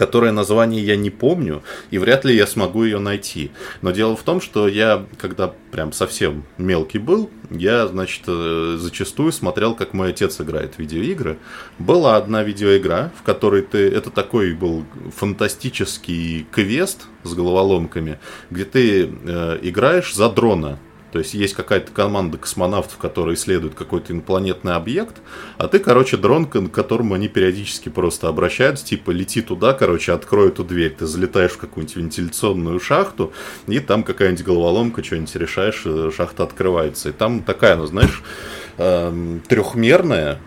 которое 0.02 0.32
название 0.32 0.84
я 0.84 0.96
не 0.96 1.12
помню, 1.12 1.62
и 1.92 2.00
вряд 2.00 2.26
ли 2.26 2.36
я 2.36 2.48
смогу 2.48 2.86
ее 2.86 2.98
найти. 2.98 3.52
Но 3.84 3.92
дело 3.92 4.16
в 4.16 4.24
том, 4.24 4.42
что 4.42 4.68
я, 4.68 5.06
когда 5.20 5.54
прям 5.72 5.94
совсем 5.94 6.44
мелкий 6.58 6.98
был, 6.98 7.30
я, 7.52 7.86
значит, 7.86 8.24
э, 8.26 8.78
зачастую 8.80 9.32
смотрел, 9.32 9.76
как 9.76 9.94
мой 9.94 10.10
отец 10.10 10.42
играет 10.42 10.74
в 10.74 10.80
видеоигры. 10.80 11.38
Была 11.78 12.16
одна 12.16 12.42
видеоигра, 12.42 13.12
в 13.16 13.22
которой 13.22 13.62
ты... 13.62 13.78
Это 13.90 14.10
такой 14.10 14.54
был 14.54 14.86
фантастический 15.16 16.48
квест 16.52 17.06
с 17.22 17.36
головоломками, 17.36 18.18
где 18.50 18.66
ты 18.66 19.04
э, 19.06 19.60
играешь 19.62 20.16
за 20.16 20.32
дрона 20.32 20.80
то 21.12 21.20
есть 21.20 21.34
есть 21.34 21.54
какая-то 21.54 21.92
команда 21.92 22.38
космонавтов, 22.38 22.98
которые 22.98 23.36
исследуют 23.36 23.76
какой-то 23.76 24.14
инопланетный 24.14 24.76
объект, 24.76 25.18
а 25.58 25.68
ты, 25.68 25.80
короче, 25.80 26.18
дрон, 26.18 26.46
к 26.46 26.70
которому 26.70 27.16
они 27.16 27.28
периодически 27.28 27.90
просто 27.90 28.30
обращаются, 28.30 28.86
типа 28.86 29.12
лети 29.12 29.42
туда, 29.42 29.74
короче, 29.74 30.14
открой 30.14 30.50
эту 30.50 30.64
дверь. 30.64 30.96
Ты 30.98 31.06
залетаешь 31.06 31.52
в 31.52 31.58
какую-нибудь 31.58 31.98
вентиляционную 31.98 32.80
шахту, 32.80 33.34
и 33.68 33.80
там 33.80 34.04
какая-нибудь 34.04 34.46
головоломка, 34.46 35.04
что-нибудь 35.04 35.36
решаешь, 35.36 35.82
э, 35.86 36.12
шахта 36.16 36.44
открывается. 36.44 37.10
И 37.10 37.12
там 37.12 37.44
такая, 37.44 37.76
ну 37.76 37.86
знаешь, 37.86 38.24
эм, 38.78 39.42
трехмерная, 39.48 40.40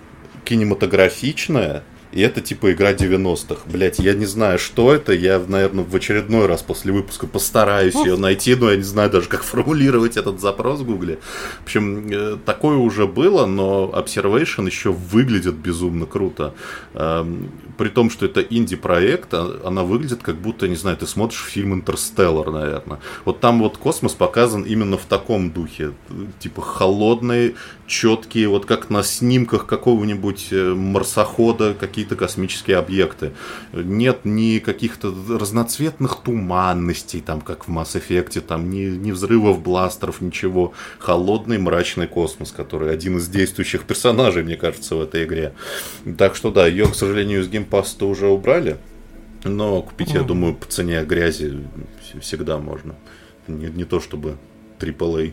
кинематографичная, 0.44 1.84
и 2.14 2.20
это 2.20 2.40
типа 2.40 2.72
игра 2.72 2.92
90-х. 2.92 3.62
Блять, 3.66 3.98
я 3.98 4.14
не 4.14 4.26
знаю, 4.26 4.60
что 4.60 4.94
это, 4.94 5.12
я, 5.12 5.42
наверное, 5.46 5.82
в 5.82 5.94
очередной 5.96 6.46
раз 6.46 6.62
после 6.62 6.92
выпуска 6.92 7.26
постараюсь 7.26 7.96
ее 7.96 8.16
найти, 8.16 8.54
но 8.54 8.70
я 8.70 8.76
не 8.76 8.84
знаю 8.84 9.10
даже, 9.10 9.28
как 9.28 9.42
формулировать 9.42 10.16
этот 10.16 10.40
запрос 10.40 10.80
в 10.80 10.86
гугле. 10.86 11.18
В 11.60 11.64
общем, 11.64 12.08
э, 12.08 12.38
такое 12.46 12.76
уже 12.76 13.08
было, 13.08 13.46
но 13.46 13.90
Observation 13.92 14.66
еще 14.66 14.92
выглядит 14.92 15.54
безумно 15.54 16.06
круто. 16.06 16.54
Эм, 16.94 17.50
при 17.76 17.88
том, 17.88 18.10
что 18.10 18.26
это 18.26 18.40
инди-проект, 18.40 19.34
а, 19.34 19.60
она 19.64 19.82
выглядит 19.82 20.22
как 20.22 20.36
будто, 20.36 20.68
не 20.68 20.76
знаю, 20.76 20.96
ты 20.96 21.08
смотришь 21.08 21.42
фильм 21.42 21.74
«Интерстеллар», 21.74 22.50
наверное. 22.52 23.00
Вот 23.24 23.40
там 23.40 23.58
вот 23.58 23.76
космос 23.76 24.12
показан 24.12 24.62
именно 24.62 24.96
в 24.96 25.04
таком 25.04 25.50
духе. 25.50 25.92
Типа 26.38 26.62
холодный, 26.62 27.56
четкие, 27.86 28.48
вот 28.48 28.66
как 28.66 28.90
на 28.90 29.02
снимках 29.02 29.66
какого-нибудь 29.66 30.48
э, 30.52 30.74
марсохода, 30.74 31.74
какие-то 32.04 32.16
космические 32.16 32.76
объекты. 32.76 33.32
Нет 33.72 34.20
ни 34.24 34.58
каких-то 34.58 35.14
разноцветных 35.28 36.20
туманностей, 36.22 37.20
там, 37.20 37.40
как 37.40 37.66
в 37.66 37.70
Mass 37.70 37.94
Effect, 37.98 38.40
там, 38.42 38.70
ни, 38.70 38.84
ни 38.84 39.10
взрывов 39.10 39.62
бластеров, 39.62 40.20
ничего. 40.20 40.74
Холодный, 40.98 41.58
мрачный 41.58 42.06
космос, 42.06 42.52
который 42.52 42.92
один 42.92 43.16
из 43.16 43.28
действующих 43.28 43.84
персонажей, 43.84 44.42
мне 44.42 44.56
кажется, 44.56 44.96
в 44.96 45.02
этой 45.02 45.24
игре. 45.24 45.54
Так 46.18 46.36
что 46.36 46.50
да, 46.50 46.66
ее, 46.66 46.86
к 46.86 46.94
сожалению, 46.94 47.40
из 47.40 47.48
Game 47.48 47.73
Pass 47.73 47.98
а 47.98 48.04
уже 48.04 48.26
убрали. 48.26 48.76
Но 49.44 49.82
купить, 49.82 50.10
mm. 50.10 50.18
я 50.18 50.22
думаю, 50.22 50.54
по 50.54 50.66
цене 50.66 51.02
грязи 51.04 51.66
всегда 52.20 52.58
можно. 52.58 52.94
Не, 53.48 53.66
не 53.66 53.84
то 53.84 54.00
чтобы 54.00 54.36
AAA. 54.78 55.32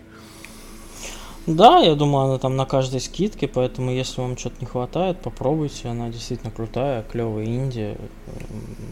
Да, 1.47 1.79
я 1.79 1.95
думаю, 1.95 2.25
она 2.25 2.37
там 2.37 2.55
на 2.55 2.65
каждой 2.65 3.01
скидке, 3.01 3.47
поэтому 3.47 3.91
если 3.91 4.21
вам 4.21 4.37
что-то 4.37 4.57
не 4.59 4.67
хватает, 4.67 5.19
попробуйте, 5.21 5.87
она 5.87 6.09
действительно 6.09 6.51
крутая, 6.51 7.03
клевая 7.03 7.45
инди, 7.45 7.97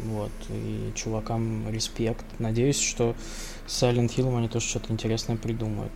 вот, 0.06 0.32
и 0.50 0.92
чувакам 0.96 1.70
респект. 1.70 2.26
Надеюсь, 2.40 2.82
что 2.82 3.14
с 3.68 3.84
Silent 3.84 4.16
Hill 4.16 4.36
они 4.36 4.48
тоже 4.48 4.66
что-то 4.66 4.92
интересное 4.92 5.38
придумают. 5.38 5.92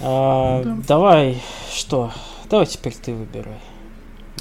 А, 0.00 0.62
да. 0.64 0.78
Давай, 0.88 1.40
что? 1.72 2.12
Давай 2.50 2.66
теперь 2.66 2.94
ты 2.94 3.14
выбирай. 3.14 3.60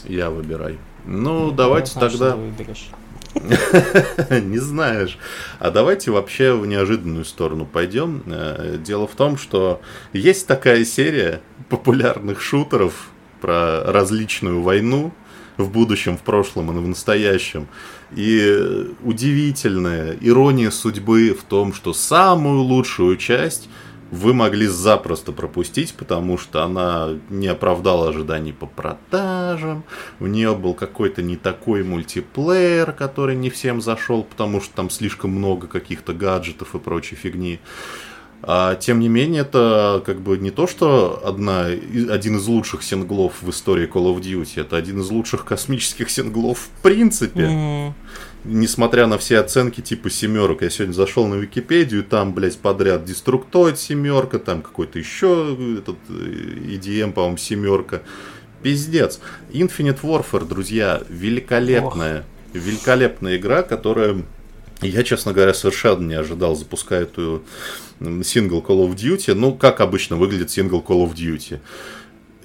Я 0.05 0.31
выбирай. 0.31 0.79
Ну, 1.05 1.51
давайте 1.51 1.91
знаю, 1.91 2.09
тогда... 2.09 2.35
выберешь. 2.35 2.89
Не 4.29 4.57
знаешь. 4.57 5.17
А 5.59 5.71
давайте 5.71 6.11
вообще 6.11 6.53
в 6.53 6.65
неожиданную 6.65 7.25
сторону 7.25 7.65
пойдем. 7.65 8.23
Э, 8.25 8.77
дело 8.77 9.07
в 9.07 9.15
том, 9.15 9.37
что 9.37 9.81
есть 10.13 10.47
такая 10.47 10.83
серия 10.85 11.41
популярных 11.69 12.41
шутеров 12.41 13.09
про 13.39 13.83
различную 13.85 14.61
войну 14.61 15.13
в 15.57 15.69
будущем, 15.69 16.17
в 16.17 16.21
прошлом 16.21 16.77
и 16.77 16.81
в 16.81 16.87
настоящем. 16.87 17.67
И 18.15 18.87
удивительная 19.03 20.17
ирония 20.19 20.71
судьбы 20.71 21.35
в 21.39 21.43
том, 21.43 21.73
что 21.73 21.93
самую 21.93 22.61
лучшую 22.61 23.17
часть 23.17 23.69
вы 24.11 24.33
могли 24.33 24.67
запросто 24.67 25.31
пропустить, 25.31 25.93
потому 25.93 26.37
что 26.37 26.63
она 26.63 27.09
не 27.29 27.47
оправдала 27.47 28.09
ожиданий 28.09 28.51
по 28.51 28.65
продажам, 28.65 29.83
у 30.19 30.27
нее 30.27 30.53
был 30.53 30.73
какой-то 30.73 31.21
не 31.21 31.37
такой 31.37 31.83
мультиплеер, 31.83 32.91
который 32.91 33.35
не 33.35 33.49
всем 33.49 33.81
зашел, 33.81 34.23
потому 34.23 34.61
что 34.61 34.75
там 34.75 34.89
слишком 34.89 35.31
много 35.31 35.67
каких-то 35.67 36.13
гаджетов 36.13 36.75
и 36.75 36.79
прочей 36.79 37.15
фигни. 37.15 37.59
А, 38.43 38.75
тем 38.75 38.99
не 38.99 39.07
менее, 39.07 39.43
это 39.43 40.01
как 40.05 40.19
бы 40.19 40.37
не 40.37 40.49
то, 40.49 40.65
что 40.65 41.21
одна, 41.23 41.65
один 41.65 42.37
из 42.37 42.47
лучших 42.47 42.81
синглов 42.81 43.41
в 43.41 43.49
истории 43.49 43.87
Call 43.87 44.13
of 44.13 44.19
Duty, 44.19 44.61
это 44.61 44.77
один 44.77 45.01
из 45.01 45.09
лучших 45.09 45.45
космических 45.45 46.09
синглов 46.09 46.57
в 46.59 46.81
принципе. 46.81 47.41
Mm-hmm 47.41 47.93
несмотря 48.43 49.07
на 49.07 49.17
все 49.17 49.39
оценки 49.39 49.81
типа 49.81 50.09
семерок, 50.09 50.61
я 50.61 50.69
сегодня 50.69 50.93
зашел 50.93 51.27
на 51.27 51.35
Википедию, 51.35 52.03
там, 52.03 52.33
блядь, 52.33 52.57
подряд 52.57 53.05
Деструктоид 53.05 53.77
семерка, 53.77 54.39
там 54.39 54.61
какой-то 54.61 54.99
еще 54.99 55.57
этот 55.79 55.97
EDM, 56.09 57.09
э, 57.09 57.11
по-моему, 57.11 57.37
семерка. 57.37 58.01
Пиздец. 58.63 59.19
Infinite 59.51 60.01
Warfare, 60.01 60.47
друзья, 60.47 61.01
великолепная, 61.09 62.19
Ох. 62.19 62.25
великолепная 62.53 63.37
игра, 63.37 63.63
которая 63.63 64.23
я, 64.81 65.03
честно 65.03 65.33
говоря, 65.33 65.53
совершенно 65.53 66.07
не 66.07 66.15
ожидал, 66.15 66.55
запуская 66.55 67.03
эту 67.03 67.43
сингл 68.23 68.61
Call 68.67 68.87
of 68.87 68.95
Duty. 68.95 69.33
Ну, 69.33 69.53
как 69.53 69.79
обычно 69.79 70.15
выглядит 70.15 70.49
сингл 70.49 70.83
Call 70.87 71.05
of 71.07 71.13
Duty. 71.13 71.59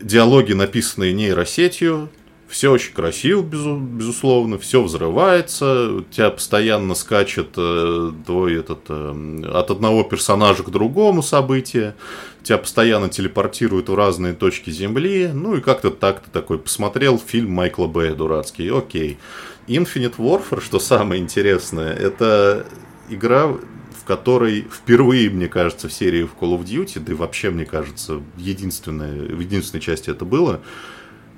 Диалоги, 0.00 0.52
написанные 0.52 1.14
нейросетью, 1.14 2.10
все 2.48 2.70
очень 2.70 2.92
красиво, 2.92 3.42
безусловно, 3.42 4.58
все 4.58 4.82
взрывается, 4.82 6.04
тебя 6.10 6.30
постоянно 6.30 6.94
скачет 6.94 7.50
э, 7.56 8.12
твой 8.24 8.60
этот, 8.60 8.80
э, 8.88 9.42
от 9.52 9.70
одного 9.70 10.04
персонажа 10.04 10.62
к 10.62 10.70
другому 10.70 11.22
события, 11.22 11.96
тебя 12.42 12.58
постоянно 12.58 13.08
телепортируют 13.08 13.88
в 13.88 13.94
разные 13.94 14.32
точки 14.32 14.70
Земли, 14.70 15.30
ну 15.32 15.56
и 15.56 15.60
как-то 15.60 15.90
так 15.90 16.20
ты 16.20 16.30
такой 16.30 16.58
посмотрел 16.58 17.18
фильм 17.18 17.50
Майкла 17.50 17.86
Бэя 17.86 18.14
дурацкий, 18.14 18.68
окей. 18.68 19.18
Infinite 19.66 20.16
Warfare, 20.16 20.62
что 20.62 20.78
самое 20.78 21.20
интересное, 21.20 21.92
это 21.92 22.66
игра, 23.08 23.48
в 23.48 24.04
которой 24.04 24.68
впервые, 24.72 25.30
мне 25.30 25.48
кажется, 25.48 25.88
в 25.88 25.92
серии 25.92 26.22
в 26.22 26.40
Call 26.40 26.56
of 26.56 26.64
Duty, 26.64 27.00
да 27.00 27.12
и 27.12 27.16
вообще, 27.16 27.50
мне 27.50 27.64
кажется, 27.64 28.22
единственная, 28.36 29.34
в 29.34 29.40
единственной 29.40 29.80
части 29.80 30.10
это 30.10 30.24
было, 30.24 30.60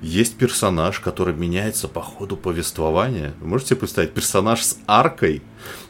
есть 0.01 0.35
персонаж, 0.37 0.99
который 0.99 1.33
меняется 1.33 1.87
по 1.87 2.01
ходу 2.01 2.37
повествования. 2.37 3.33
Вы 3.41 3.47
можете 3.47 3.75
представить, 3.75 4.11
персонаж 4.11 4.63
с 4.63 4.77
аркой. 4.87 5.41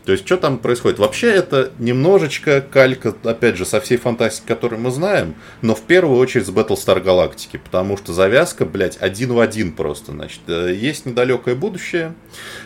То 0.05 0.13
есть, 0.13 0.25
что 0.25 0.37
там 0.37 0.57
происходит? 0.57 0.97
Вообще, 0.97 1.27
это 1.27 1.71
немножечко 1.77 2.61
калька, 2.61 3.13
опять 3.23 3.55
же, 3.55 3.65
со 3.65 3.79
всей 3.79 3.97
фантастики, 3.97 4.47
которую 4.47 4.81
мы 4.81 4.89
знаем, 4.89 5.35
но 5.61 5.75
в 5.75 5.81
первую 5.81 6.17
очередь 6.17 6.47
с 6.47 6.49
Battlestar 6.49 7.03
Galactica, 7.03 7.59
потому 7.63 7.97
что 7.97 8.13
завязка, 8.13 8.65
блядь, 8.65 8.97
один 8.99 9.33
в 9.33 9.39
один 9.39 9.73
просто. 9.73 10.11
Значит, 10.11 10.41
э, 10.47 10.73
есть 10.75 11.05
недалекое 11.05 11.53
будущее, 11.53 12.15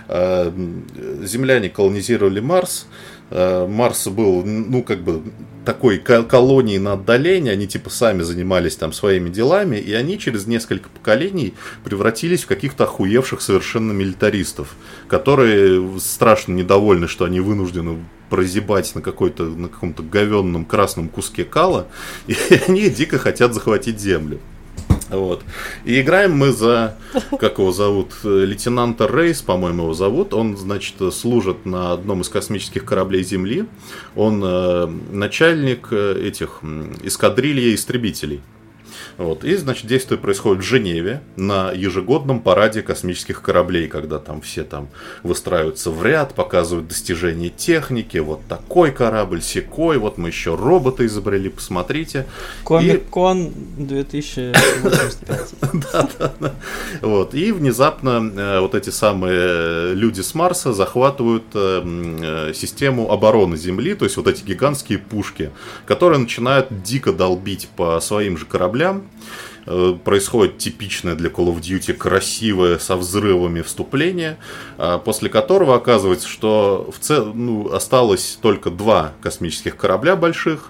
э, 0.07 0.51
земляне 1.23 1.69
колонизировали 1.69 2.39
Марс, 2.39 2.85
Э, 2.85 3.12
Марс 3.31 4.07
был, 4.07 4.43
ну, 4.45 4.83
как 4.83 5.01
бы, 5.03 5.23
такой 5.65 5.97
колонией 5.97 6.79
на 6.79 6.93
отдалении, 6.93 7.51
они 7.51 7.67
типа 7.67 7.89
сами 7.89 8.21
занимались 8.21 8.75
там 8.75 8.93
своими 8.93 9.29
делами, 9.29 9.77
и 9.77 9.93
они 9.93 10.19
через 10.19 10.45
несколько 10.45 10.89
поколений 10.89 11.53
превратились 11.83 12.43
в 12.43 12.47
каких-то 12.47 12.83
охуевших 12.83 13.41
совершенно 13.41 13.91
милитаристов, 13.91 14.75
которые 15.07 15.99
страшно 15.99 16.53
недовольны, 16.53 17.07
что 17.07 17.25
они 17.25 17.39
вынуждены 17.39 18.05
прозябать 18.29 18.93
на 18.95 19.01
какой-то 19.01 19.43
на 19.43 19.69
каком-то 19.69 20.03
говенном 20.03 20.65
красном 20.65 21.09
куске 21.09 21.43
кала, 21.43 21.87
и 22.27 22.35
они 22.67 22.89
дико 22.89 23.17
хотят 23.17 23.53
захватить 23.53 23.99
землю. 23.99 24.39
Вот. 25.13 25.43
И 25.85 26.01
играем 26.01 26.33
мы 26.33 26.51
за, 26.51 26.97
как 27.39 27.59
его 27.59 27.71
зовут, 27.71 28.13
лейтенанта 28.23 29.07
Рейс, 29.07 29.41
по-моему, 29.41 29.83
его 29.83 29.93
зовут. 29.93 30.33
Он, 30.33 30.57
значит, 30.57 30.95
служит 31.13 31.65
на 31.65 31.93
одном 31.93 32.21
из 32.21 32.29
космических 32.29 32.83
кораблей 32.83 33.23
Земли. 33.23 33.65
Он 34.15 34.43
э, 34.43 34.87
начальник 35.11 35.89
э, 35.91 36.27
этих 36.27 36.61
эскадрильи 37.03 37.75
истребителей. 37.75 38.41
Вот. 39.17 39.43
И, 39.43 39.55
значит, 39.55 39.87
действие 39.87 40.19
происходит 40.19 40.63
в 40.63 40.67
Женеве 40.67 41.21
на 41.35 41.71
ежегодном 41.71 42.39
параде 42.39 42.81
космических 42.81 43.41
кораблей, 43.41 43.87
когда 43.87 44.19
там 44.19 44.41
все 44.41 44.63
там 44.63 44.89
выстраиваются 45.23 45.91
в 45.91 46.03
ряд, 46.03 46.33
показывают 46.33 46.87
достижения 46.87 47.49
техники, 47.49 48.17
вот 48.17 48.41
такой 48.47 48.91
корабль, 48.91 49.41
секой, 49.41 49.97
вот 49.97 50.17
мы 50.17 50.29
еще 50.29 50.55
робота 50.55 51.05
изобрели, 51.05 51.49
посмотрите. 51.49 52.25
Комик-кон 52.63 53.51
2085. 53.77 55.53
Да, 55.91 56.09
да. 56.39 56.53
Вот. 57.01 57.33
И 57.33 57.51
внезапно 57.51 58.31
э, 58.35 58.59
вот 58.59 58.75
эти 58.75 58.89
самые 58.89 59.93
люди 59.93 60.21
с 60.21 60.35
Марса 60.35 60.73
захватывают 60.73 61.43
э, 61.53 61.81
э, 61.83 62.53
систему 62.53 63.11
обороны 63.11 63.57
Земли, 63.57 63.95
то 63.95 64.05
есть 64.05 64.17
вот 64.17 64.27
эти 64.27 64.43
гигантские 64.43 64.99
пушки, 64.99 65.51
которые 65.85 66.19
начинают 66.19 66.83
дико 66.83 67.11
долбить 67.11 67.69
по 67.75 67.99
своим 67.99 68.37
же 68.37 68.45
кораблям, 68.45 69.02
Э, 69.65 69.95
происходит 70.03 70.57
типичное 70.57 71.15
для 71.15 71.29
Call 71.29 71.47
of 71.47 71.61
Duty 71.61 71.93
красивое 71.93 72.77
со 72.79 72.97
взрывами 72.97 73.61
вступление, 73.61 74.37
а, 74.77 74.97
после 74.97 75.29
которого 75.29 75.75
оказывается, 75.75 76.27
что 76.27 76.89
в 76.93 76.99
цел... 76.99 77.33
ну, 77.33 77.71
осталось 77.71 78.37
только 78.41 78.69
два 78.69 79.13
космических 79.21 79.77
корабля 79.77 80.15
больших, 80.17 80.69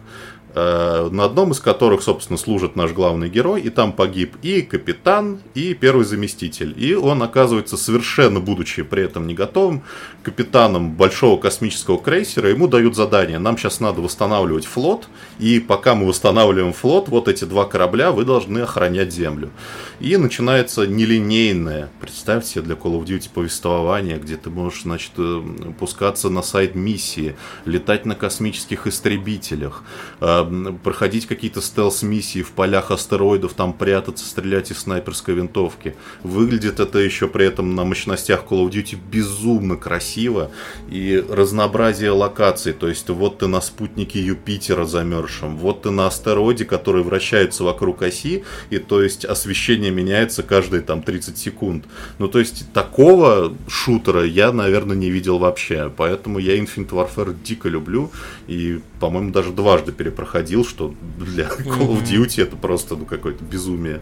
на 0.56 1.26
одном 1.26 1.52
из 1.52 1.60
которых, 1.60 2.04
собственно, 2.04 2.38
служит 2.38 2.76
наш 2.76 2.92
главный 2.92 3.30
герой, 3.30 3.62
и 3.62 3.70
там 3.70 3.94
погиб 3.94 4.36
и 4.42 4.62
капитан, 4.62 5.40
и 5.56 5.74
первый 5.74 6.06
заместитель. 6.06 6.74
И 6.78 6.94
он 6.96 7.24
оказывается 7.24 7.78
совершенно, 7.78 8.40
будучи 8.40 8.84
при 8.84 9.04
этом 9.04 9.28
не 9.28 9.34
готовым, 9.34 9.84
капитаном 10.22 10.92
большого 10.92 11.40
космического 11.40 12.00
крейсера, 12.00 12.50
ему 12.50 12.68
дают 12.68 12.96
задание, 12.96 13.40
нам 13.40 13.58
сейчас 13.58 13.80
надо 13.80 14.02
восстанавливать 14.02 14.66
флот, 14.66 15.08
и 15.40 15.60
пока 15.60 15.96
мы 15.96 16.08
восстанавливаем 16.08 16.74
флот, 16.74 17.10
вот 17.10 17.28
эти 17.28 17.46
два 17.46 17.66
корабля, 17.66 18.12
вы 18.12 18.26
должны 18.26 18.60
охранять 18.60 19.14
Землю. 19.14 19.52
И 20.00 20.18
начинается 20.18 20.86
нелинейное, 20.88 21.90
представьте 22.00 22.52
себе, 22.52 22.64
для 22.64 22.76
Call 22.76 23.00
of 23.00 23.06
Duty 23.06 23.30
повествование, 23.34 24.18
где 24.18 24.38
ты 24.38 24.50
можешь, 24.50 24.84
значит, 24.84 25.12
э, 25.18 25.42
пускаться 25.80 26.30
на 26.30 26.42
сайт 26.42 26.76
миссии, 26.76 27.36
летать 27.66 28.06
на 28.06 28.16
космических 28.16 28.88
истребителях, 28.88 29.84
э, 30.20 30.43
проходить 30.84 31.28
какие-то 31.28 31.62
стелс-миссии 31.62 32.42
в 32.42 32.52
полях 32.52 32.92
астероидов, 32.92 33.54
там 33.54 33.74
прятаться, 33.74 34.26
стрелять 34.26 34.72
из 34.72 34.80
снайперской 34.80 35.36
винтовки. 35.36 35.96
Выглядит 36.24 36.80
это 36.80 37.00
еще 37.00 37.28
при 37.28 37.46
этом 37.46 37.76
на 37.76 37.84
мощностях 37.84 38.46
Call 38.50 38.68
of 38.68 38.72
Duty 38.72 38.98
безумно 39.12 39.76
красиво 39.76 40.52
и 40.90 41.24
разнообразие 41.30 42.12
локаций. 42.12 42.74
То 42.74 42.88
есть 42.88 43.10
вот 43.10 43.40
ты 43.40 43.48
на 43.48 43.62
спутнике 43.62 44.22
Юпитера 44.22 44.86
замерзшем, 44.86 45.58
вот 45.58 45.84
ты 45.84 45.92
на 45.92 46.08
астероиде, 46.08 46.66
который 46.66 47.04
вращается 47.04 47.64
вокруг 47.64 48.02
оси, 48.02 48.44
и 48.70 48.78
то 48.78 49.02
есть 49.02 49.26
освещение 49.26 49.92
меняется 49.92 50.44
каждые 50.44 50.82
там 50.82 51.02
30 51.02 51.38
секунд. 51.38 51.86
Ну 52.20 52.28
то 52.28 52.40
есть 52.40 52.72
такого 52.74 53.54
шутера 53.68 54.24
я, 54.26 54.52
наверное, 54.52 54.96
не 54.96 55.10
видел 55.10 55.40
вообще. 55.40 55.92
Поэтому 55.96 56.40
я 56.40 56.58
Infinite 56.58 56.90
Warfare 56.90 57.36
дико 57.44 57.70
люблю 57.70 58.12
и, 58.48 58.82
по-моему, 59.00 59.32
даже 59.32 59.52
дважды 59.52 59.92
перепроходил 59.92 60.33
ходил, 60.34 60.66
что 60.66 60.96
для 61.20 61.46
Call 61.46 61.96
of 61.96 62.04
Duty 62.04 62.42
это 62.42 62.56
просто 62.56 62.96
ну, 62.96 63.06
какое-то 63.06 63.44
безумие. 63.44 64.02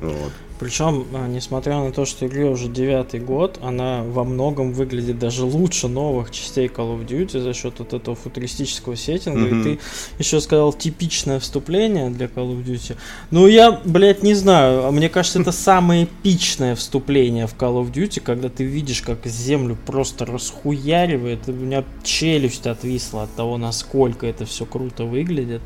Вот. 0.00 0.32
Причем, 0.58 1.06
а, 1.12 1.28
несмотря 1.28 1.80
на 1.80 1.92
то, 1.92 2.06
что 2.06 2.26
игре 2.26 2.46
уже 2.46 2.68
девятый 2.68 3.20
год, 3.20 3.58
она 3.62 4.02
во 4.02 4.24
многом 4.24 4.72
выглядит 4.72 5.18
даже 5.18 5.44
лучше 5.44 5.88
новых 5.88 6.30
частей 6.30 6.68
Call 6.68 6.98
of 6.98 7.06
Duty 7.06 7.40
за 7.40 7.52
счет 7.52 7.74
вот 7.78 7.92
этого 7.92 8.16
футуристического 8.16 8.94
сеттинга. 8.94 9.48
Mm-hmm. 9.48 9.60
И 9.60 9.76
ты 9.76 9.80
еще 10.18 10.40
сказал 10.40 10.72
типичное 10.72 11.38
вступление 11.40 12.08
для 12.10 12.26
Call 12.26 12.56
of 12.56 12.64
Duty. 12.64 12.96
Ну, 13.30 13.46
я, 13.46 13.80
блядь, 13.84 14.22
не 14.22 14.34
знаю. 14.34 14.86
А 14.86 14.90
мне 14.90 15.10
кажется, 15.10 15.40
это 15.40 15.52
самое 15.52 16.04
эпичное 16.04 16.74
вступление 16.74 17.46
в 17.46 17.54
Call 17.54 17.82
of 17.82 17.92
Duty, 17.92 18.20
когда 18.20 18.48
ты 18.48 18.64
видишь, 18.64 19.02
как 19.02 19.26
землю 19.26 19.76
просто 19.86 20.24
расхуяривает. 20.24 21.48
У 21.48 21.52
меня 21.52 21.84
челюсть 22.02 22.66
отвисла 22.66 23.24
от 23.24 23.34
того, 23.34 23.58
насколько 23.58 24.26
это 24.26 24.46
все 24.46 24.64
круто 24.64 25.04
выглядит. 25.04 25.60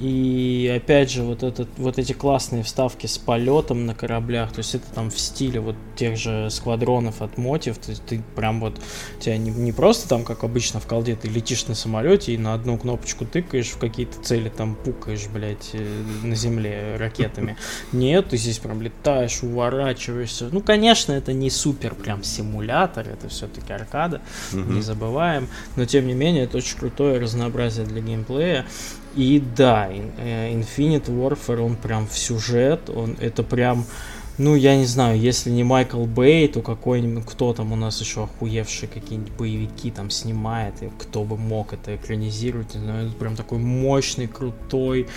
И 0.00 0.70
опять 0.76 1.10
же, 1.10 1.22
вот, 1.22 1.42
этот, 1.42 1.68
вот 1.78 1.98
эти 1.98 2.12
классные 2.12 2.62
вставки 2.62 3.06
с 3.06 3.18
полетом 3.18 3.86
на 3.86 3.94
корабле 3.94 4.17
кораблях. 4.18 4.52
То 4.52 4.58
есть 4.58 4.74
это 4.74 4.86
там 4.94 5.10
в 5.10 5.18
стиле 5.18 5.60
вот 5.60 5.76
тех 5.96 6.16
же 6.16 6.50
сквадронов 6.50 7.22
от 7.22 7.38
Мотив. 7.38 7.78
То 7.78 7.90
есть 7.90 8.04
ты 8.04 8.22
прям 8.36 8.60
вот, 8.60 8.80
тебя 9.20 9.36
не, 9.38 9.50
не 9.50 9.72
просто 9.72 10.08
там, 10.08 10.24
как 10.24 10.44
обычно 10.44 10.80
в 10.80 10.86
колде, 10.86 11.16
ты 11.16 11.28
летишь 11.28 11.66
на 11.66 11.74
самолете 11.74 12.34
и 12.34 12.38
на 12.38 12.54
одну 12.54 12.78
кнопочку 12.78 13.24
тыкаешь, 13.24 13.68
в 13.68 13.78
какие-то 13.78 14.20
цели 14.22 14.48
там 14.48 14.74
пукаешь, 14.74 15.26
блядь, 15.32 15.70
э, 15.72 16.02
на 16.22 16.34
земле 16.34 16.96
ракетами. 16.96 17.56
Нет, 17.92 18.28
ты 18.30 18.36
здесь 18.36 18.58
прям 18.58 18.82
летаешь, 18.82 19.42
уворачиваешься. 19.42 20.48
Ну, 20.52 20.60
конечно, 20.60 21.12
это 21.12 21.32
не 21.32 21.50
супер 21.50 21.94
прям 21.94 22.22
симулятор, 22.22 23.08
это 23.08 23.28
все-таки 23.28 23.72
аркада, 23.72 24.20
не 24.52 24.82
забываем. 24.82 25.48
Но 25.76 25.84
тем 25.84 26.06
не 26.06 26.14
менее, 26.14 26.44
это 26.44 26.58
очень 26.58 26.78
крутое 26.78 27.20
разнообразие 27.20 27.86
для 27.86 28.00
геймплея. 28.00 28.66
И 29.14 29.42
да, 29.56 29.88
э, 29.90 30.52
Infinite 30.52 31.06
Warfare, 31.06 31.60
он 31.60 31.76
прям 31.76 32.06
в 32.06 32.16
сюжет, 32.16 32.90
он 32.90 33.16
это 33.20 33.42
прям, 33.42 33.84
ну, 34.38 34.54
я 34.54 34.76
не 34.76 34.86
знаю, 34.86 35.18
если 35.18 35.50
не 35.50 35.64
Майкл 35.64 36.04
Бэй, 36.04 36.46
то 36.48 36.62
какой-нибудь, 36.62 37.24
кто 37.26 37.52
там 37.52 37.72
у 37.72 37.76
нас 37.76 38.00
еще 38.00 38.24
охуевший, 38.24 38.88
какие-нибудь 38.88 39.32
боевики 39.32 39.90
там 39.90 40.10
снимает, 40.10 40.80
и 40.82 40.90
кто 40.96 41.24
бы 41.24 41.36
мог 41.36 41.72
это 41.72 41.96
экранизировать, 41.96 42.74
не 42.76 42.80
знаю, 42.80 43.10
прям 43.12 43.34
такой 43.34 43.58
мощный, 43.58 44.28
крутой, 44.28 45.08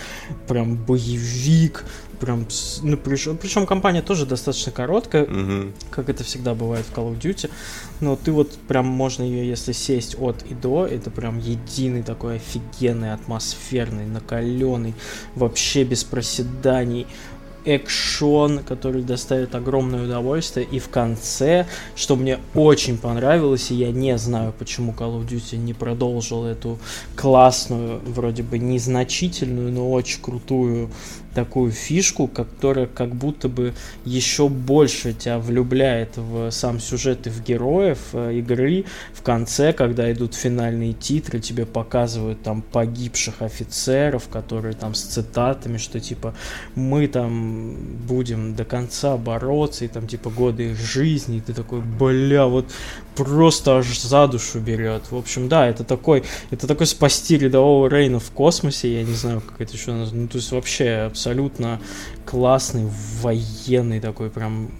прям 0.48 0.76
боевик, 0.76 1.86
прям, 2.20 2.48
ну, 2.84 2.98
причем, 2.98 3.38
причем 3.38 3.66
компания 3.66 4.02
тоже 4.02 4.26
достаточно 4.26 4.72
короткая, 4.72 5.26
угу. 5.26 5.72
как 5.90 6.10
это 6.10 6.24
всегда 6.24 6.56
бывает 6.56 6.86
в 6.86 6.98
Call 6.98 7.14
of 7.14 7.20
Duty, 7.20 7.50
но 8.00 8.16
ты 8.16 8.32
вот 8.32 8.52
прям 8.68 8.88
можно 8.88 9.24
ее, 9.24 9.48
если 9.48 9.72
сесть 9.72 10.16
от 10.20 10.44
и 10.50 10.56
до, 10.56 10.86
это 10.86 11.12
прям 11.12 11.40
единый 11.40 12.04
такой 12.04 12.38
офигенный, 12.38 13.14
атмосферный, 13.14 14.06
накаленный, 14.06 14.96
вообще 15.36 15.84
без 15.84 16.04
проседаний, 16.04 17.06
экшон, 17.66 18.60
который 18.60 19.04
доставит 19.04 19.56
огромное 19.56 20.04
удовольствие. 20.04 20.66
И 20.70 20.80
в 20.80 20.90
конце, 20.90 21.68
что 21.96 22.16
мне 22.16 22.40
очень 22.56 22.98
понравилось, 22.98 23.72
и 23.72 23.76
я 23.76 23.92
не 23.92 24.18
знаю, 24.18 24.54
почему 24.58 24.94
Call 24.94 25.20
of 25.20 25.28
Duty 25.28 25.58
не 25.58 25.74
продолжил 25.74 26.46
эту 26.46 26.80
классную, 27.16 28.00
вроде 28.06 28.44
бы 28.44 28.58
незначительную, 28.58 29.72
но 29.72 29.92
очень 29.92 30.22
крутую 30.22 30.90
такую 31.34 31.72
фишку, 31.72 32.28
которая 32.28 32.88
как 32.88 33.16
будто 33.16 33.48
бы 33.48 33.74
еще 34.06 34.50
больше 34.50 35.14
тебя 35.14 35.40
влюбляет 35.40 36.18
в 36.18 36.52
сам 36.52 36.80
сюжет 36.80 37.28
и 37.28 37.30
в 37.30 37.44
героев 37.44 38.00
э, 38.14 38.36
игры. 38.36 38.86
В 39.14 39.22
конце, 39.22 39.74
когда 39.74 40.12
идут 40.12 40.36
финальные 40.36 40.94
титры, 40.94 41.40
тебе 41.40 41.66
показывают 41.66 42.42
там 42.42 42.62
погибших 42.62 43.42
офицеров, 43.42 44.28
которые 44.28 44.74
там 44.74 44.94
с 44.94 45.02
цитатами, 45.02 45.78
что 45.78 46.00
типа 46.00 46.34
мы 46.76 47.08
там 47.08 47.76
будем 48.08 48.56
до 48.56 48.66
конца 48.66 49.18
бороться, 49.18 49.86
и 49.86 49.88
там 49.88 50.08
типа 50.08 50.30
годы 50.30 50.72
их 50.72 50.78
жизни, 50.78 51.38
и 51.38 51.42
ты 51.42 51.54
такой, 51.54 51.82
бля, 51.82 52.46
вот 52.46 52.66
просто 53.16 53.78
аж 53.78 54.00
за 54.00 54.28
душу 54.28 54.60
берет. 54.60 55.12
В 55.12 55.18
общем, 55.18 55.50
да, 55.50 55.68
это 55.68 55.84
такой, 55.84 56.24
это 56.50 56.68
такой 56.68 56.88
спасти 56.88 57.38
рядового 57.38 57.88
Рейна 57.88 58.20
в 58.20 58.32
космосе, 58.32 58.94
я 58.94 59.04
не 59.04 59.14
знаю, 59.14 59.42
как 59.42 59.62
это 59.62 59.74
еще 59.74 59.92
ну, 59.92 60.28
то 60.28 60.38
есть 60.38 60.52
вообще 60.52 61.08
абсолютно 61.08 61.80
классный 62.26 62.88
военный 63.22 64.00
такой 64.00 64.30
прям 64.30 64.72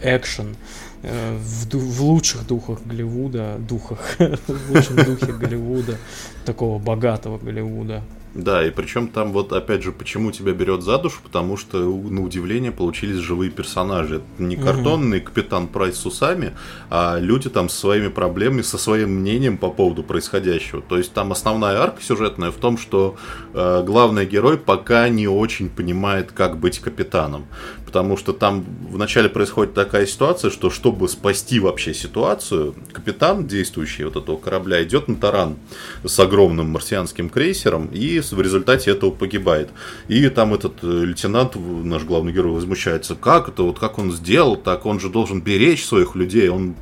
экшен 0.00 0.56
э, 1.02 1.36
в, 1.38 1.74
в 1.74 2.02
лучших 2.02 2.46
духах 2.46 2.80
Голливуда, 2.84 3.56
духах, 3.58 4.16
в 4.18 4.74
лучшем 4.74 4.96
духе 4.96 5.32
Голливуда, 5.32 5.96
такого 6.44 6.78
богатого 6.78 7.38
Голливуда. 7.38 8.02
Да, 8.34 8.64
и 8.66 8.70
причем 8.70 9.08
там 9.08 9.32
вот 9.32 9.52
опять 9.52 9.82
же, 9.82 9.90
почему 9.90 10.30
тебя 10.32 10.52
берет 10.52 10.82
за 10.82 10.98
душу, 10.98 11.20
потому 11.22 11.56
что 11.56 11.78
на 11.78 12.22
удивление 12.22 12.72
получились 12.72 13.16
живые 13.16 13.50
персонажи. 13.50 14.16
Это 14.16 14.42
не 14.42 14.56
картонный 14.56 15.20
капитан 15.20 15.66
Прайс 15.66 15.96
с 15.96 16.06
усами, 16.06 16.52
а 16.90 17.18
люди 17.18 17.48
там 17.48 17.68
со 17.68 17.78
своими 17.78 18.08
проблемами, 18.08 18.62
со 18.62 18.78
своим 18.78 19.10
мнением 19.10 19.58
по 19.58 19.70
поводу 19.70 20.02
происходящего. 20.02 20.82
То 20.82 20.98
есть 20.98 21.12
там 21.12 21.32
основная 21.32 21.78
арка 21.78 22.02
сюжетная 22.02 22.50
в 22.50 22.56
том, 22.56 22.78
что 22.78 23.16
э, 23.54 23.82
главный 23.84 24.26
герой 24.26 24.58
пока 24.58 25.08
не 25.08 25.26
очень 25.26 25.68
понимает, 25.68 26.32
как 26.32 26.58
быть 26.58 26.78
капитаном 26.80 27.46
потому 27.88 28.18
что 28.18 28.34
там 28.34 28.66
вначале 28.90 29.30
происходит 29.30 29.72
такая 29.72 30.04
ситуация, 30.04 30.50
что 30.50 30.68
чтобы 30.68 31.08
спасти 31.08 31.58
вообще 31.58 31.94
ситуацию, 31.94 32.74
капитан, 32.92 33.46
действующий 33.46 34.04
вот 34.04 34.16
этого 34.16 34.36
корабля, 34.36 34.84
идет 34.84 35.08
на 35.08 35.16
таран 35.16 35.56
с 36.04 36.20
огромным 36.20 36.68
марсианским 36.68 37.30
крейсером 37.30 37.86
и 37.86 38.20
в 38.20 38.42
результате 38.42 38.90
этого 38.90 39.10
погибает. 39.10 39.70
И 40.06 40.28
там 40.28 40.52
этот 40.52 40.74
э, 40.82 41.04
лейтенант, 41.06 41.54
наш 41.56 42.02
главный 42.04 42.30
герой, 42.30 42.52
возмущается, 42.52 43.14
как 43.14 43.48
это, 43.48 43.62
вот 43.62 43.78
как 43.78 43.98
он 43.98 44.12
сделал 44.12 44.56
так, 44.56 44.84
он 44.84 45.00
же 45.00 45.08
должен 45.08 45.40
беречь 45.40 45.86
своих 45.86 46.14
людей, 46.14 46.50
он 46.50 46.74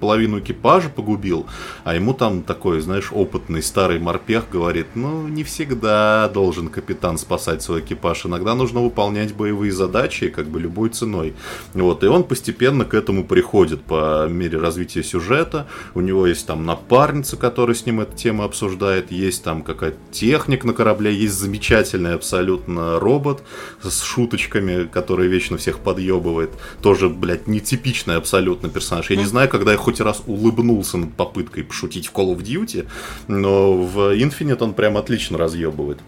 половину 0.00 0.38
экипажа 0.38 0.88
погубил, 0.88 1.44
а 1.84 1.94
ему 1.94 2.14
там 2.14 2.42
такой, 2.42 2.80
знаешь, 2.80 3.10
опытный 3.12 3.62
старый 3.62 3.98
морпех 3.98 4.48
говорит, 4.50 4.86
ну, 4.94 5.28
не 5.28 5.44
всегда 5.44 6.26
должен 6.32 6.68
капитан 6.68 7.18
спасать 7.18 7.60
свой 7.60 7.80
экипаж, 7.80 8.24
иногда 8.24 8.54
нужно 8.54 8.80
выполнять 8.80 9.34
боевые 9.34 9.72
задачи, 9.72 10.30
как 10.38 10.46
бы 10.46 10.60
любой 10.60 10.90
ценой. 10.90 11.34
Вот, 11.74 12.04
и 12.04 12.06
он 12.06 12.22
постепенно 12.22 12.84
к 12.84 12.94
этому 12.94 13.24
приходит 13.24 13.82
по 13.82 14.28
мере 14.28 14.58
развития 14.58 15.02
сюжета. 15.02 15.66
У 15.94 16.00
него 16.00 16.28
есть 16.28 16.46
там 16.46 16.64
напарница, 16.64 17.36
которая 17.36 17.74
с 17.74 17.84
ним 17.84 18.00
эту 18.00 18.16
тему 18.16 18.44
обсуждает, 18.44 19.10
есть 19.10 19.42
там 19.42 19.62
какая-то 19.62 19.98
техник 20.12 20.62
на 20.62 20.74
корабле, 20.74 21.12
есть 21.12 21.34
замечательный 21.34 22.14
абсолютно 22.14 23.00
робот 23.00 23.42
с 23.82 24.00
шуточками, 24.00 24.86
который 24.86 25.26
вечно 25.26 25.56
всех 25.56 25.80
подъебывает. 25.80 26.50
Тоже, 26.82 27.08
блядь, 27.08 27.48
нетипичный 27.48 28.14
абсолютно 28.14 28.68
персонаж. 28.68 29.10
Я 29.10 29.16
не 29.16 29.26
знаю, 29.26 29.48
когда 29.48 29.72
я 29.72 29.76
хоть 29.76 30.00
раз 30.00 30.22
улыбнулся 30.26 30.98
над 30.98 31.14
попыткой 31.14 31.64
пошутить 31.64 32.06
в 32.06 32.12
Call 32.12 32.36
of 32.36 32.44
Duty, 32.44 32.86
но 33.26 33.72
в 33.72 34.16
Infinite 34.16 34.62
он 34.62 34.72
прям 34.72 34.96
отлично 34.96 35.36
разъебывает. 35.36 35.98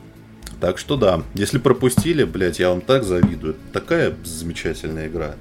Так 0.61 0.79
что 0.79 0.97
да, 0.97 1.23
если 1.35 1.59
пропустили, 1.59 2.25
блядь, 2.25 2.59
я 2.59 2.71
вам 2.71 2.83
так 2.83 3.05
завидую. 3.05 3.57
Такая 3.73 4.15
замечательная 4.25 5.09
игра. 5.09 5.35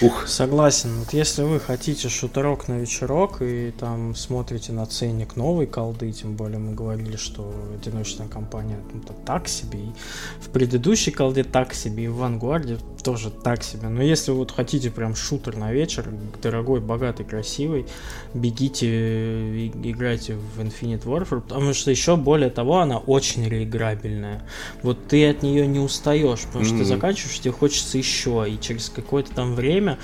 Ух. 0.00 0.28
Согласен. 0.28 0.90
Вот 1.00 1.12
если 1.12 1.42
вы 1.42 1.58
хотите 1.58 2.08
шутерок 2.08 2.68
на 2.68 2.78
вечерок 2.78 3.42
и 3.42 3.72
там 3.72 4.14
смотрите 4.14 4.72
на 4.72 4.86
ценник 4.86 5.34
новой 5.34 5.66
колды, 5.66 6.12
тем 6.12 6.36
более 6.36 6.58
мы 6.58 6.72
говорили, 6.72 7.16
что 7.16 7.52
одиночная 7.74 8.28
компания 8.28 8.78
ну, 8.92 9.02
так 9.26 9.48
себе, 9.48 9.80
и 9.80 9.92
в 10.40 10.50
предыдущей 10.50 11.10
колде 11.10 11.42
так 11.42 11.74
себе, 11.74 12.04
и 12.04 12.08
в 12.08 12.16
Вангуарде 12.16 12.78
тоже 13.02 13.30
так 13.30 13.62
себе. 13.62 13.88
Но 13.88 14.02
если 14.02 14.30
вот 14.30 14.52
хотите 14.52 14.90
прям 14.90 15.14
шутер 15.14 15.56
на 15.56 15.72
вечер, 15.72 16.06
дорогой, 16.42 16.80
богатый, 16.80 17.24
красивый, 17.24 17.86
бегите 18.34 18.86
и 18.86 19.72
играйте 19.84 20.34
в 20.34 20.60
Infinite 20.60 21.04
Warfare, 21.04 21.40
потому 21.40 21.74
что 21.74 21.90
еще 21.90 22.16
более 22.16 22.50
того, 22.50 22.80
она 22.80 22.98
очень 22.98 23.48
реиграбельная. 23.48 24.42
Вот 24.82 25.08
ты 25.08 25.28
от 25.28 25.42
нее 25.42 25.66
не 25.66 25.78
устаешь, 25.78 26.42
потому 26.42 26.64
что 26.64 26.74
mm-hmm. 26.74 26.78
ты 26.78 26.84
заканчиваешь, 26.84 27.40
тебе 27.40 27.52
хочется 27.52 27.98
еще, 27.98 28.46
и 28.48 28.60
через 28.60 28.88
какое-то 28.88 29.34
там 29.34 29.54
время 29.54 29.98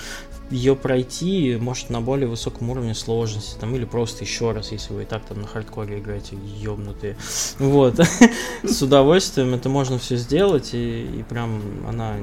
ее 0.51 0.77
пройти, 0.77 1.57
может, 1.61 1.91
на 1.91 2.01
более 2.01 2.29
высоком 2.29 2.71
уровне 2.71 2.95
сложности, 2.95 3.59
там, 3.59 3.75
или 3.75 3.85
просто 3.85 4.25
еще 4.25 4.53
раз, 4.53 4.73
если 4.73 4.93
вы 4.93 5.03
и 5.03 5.07
так 5.07 5.25
там 5.25 5.41
на 5.41 5.47
хардкоре 5.47 5.99
играете, 5.99 6.37
ёбнутые. 6.61 7.17
Вот. 7.59 8.01
С 8.63 8.83
удовольствием 8.83 9.55
это 9.55 9.69
можно 9.69 9.99
все 9.99 10.17
сделать, 10.17 10.75
и, 10.75 11.03
и 11.21 11.23
прям 11.23 11.63
она 11.89 12.17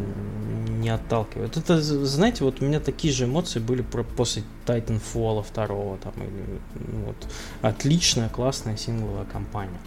не 0.81 0.89
отталкивает. 0.89 1.57
Это, 1.57 1.81
знаете, 1.81 2.43
вот 2.43 2.61
у 2.61 2.65
меня 2.65 2.79
такие 2.79 3.13
же 3.13 3.25
эмоции 3.25 3.59
были 3.59 3.81
про, 3.81 4.03
после 4.03 4.43
Titanfall 4.65 5.45
2, 5.53 5.65
там, 5.97 6.13
или, 6.17 6.59
ну, 6.75 7.05
вот, 7.05 7.27
отличная, 7.61 8.29
классная 8.29 8.77
сингловая 8.77 9.25
кампания. 9.25 9.79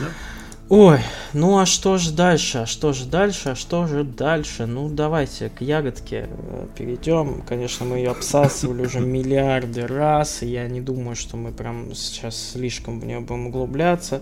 Да. 0.00 0.08
Ой, 0.70 0.98
ну 1.32 1.58
а 1.58 1.64
что 1.64 1.96
же 1.96 2.12
дальше? 2.12 2.58
А 2.58 2.66
что 2.66 2.92
же 2.92 3.06
дальше? 3.06 3.48
А 3.48 3.54
что 3.54 3.86
же 3.86 4.04
дальше? 4.04 4.66
Ну, 4.66 4.90
давайте 4.90 5.48
к 5.48 5.62
ягодке 5.62 6.28
э, 6.28 6.66
перейдем. 6.76 7.40
Конечно, 7.48 7.86
мы 7.86 7.96
ее 7.96 8.10
обсасывали 8.10 8.84
уже 8.84 9.00
миллиарды 9.00 9.86
раз, 9.86 10.42
и 10.42 10.46
я 10.48 10.68
не 10.68 10.82
думаю, 10.82 11.16
что 11.16 11.38
мы 11.38 11.52
прям 11.52 11.94
сейчас 11.94 12.50
слишком 12.52 13.00
в 13.00 13.06
нее 13.06 13.20
будем 13.20 13.46
углубляться. 13.46 14.20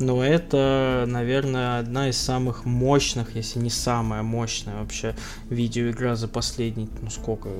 Но 0.00 0.24
это, 0.24 1.04
наверное, 1.06 1.80
одна 1.80 2.08
из 2.08 2.16
самых 2.16 2.64
мощных, 2.64 3.36
если 3.36 3.58
не 3.58 3.68
самая 3.68 4.22
мощная 4.22 4.80
вообще 4.80 5.14
видеоигра 5.50 6.14
за 6.14 6.26
последние, 6.26 6.88
ну 7.02 7.10
сколько, 7.10 7.50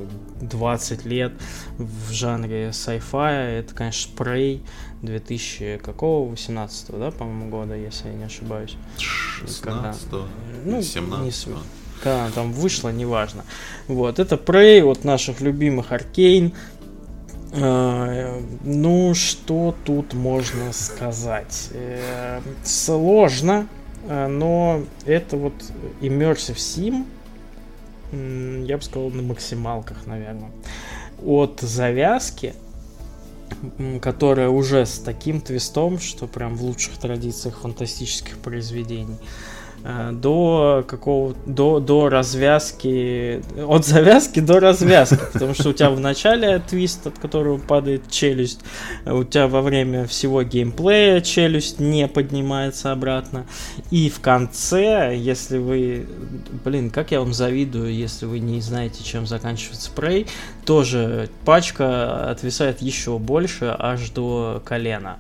20 0.41 1.05
лет 1.05 1.35
в 1.77 2.11
жанре 2.11 2.71
sci-fi. 2.71 3.59
Это, 3.59 3.75
конечно, 3.75 4.11
Prey 4.17 4.63
2000 5.03 5.79
какого? 5.83 6.29
18 6.31 6.99
да, 6.99 7.11
по-моему, 7.11 7.51
года, 7.51 7.75
если 7.75 8.09
я 8.09 8.15
не 8.15 8.25
ошибаюсь. 8.25 8.77
16 8.99 10.09
ну, 10.65 10.83
17 10.83 11.25
не 11.25 11.31
суть. 11.31 11.55
Когда 12.03 12.25
она 12.25 12.31
там 12.33 12.53
вышла, 12.53 12.89
неважно. 12.91 13.45
Вот, 13.89 14.19
это 14.19 14.37
Prey 14.37 14.83
от 14.83 15.05
наших 15.05 15.41
любимых 15.41 15.93
Аркейн. 15.93 16.53
Uh, 17.53 18.43
ну, 18.65 19.13
что 19.13 19.75
тут 19.85 20.15
можно 20.15 20.73
сказать? 20.73 21.69
Uh, 21.73 22.43
сложно, 22.65 23.69
uh, 24.07 24.27
но 24.27 24.83
это 25.05 25.37
вот 25.37 25.53
Immersive 26.01 26.57
Sim, 26.57 27.05
я 28.67 28.79
бы 28.79 28.83
сказал, 28.83 29.11
на 29.11 29.21
максималках, 29.21 30.07
наверное. 30.07 30.51
От 31.23 31.61
завязки 31.61 32.55
которая 34.01 34.49
уже 34.49 34.87
с 34.87 34.99
таким 34.99 35.41
твистом, 35.41 35.99
что 35.99 36.27
прям 36.27 36.57
в 36.57 36.63
лучших 36.63 36.99
традициях 36.99 37.61
фантастических 37.61 38.39
произведений. 38.39 39.19
Э, 39.85 40.13
до 40.13 40.85
какого 40.87 41.35
до, 41.45 41.81
до 41.81 42.09
развязки 42.09 43.43
от 43.61 43.85
завязки 43.85 44.39
до 44.39 44.61
развязки. 44.61 45.19
Потому 45.33 45.55
что 45.55 45.71
у 45.71 45.73
тебя 45.73 45.91
в 45.91 45.99
начале 45.99 46.61
твист 46.61 47.09
от 47.09 47.19
которого 47.19 47.59
падает 47.59 48.09
челюсть 48.09 48.61
у 49.07 49.25
тебя 49.25 49.49
во 49.49 49.61
время 49.61 50.07
всего 50.07 50.45
геймплея 50.45 51.21
челюсть 51.21 51.81
не 51.81 52.07
поднимается 52.07 52.93
обратно. 52.93 53.45
И 53.91 54.09
в 54.09 54.21
конце 54.21 55.17
если 55.17 55.59
вы 55.59 56.07
блин 56.65 56.91
как 56.91 57.11
я 57.11 57.19
вам 57.19 57.33
завидую 57.33 57.93
если 57.93 58.27
вы 58.27 58.39
не 58.39 58.61
знаете 58.61 59.03
чем 59.03 59.27
заканчивается 59.27 59.87
спрей 59.87 60.29
тоже 60.65 61.29
пачка 61.45 62.31
отвисает 62.31 62.83
еще 62.83 63.19
больше 63.19 63.75
аж 63.77 64.11
до 64.11 64.63
колена. 64.65 65.17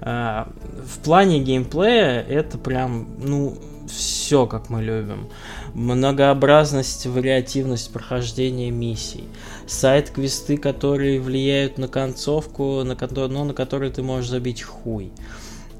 Э, 0.00 0.44
в 0.86 0.98
плане 1.00 1.40
геймплея 1.40 2.22
это 2.22 2.56
прям 2.56 3.06
ну 3.18 3.58
все, 3.88 4.46
как 4.46 4.70
мы 4.70 4.82
любим. 4.82 5.28
Многообразность, 5.74 7.06
вариативность 7.06 7.92
прохождения 7.92 8.70
миссий. 8.70 9.24
Сайт-квесты, 9.66 10.56
которые 10.56 11.20
влияют 11.20 11.78
на 11.78 11.88
концовку, 11.88 12.82
на, 12.84 12.96
но 13.10 13.28
ну, 13.28 13.44
на 13.44 13.54
которые 13.54 13.90
ты 13.90 14.02
можешь 14.02 14.30
забить 14.30 14.62
хуй. 14.62 15.12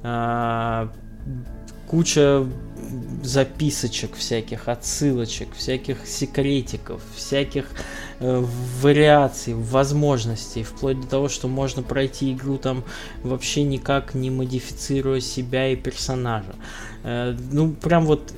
А, 0.02 0.90
куча 1.88 2.46
записочек 3.22 4.14
всяких, 4.16 4.68
отсылочек, 4.68 5.48
всяких 5.54 6.06
секретиков, 6.06 7.02
всяких 7.14 7.66
э, 8.20 8.44
вариаций, 8.80 9.54
возможностей, 9.54 10.62
вплоть 10.62 11.00
до 11.00 11.06
того, 11.06 11.28
что 11.28 11.48
можно 11.48 11.82
пройти 11.82 12.32
игру 12.32 12.58
там 12.58 12.84
вообще 13.22 13.64
никак 13.64 14.14
не 14.14 14.30
модифицируя 14.30 15.20
себя 15.20 15.68
и 15.68 15.76
персонажа. 15.76 16.54
Э, 17.04 17.36
ну, 17.50 17.72
прям 17.72 18.04
вот 18.06 18.32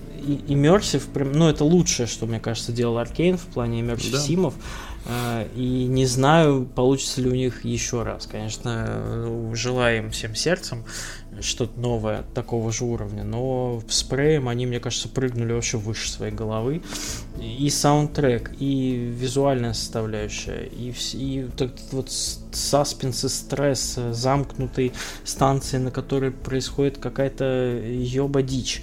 иммерсив, 0.49 1.07
прям, 1.09 1.33
ну, 1.33 1.49
это 1.49 1.65
лучшее, 1.65 2.07
что, 2.07 2.27
мне 2.27 2.41
кажется, 2.41 2.73
делал 2.73 2.99
Аркейн 2.99 3.39
в 3.39 3.47
плане 3.47 3.81
иммерсив 3.81 4.13
да. 4.13 4.21
симов. 4.21 4.55
Э, 5.07 5.47
и 5.57 5.87
не 5.87 6.07
знаю, 6.07 6.69
получится 6.75 7.21
ли 7.21 7.31
у 7.31 7.35
них 7.35 7.65
еще 7.65 8.03
раз. 8.03 8.27
Конечно, 8.27 8.85
э, 8.87 9.53
желаем 9.55 10.11
всем 10.11 10.35
сердцем 10.35 10.85
что-то 11.41 11.79
новое 11.79 12.25
такого 12.35 12.73
же 12.73 12.85
уровня, 12.85 13.25
но 13.25 13.83
спреем 13.89 14.49
они, 14.49 14.67
мне 14.67 14.81
кажется, 14.81 15.09
прыгнули 15.09 15.53
вообще 15.53 15.79
выше 15.79 16.11
своей 16.11 16.33
головы. 16.33 16.83
И 17.41 17.71
саундтрек, 17.71 18.53
и 18.59 18.95
визуальная 18.95 19.73
составляющая, 19.73 20.65
и, 20.65 20.93
и 21.15 21.49
так, 21.57 21.73
вот 21.93 22.11
саспенс 22.11 23.25
и 23.25 23.29
стресс, 23.29 23.99
замкнутые 24.11 24.93
станции, 25.25 25.79
на 25.79 25.91
которой 25.91 26.31
происходит 26.31 26.99
какая-то 26.99 27.81
ёба 27.85 28.43
дичь. 28.43 28.83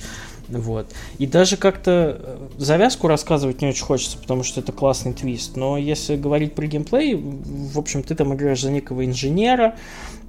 Вот. 0.49 0.87
И 1.17 1.27
даже 1.27 1.57
как-то 1.57 2.17
э, 2.19 2.37
завязку 2.57 3.07
рассказывать 3.07 3.61
не 3.61 3.67
очень 3.67 3.83
хочется, 3.83 4.17
потому 4.17 4.43
что 4.43 4.61
это 4.61 4.71
классный 4.71 5.13
твист. 5.13 5.57
Но 5.57 5.77
если 5.77 6.15
говорить 6.15 6.53
про 6.53 6.65
геймплей, 6.65 7.15
в 7.15 7.77
общем, 7.77 8.01
ты 8.03 8.15
там 8.15 8.33
играешь 8.33 8.61
за 8.61 8.71
некого 8.71 9.05
инженера 9.05 9.75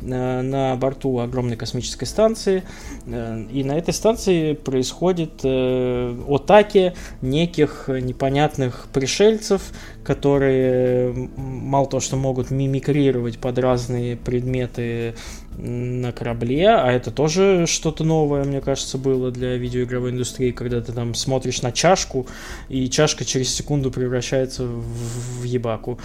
э, 0.01 0.43
на 0.43 0.75
борту 0.77 1.21
огромной 1.21 1.57
космической 1.57 2.07
станции. 2.07 2.65
Э, 3.07 3.45
и 3.53 3.63
на 3.63 3.79
этой 3.79 3.95
станции 3.95 4.55
происходит 4.55 5.45
атаки 5.45 6.95
неких 7.23 7.89
непонятных 7.89 8.89
пришельцев, 8.93 9.63
которые 10.03 11.13
мало 11.37 11.87
того, 11.87 12.01
что 12.01 12.17
могут 12.17 12.51
мимикрировать 12.51 13.39
под 13.39 13.59
разные 13.59 14.17
предметы 14.17 15.15
на 15.59 16.13
корабле, 16.13 16.69
а 16.69 16.91
это 16.91 17.11
тоже 17.11 17.67
что-то 17.67 18.05
новое, 18.05 18.45
мне 18.45 18.61
кажется, 18.61 18.97
было 18.97 19.31
для 19.31 19.57
видеоигровой 19.57 20.11
индустрии, 20.11 20.53
когда 20.53 20.81
ты 20.81 20.93
там 20.93 21.15
смотришь 21.15 21.63
на 21.63 21.73
чашку, 21.73 22.27
и 22.69 22.89
чашка 22.89 23.25
через 23.25 23.53
секунду 23.53 23.91
превращается 23.91 24.65
в, 24.65 25.41
в 25.41 25.43
ебаку. 25.43 25.99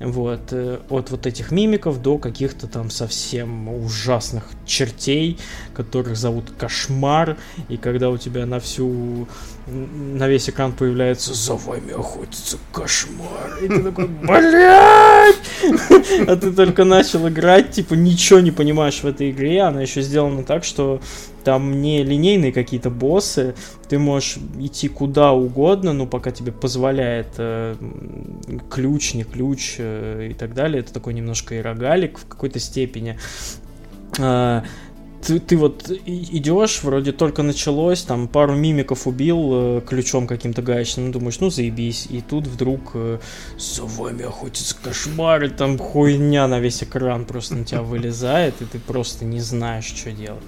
Вот. 0.00 0.52
Э, 0.52 0.80
от 0.90 1.10
вот 1.10 1.26
этих 1.26 1.52
мимиков 1.52 2.02
до 2.02 2.18
каких-то 2.18 2.66
там 2.66 2.90
совсем 2.90 3.68
ужасных 3.68 4.44
чертей, 4.66 5.38
которых 5.72 6.16
зовут 6.16 6.52
Кошмар, 6.58 7.36
и 7.68 7.76
когда 7.76 8.10
у 8.10 8.18
тебя 8.18 8.44
на 8.44 8.60
всю 8.60 9.26
на 9.66 10.28
весь 10.28 10.48
экран 10.48 10.72
появляется 10.72 11.34
«За 11.34 11.54
вами 11.54 11.92
охотится 11.92 12.56
кошмар!» 12.72 13.58
И 13.60 13.68
ты 13.68 13.82
такой 13.82 14.06
«Блядь!» 14.22 15.34
А 16.26 16.36
ты 16.36 16.52
только 16.52 16.84
начал 16.84 17.28
играть, 17.28 17.72
типа 17.72 17.94
ничего 17.94 18.40
не 18.40 18.50
понимаешь 18.50 19.02
в 19.02 19.06
этой 19.06 19.30
игре, 19.30 19.62
она 19.62 19.82
еще 19.82 20.02
сделана 20.02 20.42
так, 20.42 20.64
что 20.64 21.00
там 21.44 21.80
не 21.80 22.02
линейные 22.02 22.52
какие-то 22.52 22.90
боссы, 22.90 23.54
ты 23.88 23.98
можешь 23.98 24.38
идти 24.58 24.88
куда 24.88 25.32
угодно, 25.32 25.92
ну, 25.92 26.06
пока 26.06 26.32
тебе 26.32 26.50
позволяет 26.50 27.28
э, 27.38 27.76
ключ, 28.68 29.14
не 29.14 29.22
ключ 29.22 29.76
э, 29.78 30.28
и 30.30 30.34
так 30.34 30.54
далее. 30.54 30.80
Это 30.80 30.92
такой 30.92 31.14
немножко 31.14 31.54
и 31.54 31.60
рогалик 31.60 32.18
в 32.18 32.26
какой-то 32.26 32.58
степени. 32.58 33.16
Э, 34.18 34.62
ты, 35.26 35.40
ты 35.40 35.56
вот 35.56 35.90
идешь, 36.06 36.82
вроде 36.82 37.12
только 37.12 37.42
началось, 37.42 38.02
там 38.02 38.28
пару 38.28 38.54
мимиков 38.54 39.06
убил 39.06 39.50
э, 39.52 39.80
ключом 39.86 40.26
каким-то 40.26 40.62
гаечным, 40.62 41.10
думаешь, 41.10 41.40
ну 41.40 41.50
заебись, 41.50 42.06
и 42.08 42.20
тут 42.20 42.46
вдруг 42.46 42.92
э, 42.94 43.18
за 43.58 43.84
вами 43.84 44.24
охотится 44.24 44.76
кошмар, 44.80 45.44
и 45.44 45.48
там 45.48 45.78
хуйня 45.78 46.46
на 46.46 46.60
весь 46.60 46.82
экран 46.84 47.24
просто 47.24 47.56
на 47.56 47.64
тебя 47.64 47.82
вылезает, 47.82 48.54
и 48.62 48.64
ты 48.66 48.78
просто 48.78 49.24
не 49.24 49.40
знаешь, 49.40 49.86
что 49.86 50.12
делать. 50.12 50.42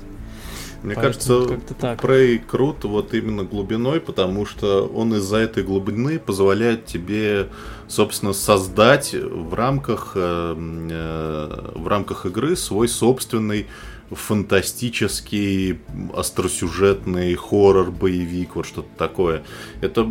Мне 0.83 0.95
кажется, 0.95 1.33
Prey 1.33 2.39
крут 2.39 2.85
вот 2.85 3.12
именно 3.12 3.43
глубиной, 3.43 4.01
потому 4.01 4.47
что 4.47 4.87
он 4.87 5.12
из-за 5.14 5.39
этой 5.39 5.64
глубины 5.64 6.20
позволяет 6.20 6.87
тебе, 6.87 7.49
собственно, 7.89 8.33
создать 8.33 9.12
в 9.12 9.55
рамках, 9.55 10.12
э, 10.14 10.55
э, 10.57 11.70
в 11.74 11.89
рамках 11.89 12.26
игры 12.26 12.55
свой 12.55 12.87
собственный 12.87 13.66
фантастический, 14.11 15.80
остросюжетный 16.14 17.34
хоррор, 17.34 17.90
боевик, 17.90 18.56
вот 18.56 18.66
что-то 18.66 18.88
такое. 18.96 19.44
Это 19.80 20.11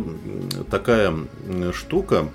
такая 0.70 1.14
штука, 1.72 2.28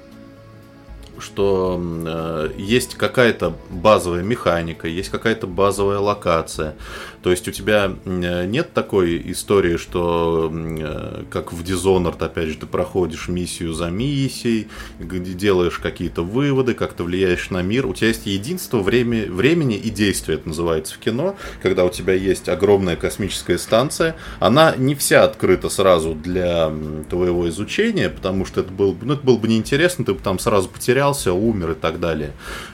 что 1.20 1.80
э, 1.82 2.52
есть 2.58 2.96
какая-то 2.96 3.56
базовая 3.70 4.24
механика, 4.24 4.88
есть 4.88 5.10
какая-то 5.10 5.48
базовая 5.48 6.00
локация. 6.00 6.76
То 7.24 7.32
есть 7.32 7.48
у 7.48 7.52
тебя 7.52 7.96
э, 8.04 8.46
нет 8.46 8.74
такой 8.74 9.32
истории, 9.32 9.78
что 9.78 10.52
э, 10.54 11.24
как 11.30 11.54
в 11.54 11.64
Dishonored, 11.64 12.22
опять 12.24 12.50
же, 12.50 12.58
ты 12.58 12.66
проходишь 12.66 13.30
миссию 13.30 13.74
за 13.74 13.90
миссией, 13.90 14.68
делаешь 15.00 15.80
какие-то 15.80 16.22
выводы, 16.22 16.74
как 16.74 16.92
то 16.94 17.06
влияешь 17.06 17.50
на 17.50 17.62
мир. 17.62 17.88
У 17.88 17.94
тебя 17.94 18.10
есть 18.10 18.26
единство 18.26 18.80
время, 18.80 19.32
времени 19.32 19.78
и 19.78 19.90
действия, 19.90 20.36
это 20.36 20.50
называется 20.50 20.96
в 20.96 20.98
кино, 20.98 21.38
когда 21.62 21.86
у 21.86 21.90
тебя 21.90 22.14
есть 22.14 22.50
огромная 22.50 22.98
космическая 22.98 23.58
станция. 23.58 24.18
Она 24.42 24.76
не 24.76 24.94
вся 24.94 25.24
открыта 25.24 25.70
сразу 25.70 26.16
для 26.16 26.74
твоего 27.10 27.48
изучения, 27.48 28.10
потому 28.10 28.46
что 28.46 28.60
это, 28.60 28.72
был, 28.72 28.98
ну, 29.02 29.14
это 29.14 29.26
было 29.26 29.38
бы 29.38 29.48
неинтересно, 29.48 30.04
ты 30.04 30.14
бы 30.14 30.20
там 30.20 30.40
сразу 30.40 30.68
потерялся, 30.68 31.32
умер 31.32 31.72
и 31.72 31.76
так 31.76 32.02
далее. 32.02 32.32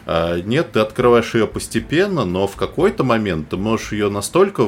А, 0.07 0.41
нет, 0.41 0.71
ты 0.71 0.79
открываешь 0.79 1.35
ее 1.35 1.45
постепенно, 1.45 2.25
но 2.25 2.47
в 2.47 2.55
какой-то 2.55 3.03
момент 3.03 3.49
ты 3.49 3.57
можешь 3.57 3.91
ее 3.91 4.09
настолько 4.09 4.38
настолько 4.39 4.67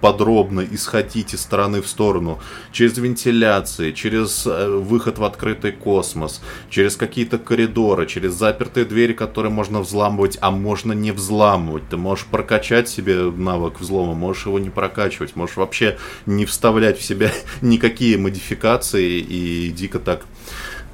подробно 0.00 0.60
исходить 0.60 1.34
из 1.34 1.40
стороны 1.40 1.82
в 1.82 1.88
сторону, 1.88 2.38
через 2.70 2.96
вентиляции, 2.98 3.90
через 3.90 4.46
э, 4.46 4.68
выход 4.68 5.18
в 5.18 5.24
открытый 5.24 5.72
космос, 5.72 6.40
через 6.70 6.94
какие-то 6.94 7.38
коридоры, 7.38 8.06
через 8.06 8.34
запертые 8.34 8.86
двери, 8.86 9.12
которые 9.12 9.50
можно 9.50 9.80
взламывать, 9.80 10.38
а 10.40 10.52
можно 10.52 10.92
не 10.92 11.10
взламывать. 11.10 11.88
Ты 11.90 11.96
можешь 11.96 12.26
прокачать 12.26 12.88
себе 12.88 13.22
навык 13.22 13.80
взлома, 13.80 14.14
можешь 14.14 14.46
его 14.46 14.60
не 14.60 14.70
прокачивать, 14.70 15.34
можешь 15.34 15.56
вообще 15.56 15.98
не 16.26 16.44
вставлять 16.44 16.98
в 16.98 17.02
себя 17.02 17.32
никакие 17.60 18.16
модификации 18.18 19.18
и 19.18 19.72
дико 19.72 19.98
так 19.98 20.26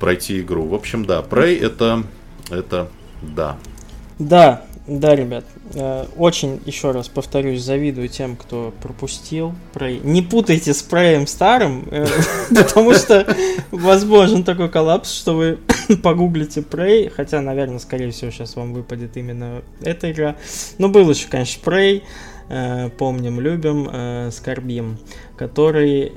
пройти 0.00 0.40
игру. 0.40 0.66
В 0.66 0.74
общем, 0.74 1.04
да, 1.04 1.20
Prey 1.20 1.60
это, 1.60 2.04
это 2.48 2.88
да. 3.20 3.58
Да, 4.18 4.64
да, 4.86 5.16
ребят, 5.16 5.44
э, 5.74 6.04
очень, 6.18 6.60
еще 6.66 6.90
раз 6.90 7.08
повторюсь, 7.08 7.62
завидую 7.62 8.08
тем, 8.08 8.36
кто 8.36 8.70
пропустил 8.82 9.54
Prey. 9.72 10.00
Не 10.04 10.20
путайте 10.20 10.74
с 10.74 10.86
Prey 10.86 11.26
старым, 11.26 11.88
э, 11.90 12.06
потому 12.54 12.92
что 12.92 13.26
возможен 13.70 14.44
такой 14.44 14.68
коллапс, 14.68 15.10
что 15.10 15.36
вы 15.36 15.58
погуглите 16.02 16.60
Prey, 16.60 17.08
хотя, 17.08 17.40
наверное, 17.40 17.78
скорее 17.78 18.10
всего, 18.10 18.30
сейчас 18.30 18.56
вам 18.56 18.74
выпадет 18.74 19.16
именно 19.16 19.62
эта 19.80 20.12
игра. 20.12 20.36
Но 20.76 20.90
был 20.90 21.08
еще, 21.08 21.28
конечно, 21.28 21.62
Prey, 21.64 22.02
э, 22.50 22.90
помним, 22.90 23.40
любим, 23.40 24.30
скорбим, 24.32 24.98
который 25.38 26.12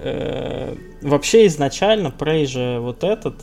вообще 1.01 1.47
изначально 1.47 2.07
Prey 2.07 2.45
же 2.45 2.80
вот 2.82 3.05
этот, 3.05 3.36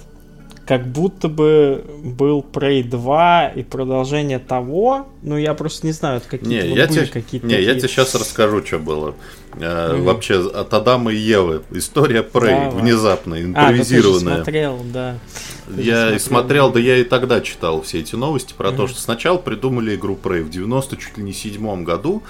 как 0.67 0.87
будто 0.87 1.29
бы 1.29 1.85
был 2.03 2.45
Prey 2.53 2.83
2 2.83 3.53
и 3.57 3.63
продолжение 3.63 4.39
того, 4.39 5.09
ну 5.23 5.37
я 5.37 5.55
просто 5.55 5.87
не 5.87 5.93
знаю, 5.93 6.19
это 6.19 6.29
какие-то 6.29 6.67
не, 6.67 6.75
я 6.75 6.87
тебе, 6.87 7.07
какие-то. 7.07 7.47
Не, 7.47 7.55
такие... 7.55 7.69
я 7.69 7.79
тебе 7.79 7.89
сейчас 7.89 8.15
расскажу, 8.15 8.65
что 8.65 8.79
было. 8.79 9.15
Mm-hmm. 9.53 10.03
Вообще 10.03 10.49
от 10.49 10.73
Адама 10.75 11.13
и 11.13 11.17
Евы 11.17 11.63
история 11.73 12.23
Prey 12.23 12.71
да, 12.71 12.71
внезапно 12.71 13.43
импровизированная. 13.43 14.35
А, 14.35 14.39
ну, 14.39 14.45
смотрел, 14.45 14.81
да. 14.93 15.19
Ты 15.67 15.81
я 15.81 16.15
и 16.15 16.19
смотрел, 16.19 16.71
да 16.71 16.79
я 16.79 16.99
и 16.99 17.05
тогда 17.05 17.41
читал 17.41 17.81
все 17.83 18.01
эти 18.01 18.15
новости 18.15 18.55
про 18.57 18.69
mm-hmm. 18.69 18.77
то, 18.77 18.87
что 18.87 19.01
сначала 19.01 19.39
придумали 19.39 19.95
игру 19.95 20.19
Prey 20.23 20.43
в 20.43 20.51
90 20.51 20.97
чуть 20.97 21.17
ли 21.17 21.25
не 21.25 21.33
седьмом 21.33 21.85
году, 21.85 22.23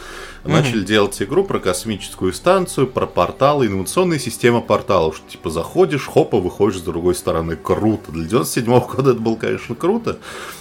mm-hmm. 0.44 0.52
начали 0.52 0.84
делать 0.84 1.20
игру 1.20 1.44
про 1.44 1.58
космическую 1.58 2.32
станцию, 2.32 2.86
про 2.86 3.06
порталы, 3.06 3.66
инновационная 3.66 4.18
система 4.18 4.60
порталов, 4.60 5.16
что 5.16 5.28
типа 5.28 5.50
заходишь, 5.50 6.06
хопа, 6.06 6.38
выходишь 6.38 6.78
с 6.78 6.82
другой 6.82 7.14
стороны, 7.14 7.56
круто. 7.56 8.12
Для 8.12 8.24
97 8.24 8.64
года 8.96 9.10
это 9.10 9.20
было, 9.20 9.36
конечно, 9.36 9.74
круто, 9.74 10.18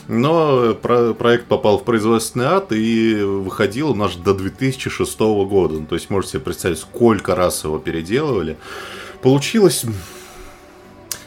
но 0.07 0.73
про- 0.73 1.13
проект 1.13 1.45
попал 1.45 1.77
в 1.77 1.83
производственный 1.83 2.45
ад 2.45 2.71
и 2.71 3.21
выходил 3.21 3.91
у 3.91 3.95
нас 3.95 4.15
до 4.15 4.33
2006 4.33 5.19
года. 5.19 5.75
Ну, 5.75 5.85
то 5.85 5.95
есть 5.95 6.09
можете 6.09 6.33
себе 6.33 6.41
представить, 6.41 6.79
сколько 6.79 7.35
раз 7.35 7.63
его 7.63 7.77
переделывали. 7.77 8.57
Получилось 9.21 9.85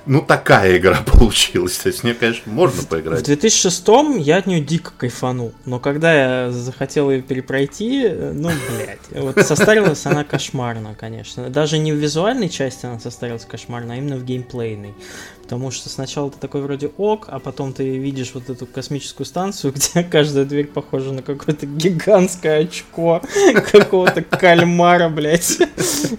ну, 0.06 0.22
такая 0.22 0.78
игра 0.78 1.02
получилась. 1.06 1.76
То 1.78 1.88
есть 1.88 2.04
мне, 2.04 2.14
конечно, 2.14 2.50
можно 2.50 2.82
поиграть. 2.84 3.20
В 3.20 3.24
2006 3.24 3.84
я 4.18 4.36
от 4.38 4.46
нее 4.46 4.60
дико 4.60 4.92
кайфанул. 4.96 5.52
Но 5.64 5.80
когда 5.80 6.44
я 6.46 6.52
захотел 6.52 7.10
ее 7.10 7.22
перепройти, 7.22 8.08
ну, 8.08 8.50
блядь. 8.76 9.22
Вот 9.22 9.44
состарилась 9.44 10.06
она 10.06 10.24
кошмарно, 10.24 10.94
конечно. 10.94 11.48
Даже 11.50 11.78
не 11.78 11.92
в 11.92 11.96
визуальной 11.96 12.48
части 12.48 12.86
она 12.86 13.00
состарилась 13.00 13.44
кошмарно, 13.44 13.94
а 13.94 13.96
именно 13.96 14.16
в 14.16 14.24
геймплейной. 14.24 14.94
Потому 15.46 15.70
что 15.70 15.88
сначала 15.88 16.28
ты 16.28 16.38
такой 16.40 16.60
вроде 16.60 16.90
ок, 16.96 17.26
а 17.28 17.38
потом 17.38 17.72
ты 17.72 17.98
видишь 17.98 18.32
вот 18.34 18.50
эту 18.50 18.66
космическую 18.66 19.24
станцию, 19.24 19.72
где 19.76 20.02
каждая 20.02 20.44
дверь 20.44 20.66
похожа 20.66 21.12
на 21.12 21.22
какое-то 21.22 21.66
гигантское 21.66 22.64
очко 22.64 23.22
какого-то 23.70 24.22
кальмара, 24.22 25.08
блядь. 25.08 25.58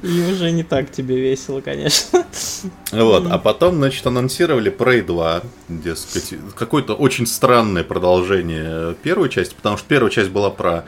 И 0.02 0.32
уже 0.32 0.52
не 0.52 0.64
так 0.64 0.90
тебе 0.94 1.20
весело, 1.20 1.60
конечно. 1.60 2.26
Вот, 2.94 3.28
а 3.30 3.38
потом, 3.38 3.76
значит, 3.76 4.08
анонсировали 4.08 4.72
Prey 4.72 5.06
2, 5.06 5.42
дескать, 5.68 6.34
какое-то 6.56 6.94
очень 6.94 7.28
странное 7.28 7.84
продолжение 7.84 8.96
первой 9.04 9.28
части, 9.28 9.56
потому 9.56 9.76
что 9.76 9.86
первая 9.90 10.10
часть 10.10 10.30
была 10.30 10.52
про 10.52 10.86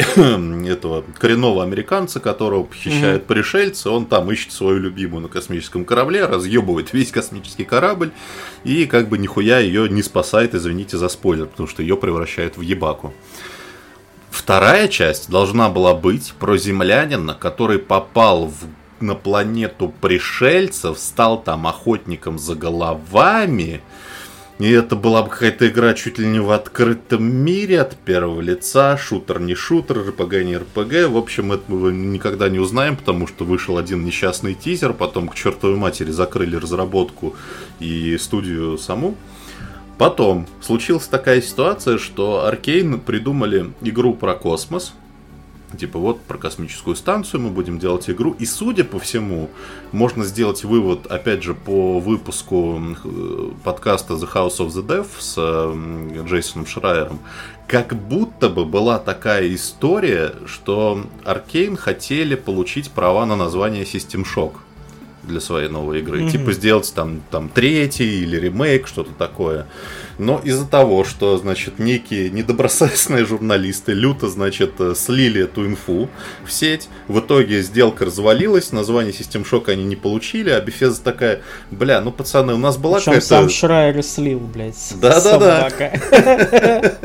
этого 0.66 1.04
коренного 1.18 1.62
американца, 1.62 2.20
которого 2.20 2.64
похищают 2.64 3.22
mm-hmm. 3.22 3.26
пришельцы, 3.26 3.90
он 3.90 4.06
там 4.06 4.30
ищет 4.30 4.52
свою 4.52 4.78
любимую 4.78 5.22
на 5.22 5.28
космическом 5.28 5.84
корабле, 5.84 6.24
разъебывает 6.24 6.92
весь 6.92 7.10
космический 7.10 7.64
корабль 7.64 8.10
и 8.64 8.86
как 8.86 9.08
бы 9.08 9.18
нихуя 9.18 9.58
ее 9.58 9.88
не 9.88 10.02
спасает, 10.02 10.54
извините 10.54 10.96
за 10.96 11.08
спойлер, 11.08 11.46
потому 11.46 11.68
что 11.68 11.82
ее 11.82 11.96
превращают 11.96 12.56
в 12.56 12.62
ебаку. 12.62 13.12
Вторая 14.30 14.88
часть 14.88 15.28
должна 15.28 15.68
была 15.68 15.94
быть 15.94 16.32
про 16.38 16.56
землянина, 16.56 17.34
который 17.34 17.78
попал 17.78 18.46
в 18.46 18.66
на 19.00 19.14
планету 19.14 19.92
пришельцев, 20.00 20.98
стал 20.98 21.42
там 21.42 21.66
охотником 21.66 22.38
за 22.38 22.54
головами, 22.54 23.80
и 24.60 24.70
это 24.72 24.94
была 24.94 25.22
бы 25.22 25.30
какая-то 25.30 25.68
игра 25.68 25.94
чуть 25.94 26.18
ли 26.18 26.26
не 26.26 26.38
в 26.38 26.50
открытом 26.50 27.24
мире 27.24 27.80
от 27.80 27.96
первого 27.96 28.42
лица, 28.42 28.98
шутер 28.98 29.40
не 29.40 29.54
шутер, 29.54 30.06
РПГ 30.08 30.44
не 30.44 30.58
РПГ. 30.58 31.08
В 31.08 31.16
общем, 31.16 31.52
это 31.52 31.62
мы 31.72 31.90
никогда 31.92 32.50
не 32.50 32.58
узнаем, 32.58 32.98
потому 32.98 33.26
что 33.26 33.46
вышел 33.46 33.78
один 33.78 34.04
несчастный 34.04 34.52
тизер, 34.52 34.92
потом 34.92 35.28
к 35.28 35.34
чертовой 35.34 35.76
матери 35.76 36.10
закрыли 36.10 36.56
разработку 36.56 37.34
и 37.78 38.18
студию 38.18 38.76
саму. 38.76 39.16
Потом 39.96 40.46
случилась 40.60 41.06
такая 41.06 41.40
ситуация, 41.40 41.96
что 41.96 42.44
Аркейн 42.44 43.00
придумали 43.00 43.72
игру 43.80 44.12
про 44.12 44.34
космос, 44.34 44.92
Типа 45.78 45.98
вот 45.98 46.20
про 46.22 46.36
космическую 46.36 46.96
станцию 46.96 47.42
мы 47.42 47.50
будем 47.50 47.78
делать 47.78 48.10
игру. 48.10 48.34
И 48.38 48.46
судя 48.46 48.84
по 48.84 48.98
всему, 48.98 49.50
можно 49.92 50.24
сделать 50.24 50.64
вывод, 50.64 51.06
опять 51.06 51.42
же, 51.42 51.54
по 51.54 52.00
выпуску 52.00 52.80
э, 53.04 53.50
подкаста 53.62 54.14
The 54.14 54.32
House 54.32 54.58
of 54.58 54.68
the 54.68 54.84
Dev 54.84 55.06
с 55.18 56.28
Джейсоном 56.28 56.66
Шрайером, 56.66 57.20
как 57.68 57.94
будто 57.94 58.48
бы 58.48 58.64
была 58.64 58.98
такая 58.98 59.54
история, 59.54 60.34
что 60.46 61.04
Arkane 61.24 61.76
хотели 61.76 62.34
получить 62.34 62.90
права 62.90 63.24
на 63.26 63.36
название 63.36 63.84
System 63.84 64.24
Shock 64.24 64.54
для 65.30 65.40
своей 65.40 65.68
новой 65.68 66.00
игры. 66.00 66.22
Mm-hmm. 66.22 66.30
Типа 66.30 66.52
сделать 66.52 66.92
там, 66.94 67.22
там 67.30 67.48
третий 67.48 68.22
или 68.22 68.36
ремейк, 68.36 68.86
что-то 68.86 69.12
такое. 69.12 69.66
Но 70.20 70.38
из-за 70.44 70.66
того, 70.66 71.04
что, 71.04 71.38
значит, 71.38 71.78
некие 71.78 72.28
недобросовестные 72.28 73.24
журналисты 73.24 73.94
люто, 73.94 74.28
значит, 74.28 74.72
э, 74.78 74.92
слили 74.94 75.44
эту 75.44 75.66
инфу 75.66 76.10
в 76.44 76.52
сеть, 76.52 76.90
в 77.08 77.20
итоге 77.20 77.62
сделка 77.62 78.04
развалилась, 78.04 78.70
название 78.70 79.14
System 79.14 79.48
Shock 79.50 79.70
они 79.70 79.84
не 79.84 79.96
получили, 79.96 80.50
а 80.50 80.60
Bethesda 80.60 81.02
такая, 81.02 81.40
бля, 81.70 82.02
ну, 82.02 82.12
пацаны, 82.12 82.52
у 82.52 82.58
нас 82.58 82.76
была 82.76 82.98
какая-то... 82.98 83.24
сам 83.24 83.48
Шрайер 83.48 84.02
слил, 84.02 84.40
блядь, 84.40 84.92
Да-да-да. 85.00 85.70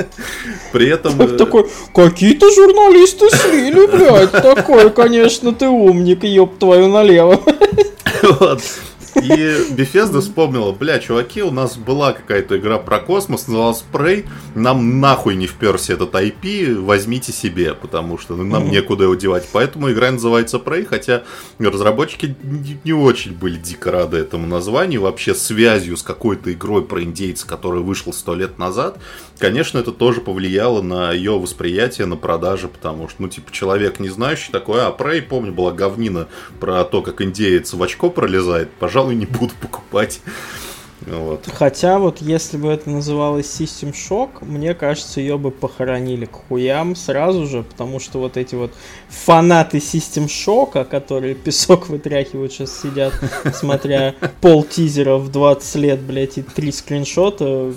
При 0.74 0.90
этом... 0.90 1.22
Э, 1.22 1.38
такой, 1.38 1.70
какие-то 1.94 2.52
журналисты 2.52 3.30
слили, 3.30 3.86
блядь, 3.86 4.32
такой, 4.34 4.92
конечно, 4.92 5.54
ты 5.54 5.70
умник, 5.70 6.26
ёб 6.26 6.60
твою 6.60 6.90
налево. 6.90 7.40
Вот. 8.40 8.85
И 9.16 9.30
Bethesda 9.72 10.20
вспомнила, 10.20 10.72
бля, 10.72 11.00
чуваки, 11.00 11.42
у 11.42 11.52
нас 11.52 11.78
была 11.78 12.14
какая-то 12.14 12.58
игра 12.58 12.78
про 12.78 13.00
космос, 13.00 13.48
называлась 13.48 13.84
Prey, 13.92 14.26
нам 14.56 15.00
нахуй 15.00 15.36
не 15.36 15.48
вперся 15.48 15.94
этот 15.94 16.14
IP, 16.14 16.80
возьмите 16.82 17.32
себе, 17.32 17.74
потому 17.74 18.18
что 18.18 18.36
нам 18.36 18.70
некуда 18.70 19.06
его 19.06 19.16
девать. 19.16 19.48
Поэтому 19.52 19.92
игра 19.92 20.12
называется 20.12 20.58
Prey, 20.58 20.86
хотя 20.86 21.24
разработчики 21.60 22.36
не 22.84 22.94
очень 22.94 23.34
были 23.34 23.56
дико 23.56 23.92
рады 23.92 24.18
этому 24.18 24.48
названию, 24.48 25.02
вообще 25.02 25.34
связью 25.34 25.98
с 25.98 26.04
какой-то 26.04 26.52
игрой 26.52 26.84
про 26.84 27.02
индейца, 27.04 27.48
которая 27.48 27.82
вышла 27.82 28.12
сто 28.12 28.36
лет 28.36 28.58
назад, 28.58 28.98
конечно, 29.38 29.78
это 29.78 29.92
тоже 29.92 30.22
повлияло 30.22 30.82
на 30.82 31.12
ее 31.12 31.38
восприятие, 31.38 32.08
на 32.08 32.16
продажи, 32.18 32.68
потому 32.68 33.08
что, 33.08 33.22
ну, 33.22 33.28
типа, 33.28 33.52
человек 33.52 34.00
не 34.00 34.10
знающий 34.10 34.52
такой, 34.52 34.82
а, 34.82 34.96
Prey, 34.98 35.22
помню, 35.22 35.54
была 35.54 35.72
говнина 35.72 36.28
про 36.60 36.84
то, 36.84 37.02
как 37.02 37.22
индеец 37.22 37.74
в 37.74 37.82
очко 37.82 38.10
пролезает, 38.10 38.72
пожалуй, 38.80 39.05
не 39.12 39.26
буду 39.26 39.54
покупать. 39.62 40.22
Вот. 41.06 41.48
Хотя 41.54 42.00
вот 42.00 42.22
если 42.22 42.58
бы 42.58 42.70
это 42.70 42.90
называлось 42.90 43.46
System 43.46 43.94
Shock, 43.94 44.44
мне 44.44 44.74
кажется, 44.74 45.20
ее 45.20 45.38
бы 45.38 45.52
похоронили 45.52 46.26
к 46.26 46.34
хуям 46.34 46.96
сразу 46.96 47.46
же, 47.46 47.64
потому 47.64 48.00
что 48.00 48.20
вот 48.20 48.38
эти 48.38 48.56
вот 48.56 48.74
фанаты 49.10 49.78
System 49.78 50.26
Shock, 50.26 50.86
которые 50.86 51.36
песок 51.36 51.90
вытряхивают, 51.90 52.54
сейчас 52.54 52.82
сидят, 52.82 53.14
смотря 53.54 54.16
пол 54.42 54.64
тизера 54.64 55.18
в 55.18 55.30
20 55.30 55.76
лет, 55.76 56.00
блядь, 56.00 56.38
и 56.40 56.42
три 56.42 56.72
скриншота, 56.72 57.72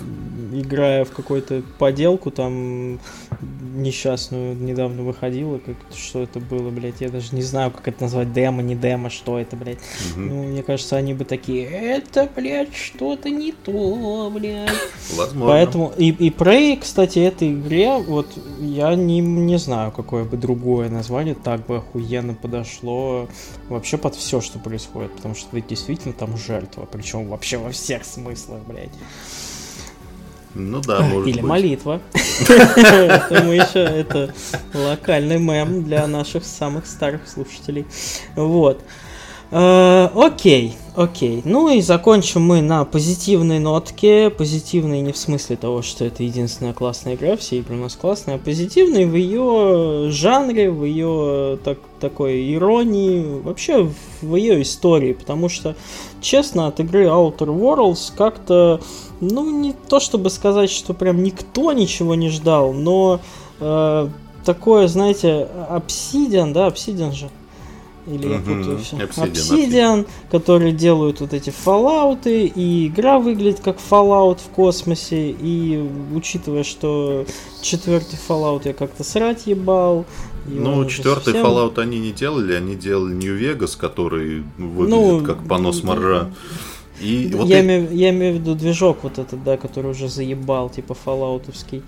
играя 0.51 1.05
в 1.05 1.11
какую-то 1.11 1.61
поделку 1.77 2.31
там 2.31 2.99
несчастную, 3.41 4.55
недавно 4.55 5.03
выходила, 5.03 5.57
как, 5.57 5.75
что 5.95 6.21
это 6.23 6.39
было, 6.39 6.69
блядь, 6.69 7.01
я 7.01 7.09
даже 7.09 7.35
не 7.35 7.41
знаю, 7.41 7.71
как 7.71 7.87
это 7.87 8.03
назвать, 8.03 8.33
демо, 8.33 8.61
не 8.61 8.75
демо, 8.75 9.09
что 9.09 9.39
это, 9.39 9.55
блядь. 9.55 9.79
Угу. 10.13 10.21
Ну, 10.21 10.43
мне 10.43 10.63
кажется, 10.63 10.95
они 10.95 11.13
бы 11.13 11.25
такие, 11.25 11.65
это, 11.65 12.29
блядь, 12.35 12.75
что 12.75 12.99
что-то 12.99 13.29
не 13.29 13.51
то, 13.51 14.29
блядь. 14.33 14.69
Возможно. 15.15 15.47
Поэтому, 15.47 15.93
и, 15.97 16.09
и 16.09 16.29
Prey, 16.29 16.77
кстати, 16.79 17.19
этой 17.19 17.53
игре, 17.53 17.97
вот, 17.97 18.27
я 18.59 18.93
не, 18.95 19.19
не 19.19 19.57
знаю, 19.57 19.91
какое 19.91 20.25
бы 20.25 20.37
другое 20.37 20.89
название 20.89 21.33
так 21.33 21.65
бы 21.65 21.77
охуенно 21.77 22.33
подошло 22.33 23.27
вообще 23.69 23.97
под 23.97 24.15
все, 24.15 24.41
что 24.41 24.59
происходит, 24.59 25.15
потому 25.15 25.33
что 25.33 25.49
ты 25.51 25.61
действительно 25.61 26.13
там 26.13 26.37
жертва, 26.37 26.87
причем 26.91 27.27
вообще 27.27 27.57
во 27.57 27.71
всех 27.71 28.05
смыслах, 28.05 28.59
блядь. 28.67 28.91
Ну 30.55 30.81
да, 30.81 31.01
может 31.01 31.27
Или 31.27 31.41
быть. 31.41 31.49
молитва. 31.49 32.01
Мы 32.49 33.55
еще, 33.55 33.79
это 33.79 34.33
локальный 34.73 35.37
мем 35.37 35.83
для 35.83 36.07
наших 36.07 36.43
самых 36.43 36.87
старых 36.87 37.27
слушателей. 37.27 37.85
Вот. 38.35 38.81
Э, 39.51 40.09
окей, 40.15 40.75
окей. 40.95 41.41
Ну 41.43 41.69
и 41.69 41.81
закончим 41.81 42.43
мы 42.43 42.61
на 42.61 42.85
позитивной 42.85 43.59
нотке. 43.59 44.29
Позитивной 44.29 45.01
не 45.01 45.11
в 45.11 45.17
смысле 45.17 45.55
того, 45.55 45.81
что 45.81 46.05
это 46.05 46.23
единственная 46.23 46.73
классная 46.73 47.15
игра, 47.15 47.35
все 47.35 47.57
игры 47.57 47.75
у 47.75 47.79
нас 47.79 47.95
классные, 47.95 48.35
а 48.35 48.37
позитивной 48.39 49.05
в 49.05 49.15
ее 49.15 50.11
жанре, 50.11 50.69
в 50.69 50.83
ее 50.83 51.57
так, 51.63 51.79
такой 51.99 52.53
иронии, 52.53 53.41
вообще 53.41 53.89
в 54.21 54.35
ее 54.35 54.61
истории. 54.61 55.13
Потому 55.13 55.49
что, 55.49 55.75
честно, 56.21 56.67
от 56.67 56.79
игры 56.79 57.05
Outer 57.05 57.47
Worlds 57.47 58.11
как-то, 58.15 58.81
ну 59.21 59.49
не 59.59 59.73
то 59.73 59.99
чтобы 59.99 60.29
сказать, 60.29 60.69
что 60.69 60.93
прям 60.93 61.23
никто 61.23 61.71
ничего 61.73 62.15
не 62.15 62.29
ждал, 62.29 62.73
но 62.73 63.19
э, 63.59 64.09
такое, 64.45 64.87
знаете, 64.87 65.47
Obsidian, 65.69 66.53
да, 66.53 66.67
Obsidian 66.67 67.11
же, 67.11 67.29
или 68.07 68.27
я 68.27 68.39
путаю 68.39 68.79
все. 68.79 68.95
Obsidian, 68.97 69.31
Obsidian, 69.31 70.07
которые 70.31 70.71
делают 70.71 71.21
вот 71.21 71.33
эти 71.33 71.49
Fallout, 71.49 72.21
и 72.25 72.87
игра 72.87 73.19
выглядит 73.19 73.59
как 73.59 73.77
Fallout 73.77 74.39
в 74.39 74.49
космосе, 74.49 75.31
и 75.31 75.87
учитывая, 76.13 76.63
что 76.63 77.25
четвертый 77.61 78.17
Fallout 78.27 78.61
я 78.65 78.73
как-то 78.73 79.03
срать 79.03 79.47
ебал, 79.47 80.05
ну, 80.45 80.85
четвертый 80.85 81.33
совсем... 81.33 81.45
Fallout 81.45 81.79
они 81.79 81.99
не 81.99 82.11
делали, 82.11 82.53
они 82.53 82.75
делали 82.75 83.13
New 83.13 83.37
Vegas, 83.37 83.77
который 83.77 84.43
выглядит 84.57 84.89
ну, 84.89 85.23
как 85.23 85.47
понос 85.47 85.83
моржа. 85.83 86.31
И 86.99 87.31
вот 87.33 87.47
я, 87.47 87.59
и... 87.59 87.61
имею, 87.61 87.95
я 87.95 88.09
имею 88.09 88.35
в 88.35 88.37
виду 88.39 88.55
движок 88.55 88.99
вот 89.03 89.17
этот, 89.19 89.43
да, 89.43 89.57
который 89.57 89.91
уже 89.91 90.09
заебал, 90.09 90.69
типа 90.69 90.93
фоллаутовский 90.93 91.83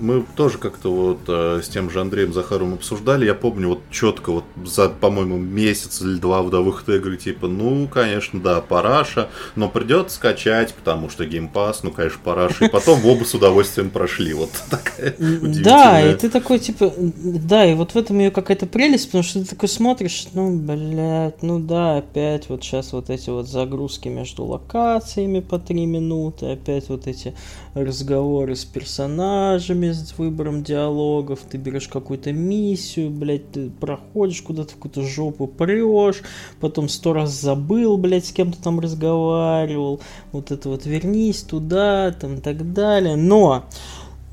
мы 0.00 0.24
тоже 0.36 0.58
как-то 0.58 0.92
вот 0.92 1.20
э, 1.28 1.60
с 1.62 1.68
тем 1.68 1.90
же 1.90 2.00
Андреем 2.00 2.32
Захаровым 2.32 2.74
обсуждали. 2.74 3.26
Я 3.26 3.34
помню 3.34 3.68
вот 3.68 3.80
четко 3.90 4.32
вот 4.32 4.44
за, 4.64 4.88
по-моему, 4.88 5.38
месяц 5.38 6.00
или 6.02 6.18
два 6.18 6.42
до 6.42 6.62
выхода 6.62 6.96
игры, 6.96 7.16
типа, 7.16 7.48
ну, 7.48 7.88
конечно, 7.88 8.40
да, 8.40 8.60
параша, 8.60 9.28
но 9.56 9.68
придется 9.68 10.16
скачать, 10.16 10.74
потому 10.74 11.08
что 11.08 11.24
геймпас, 11.24 11.82
ну, 11.82 11.90
конечно, 11.90 12.18
параша. 12.22 12.66
И 12.66 12.68
потом 12.68 13.00
в 13.00 13.06
оба 13.06 13.24
с 13.24 13.34
удовольствием 13.34 13.90
прошли. 13.90 14.34
Вот 14.34 14.50
такая 14.70 15.14
Да, 15.18 16.00
и 16.00 16.14
ты 16.16 16.30
такой, 16.30 16.58
типа, 16.58 16.92
да, 16.96 17.64
и 17.64 17.74
вот 17.74 17.92
в 17.92 17.96
этом 17.96 18.18
ее 18.18 18.30
какая-то 18.30 18.66
прелесть, 18.66 19.06
потому 19.06 19.24
что 19.24 19.40
ты 19.40 19.46
такой 19.46 19.68
смотришь, 19.68 20.26
ну, 20.32 20.56
блядь, 20.56 21.42
ну 21.42 21.58
да, 21.58 21.98
опять 21.98 22.48
вот 22.48 22.62
сейчас 22.62 22.92
вот 22.92 23.10
эти 23.10 23.30
вот 23.30 23.48
загрузки 23.48 24.08
между 24.08 24.44
локациями 24.44 25.40
по 25.40 25.58
три 25.58 25.86
минуты, 25.86 26.52
опять 26.52 26.88
вот 26.88 27.06
эти 27.06 27.34
разговоры 27.74 28.54
с 28.54 28.64
персонажами, 28.64 29.73
с 29.82 30.16
выбором 30.18 30.62
диалогов, 30.62 31.40
ты 31.50 31.58
берешь 31.58 31.88
какую-то 31.88 32.32
миссию, 32.32 33.10
блядь, 33.10 33.50
ты 33.50 33.70
проходишь 33.70 34.42
куда-то 34.42 34.72
в 34.72 34.74
какую-то 34.74 35.02
жопу, 35.02 35.46
прешь, 35.46 36.22
потом 36.60 36.88
сто 36.88 37.12
раз 37.12 37.32
забыл, 37.32 37.96
блядь, 37.96 38.26
с 38.26 38.32
кем 38.32 38.52
то 38.52 38.62
там 38.62 38.80
разговаривал, 38.80 40.00
вот 40.32 40.50
это 40.50 40.68
вот 40.68 40.86
вернись 40.86 41.42
туда, 41.42 42.12
там 42.12 42.36
и 42.36 42.40
так 42.40 42.72
далее. 42.72 43.16
Но, 43.16 43.64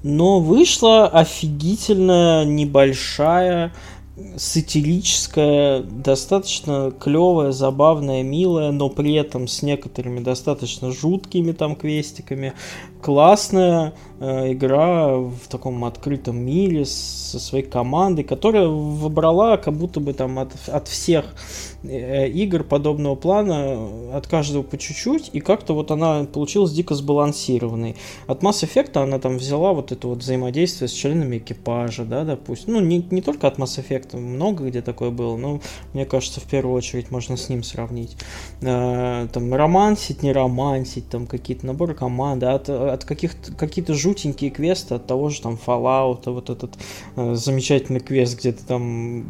но 0.03 0.39
вышла 0.39 1.07
офигительная 1.07 2.45
небольшая 2.45 3.71
сатирическая, 4.35 5.81
достаточно 5.81 6.91
клевая, 6.91 7.51
забавная, 7.51 8.23
милая, 8.23 8.71
но 8.71 8.89
при 8.89 9.13
этом 9.15 9.47
с 9.47 9.61
некоторыми 9.61 10.19
достаточно 10.19 10.91
жуткими 10.91 11.51
там 11.51 11.75
квестиками. 11.75 12.53
Классная 13.01 13.93
э, 14.19 14.53
игра 14.53 15.17
в 15.17 15.47
таком 15.49 15.83
открытом 15.85 16.37
мире 16.37 16.85
со 16.85 17.39
своей 17.39 17.65
командой, 17.65 18.23
которая 18.23 18.67
выбрала 18.67 19.57
как 19.57 19.73
будто 19.73 19.99
бы 19.99 20.13
там 20.13 20.39
от, 20.39 20.51
от 20.67 20.87
всех 20.87 21.25
Э, 21.83 22.27
игр 22.27 22.63
подобного 22.63 23.15
плана, 23.15 23.89
от 24.13 24.27
каждого 24.27 24.61
по 24.61 24.77
чуть-чуть, 24.77 25.31
и 25.33 25.39
как-то 25.39 25.73
вот 25.73 25.89
она 25.89 26.25
получилась 26.25 26.71
дико 26.73 26.93
сбалансированной. 26.93 27.95
От 28.27 28.43
Mass 28.43 28.63
Effect 28.63 29.01
она 29.01 29.17
там 29.17 29.37
взяла 29.37 29.73
вот 29.73 29.91
это 29.91 30.07
вот 30.07 30.19
взаимодействие 30.19 30.87
с 30.87 30.91
членами 30.91 31.39
экипажа, 31.39 32.05
да, 32.05 32.23
допустим. 32.23 32.73
Ну, 32.73 32.81
не, 32.81 33.03
не 33.09 33.23
только 33.23 33.47
от 33.47 33.57
Mass 33.57 33.83
Effect, 33.83 34.15
много 34.15 34.65
где 34.65 34.83
такое 34.83 35.09
было, 35.09 35.35
но 35.37 35.59
мне 35.93 36.05
кажется, 36.05 36.39
в 36.39 36.43
первую 36.43 36.75
очередь 36.75 37.09
можно 37.09 37.35
с 37.35 37.49
ним 37.49 37.63
сравнить. 37.63 38.15
Э, 38.61 39.27
там 39.33 39.51
романсить, 39.51 40.21
не 40.21 40.31
романсить, 40.31 41.09
там 41.09 41.25
какие-то 41.25 41.65
наборы 41.65 41.95
команды, 41.95 42.45
от, 42.45 42.69
от 42.93 43.05
каких-то 43.05 43.53
какие-то 43.53 43.93
жутенькие 43.93 44.51
квесты, 44.51 44.95
от 44.95 45.07
того 45.07 45.29
же 45.29 45.41
там 45.41 45.57
Fallout, 45.63 46.31
вот 46.31 46.49
этот 46.49 46.77
э, 47.15 47.35
замечательный 47.35 47.99
квест, 47.99 48.37
где 48.37 48.51
ты 48.51 48.63
там 48.63 49.25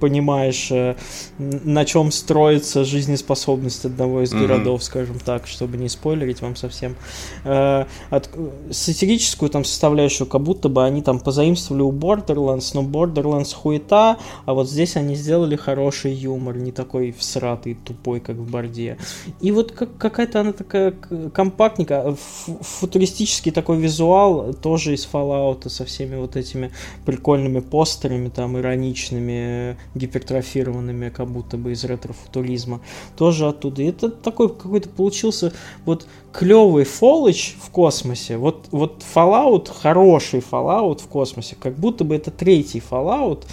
понимаешь 0.00 0.70
э, 0.70 0.96
на 1.38 1.84
чем 1.84 2.10
строится 2.10 2.84
жизнеспособность 2.84 3.84
одного 3.84 4.22
из 4.22 4.32
mm-hmm. 4.32 4.40
городов, 4.40 4.82
скажем 4.82 5.18
так, 5.18 5.46
чтобы 5.46 5.76
не 5.76 5.88
спойлерить 5.88 6.40
вам 6.42 6.56
совсем. 6.56 6.96
Э, 7.44 7.86
от, 8.10 8.30
сатирическую 8.70 9.50
там 9.50 9.64
составляющую, 9.64 10.26
как 10.26 10.42
будто 10.42 10.68
бы 10.68 10.84
они 10.84 11.02
там 11.02 11.20
позаимствовали 11.20 11.82
у 11.82 11.92
Borderlands, 11.92 12.70
но 12.74 12.82
Borderlands 12.82 13.54
хуета, 13.54 14.18
а 14.44 14.54
вот 14.54 14.68
здесь 14.68 14.96
они 14.96 15.14
сделали 15.14 15.56
хороший 15.56 16.12
юмор, 16.12 16.56
не 16.56 16.72
такой 16.72 17.12
всратый, 17.12 17.74
тупой, 17.74 18.20
как 18.20 18.36
в 18.36 18.50
Борде. 18.50 18.98
И 19.40 19.52
вот 19.52 19.72
как, 19.72 19.96
какая-то 19.96 20.40
она 20.40 20.52
такая 20.52 20.92
компактненькая, 21.32 22.16
футуристический 22.60 23.52
такой 23.52 23.78
визуал, 23.78 24.54
тоже 24.54 24.94
из 24.94 25.08
Fallout, 25.10 25.68
со 25.68 25.84
всеми 25.84 26.16
вот 26.16 26.36
этими 26.36 26.70
прикольными 27.04 27.60
постерами, 27.60 28.28
там, 28.28 28.58
ироничными, 28.58 29.76
гипертрофированными, 29.94 31.10
как 31.10 31.28
будто 31.28 31.56
бы 31.56 31.72
из 31.72 31.84
ретро-футуризма, 31.84 32.80
тоже 33.16 33.46
оттуда. 33.46 33.82
И 33.82 33.86
это 33.86 34.10
такой 34.10 34.48
какой-то 34.48 34.88
получился 34.88 35.52
вот 35.84 36.06
клевый 36.32 36.84
фоллоч 36.84 37.54
в 37.60 37.70
космосе. 37.70 38.36
Вот, 38.36 38.68
вот 38.70 39.02
Fallout, 39.14 39.70
хороший 39.70 40.40
Fallout 40.40 41.02
в 41.02 41.06
космосе, 41.08 41.56
как 41.58 41.76
будто 41.76 42.04
бы 42.04 42.14
это 42.14 42.30
третий 42.30 42.82
Fallout, 42.88 43.44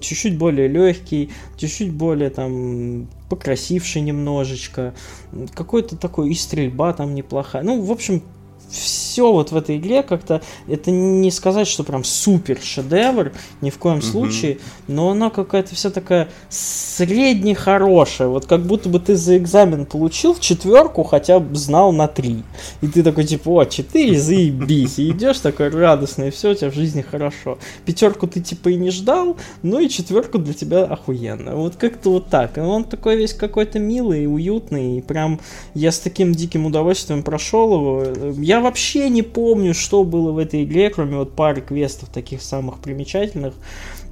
чуть-чуть 0.00 0.36
более 0.38 0.68
легкий, 0.68 1.30
чуть-чуть 1.56 1.92
более 1.92 2.30
там 2.30 3.08
покрасивший 3.32 4.02
немножечко, 4.02 4.92
какой-то 5.54 5.96
такой 5.96 6.32
и 6.32 6.34
стрельба 6.34 6.92
там 6.92 7.14
неплохая. 7.14 7.62
Ну, 7.62 7.80
в 7.80 7.90
общем, 7.90 8.22
все 8.72 9.30
вот 9.30 9.52
в 9.52 9.56
этой 9.56 9.76
игре 9.76 10.02
как-то, 10.02 10.40
это 10.66 10.90
не 10.90 11.30
сказать, 11.30 11.68
что 11.68 11.84
прям 11.84 12.04
супер 12.04 12.58
шедевр, 12.62 13.32
ни 13.60 13.70
в 13.70 13.78
коем 13.78 14.00
случае, 14.00 14.58
но 14.88 15.10
она 15.10 15.30
какая-то 15.30 15.74
вся 15.74 15.90
такая 15.90 16.28
средне 16.48 17.54
хорошая, 17.54 18.28
вот 18.28 18.46
как 18.46 18.62
будто 18.62 18.88
бы 18.88 18.98
ты 18.98 19.14
за 19.14 19.36
экзамен 19.36 19.86
получил 19.86 20.34
четверку, 20.36 21.02
хотя 21.02 21.38
бы 21.38 21.54
знал 21.54 21.92
на 21.92 22.08
три. 22.08 22.42
И 22.80 22.86
ты 22.86 23.02
такой 23.02 23.24
типа, 23.24 23.50
о, 23.50 23.64
четыре, 23.66 24.18
заебись, 24.18 24.98
и 24.98 25.10
идешь 25.10 25.38
такой 25.38 25.68
радостный, 25.68 26.28
и 26.28 26.30
все, 26.30 26.52
у 26.52 26.54
тебя 26.54 26.70
в 26.70 26.74
жизни 26.74 27.02
хорошо. 27.02 27.58
Пятерку 27.84 28.26
ты 28.26 28.40
типа 28.40 28.70
и 28.70 28.76
не 28.76 28.90
ждал, 28.90 29.36
ну 29.62 29.78
и 29.78 29.88
четверку 29.88 30.38
для 30.38 30.54
тебя 30.54 30.84
охуенно. 30.84 31.56
Вот 31.56 31.76
как-то 31.76 32.10
вот 32.10 32.28
так. 32.28 32.56
И 32.56 32.60
он 32.60 32.84
такой 32.84 33.16
весь 33.16 33.34
какой-то 33.34 33.78
милый, 33.78 34.26
уютный, 34.26 34.98
и 34.98 35.02
прям 35.02 35.40
я 35.74 35.92
с 35.92 35.98
таким 35.98 36.32
диким 36.32 36.66
удовольствием 36.66 37.22
прошел 37.22 37.74
его. 37.74 38.32
Я 38.38 38.61
вообще 38.62 39.08
не 39.08 39.22
помню, 39.22 39.74
что 39.74 40.04
было 40.04 40.32
в 40.32 40.38
этой 40.38 40.64
игре, 40.64 40.90
кроме 40.90 41.16
вот 41.16 41.34
пары 41.34 41.60
квестов 41.60 42.08
таких 42.08 42.42
самых 42.42 42.78
примечательных 42.78 43.54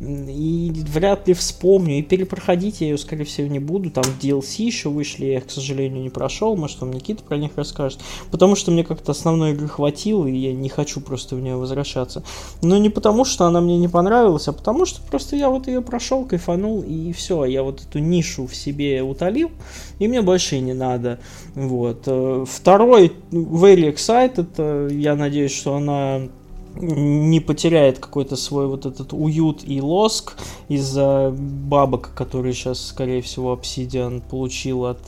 и 0.00 0.72
вряд 0.88 1.28
ли 1.28 1.34
вспомню, 1.34 1.98
и 1.98 2.02
перепроходить 2.02 2.80
я 2.80 2.88
ее, 2.88 2.98
скорее 2.98 3.24
всего, 3.24 3.48
не 3.48 3.58
буду, 3.58 3.90
там 3.90 4.04
DLC 4.20 4.62
еще 4.62 4.88
вышли, 4.88 5.26
я 5.26 5.36
их, 5.38 5.46
к 5.46 5.50
сожалению, 5.50 6.02
не 6.02 6.08
прошел, 6.08 6.56
может, 6.56 6.80
вам 6.80 6.92
Никита 6.92 7.22
про 7.22 7.36
них 7.36 7.52
расскажет, 7.56 8.00
потому 8.30 8.56
что 8.56 8.70
мне 8.70 8.82
как-то 8.82 9.12
основной 9.12 9.52
игры 9.52 9.68
хватило, 9.68 10.26
и 10.26 10.34
я 10.34 10.54
не 10.54 10.70
хочу 10.70 11.00
просто 11.00 11.36
в 11.36 11.40
нее 11.40 11.56
возвращаться. 11.56 12.22
Но 12.62 12.78
не 12.78 12.88
потому, 12.88 13.26
что 13.26 13.44
она 13.44 13.60
мне 13.60 13.76
не 13.76 13.88
понравилась, 13.88 14.48
а 14.48 14.52
потому, 14.52 14.86
что 14.86 15.02
просто 15.02 15.36
я 15.36 15.50
вот 15.50 15.66
ее 15.66 15.82
прошел, 15.82 16.24
кайфанул, 16.24 16.82
и 16.82 17.12
все, 17.12 17.44
я 17.44 17.62
вот 17.62 17.82
эту 17.82 17.98
нишу 17.98 18.46
в 18.46 18.54
себе 18.54 19.02
утолил, 19.02 19.50
и 19.98 20.08
мне 20.08 20.22
больше 20.22 20.56
и 20.56 20.60
не 20.60 20.72
надо. 20.72 21.20
Вот. 21.54 22.04
Э, 22.06 22.44
второй, 22.48 23.12
Very 23.30 23.92
Excited, 23.92 24.92
я 24.94 25.14
надеюсь, 25.14 25.52
что 25.52 25.74
она 25.74 26.22
не 26.76 27.40
потеряет 27.40 27.98
какой-то 27.98 28.36
свой 28.36 28.66
вот 28.66 28.86
этот 28.86 29.12
уют 29.12 29.62
и 29.64 29.80
лоск 29.80 30.36
из-за 30.68 31.34
бабок, 31.36 32.12
которые 32.14 32.54
сейчас, 32.54 32.84
скорее 32.84 33.22
всего, 33.22 33.54
Obsidian 33.54 34.22
получил 34.28 34.86
от 34.86 34.98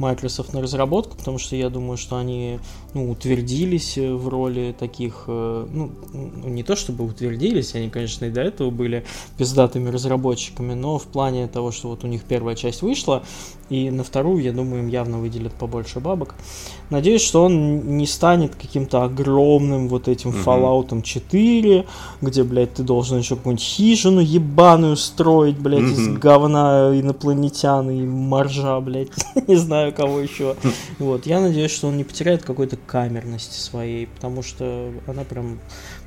Microsoft 0.00 0.54
на 0.54 0.62
разработку, 0.62 1.16
потому 1.16 1.38
что 1.38 1.56
я 1.56 1.68
думаю, 1.68 1.98
что 1.98 2.16
они 2.16 2.58
ну, 2.94 3.10
утвердились 3.10 3.98
в 3.98 4.28
роли 4.28 4.74
таких, 4.78 5.24
э, 5.26 5.66
ну, 5.70 5.90
не 6.44 6.62
то 6.62 6.74
чтобы 6.74 7.04
утвердились, 7.04 7.74
они, 7.74 7.90
конечно, 7.90 8.24
и 8.24 8.30
до 8.30 8.40
этого 8.40 8.70
были 8.70 9.04
пиздатыми 9.36 9.90
разработчиками, 9.90 10.72
но 10.72 10.98
в 10.98 11.04
плане 11.04 11.46
того, 11.48 11.70
что 11.70 11.88
вот 11.88 12.02
у 12.02 12.06
них 12.06 12.24
первая 12.24 12.56
часть 12.56 12.80
вышла, 12.80 13.22
и 13.70 13.88
на 13.90 14.02
вторую, 14.02 14.42
я 14.42 14.52
думаю, 14.52 14.82
им 14.82 14.88
явно 14.88 15.18
выделят 15.18 15.52
побольше 15.52 16.00
бабок. 16.00 16.34
Надеюсь, 16.90 17.22
что 17.22 17.44
он 17.44 17.96
не 17.96 18.06
станет 18.06 18.56
каким-то 18.56 19.04
огромным 19.04 19.88
вот 19.88 20.08
этим 20.08 20.30
Fallout 20.30 21.00
4, 21.02 21.86
где, 22.20 22.42
блядь, 22.42 22.74
ты 22.74 22.82
должен 22.82 23.18
еще 23.18 23.36
какую-нибудь 23.36 23.64
хижину 23.64 24.20
ебаную 24.20 24.96
строить, 24.96 25.56
блядь, 25.56 25.82
из 25.82 26.08
говна 26.18 26.90
инопланетян 26.98 27.88
и 27.90 28.02
моржа, 28.02 28.80
блядь, 28.80 29.10
не 29.46 29.54
знаю 29.54 29.89
кого 29.92 30.20
еще. 30.20 30.56
Вот, 30.98 31.26
я 31.26 31.40
надеюсь, 31.40 31.70
что 31.70 31.88
он 31.88 31.96
не 31.96 32.04
потеряет 32.04 32.42
какой-то 32.42 32.76
камерности 32.76 33.58
своей, 33.58 34.06
потому 34.06 34.42
что 34.42 34.92
она 35.06 35.24
прям 35.24 35.58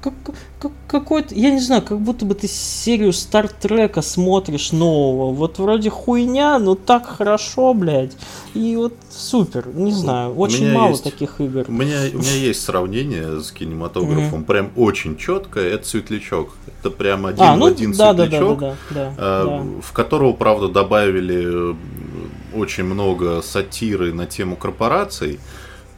как, 0.04 0.14
как, 0.60 0.72
какой-то, 0.88 1.34
я 1.34 1.50
не 1.50 1.62
знаю, 1.62 1.82
как 1.82 2.00
будто 2.00 2.26
бы 2.26 2.36
ты 2.36 2.48
серию 2.48 3.14
Стартрека 3.14 4.02
смотришь 4.02 4.74
нового. 4.74 5.34
Вот 5.34 5.60
вроде 5.60 5.90
хуйня, 5.90 6.60
но 6.60 6.76
так 6.76 7.08
хорошо, 7.08 7.74
блядь. 7.74 8.12
И 8.54 8.76
вот 8.76 8.94
супер, 9.10 9.68
не 9.74 9.94
знаю, 9.94 10.36
очень 10.36 10.72
мало 10.74 10.90
есть, 10.90 11.06
таких 11.06 11.40
игр. 11.40 11.64
У 11.68 11.72
меня, 11.72 12.00
у 12.14 12.18
меня 12.18 12.36
есть 12.36 12.62
сравнение 12.62 13.40
с 13.40 13.52
кинематографом, 13.52 14.42
mm-hmm. 14.42 14.46
прям 14.46 14.72
очень 14.76 15.18
четкое, 15.18 15.74
это 15.74 15.88
светлячок. 15.88 16.50
Это 16.68 16.90
прям 16.90 17.26
один 17.26 17.44
а, 17.44 17.56
ну, 17.56 17.70
в 17.70 17.72
один 17.72 17.94
да, 17.94 18.14
светлячок, 18.14 18.60
да, 18.60 18.70
да, 18.70 18.76
да, 18.90 18.96
да, 18.96 19.14
э, 19.18 19.46
да. 19.46 19.82
в 19.82 19.94
которого, 19.94 20.34
правда, 20.34 20.68
добавили 20.68 21.76
очень 22.54 22.84
много 22.84 23.42
сатиры 23.42 24.14
на 24.14 24.26
тему 24.26 24.58
корпораций. 24.58 25.40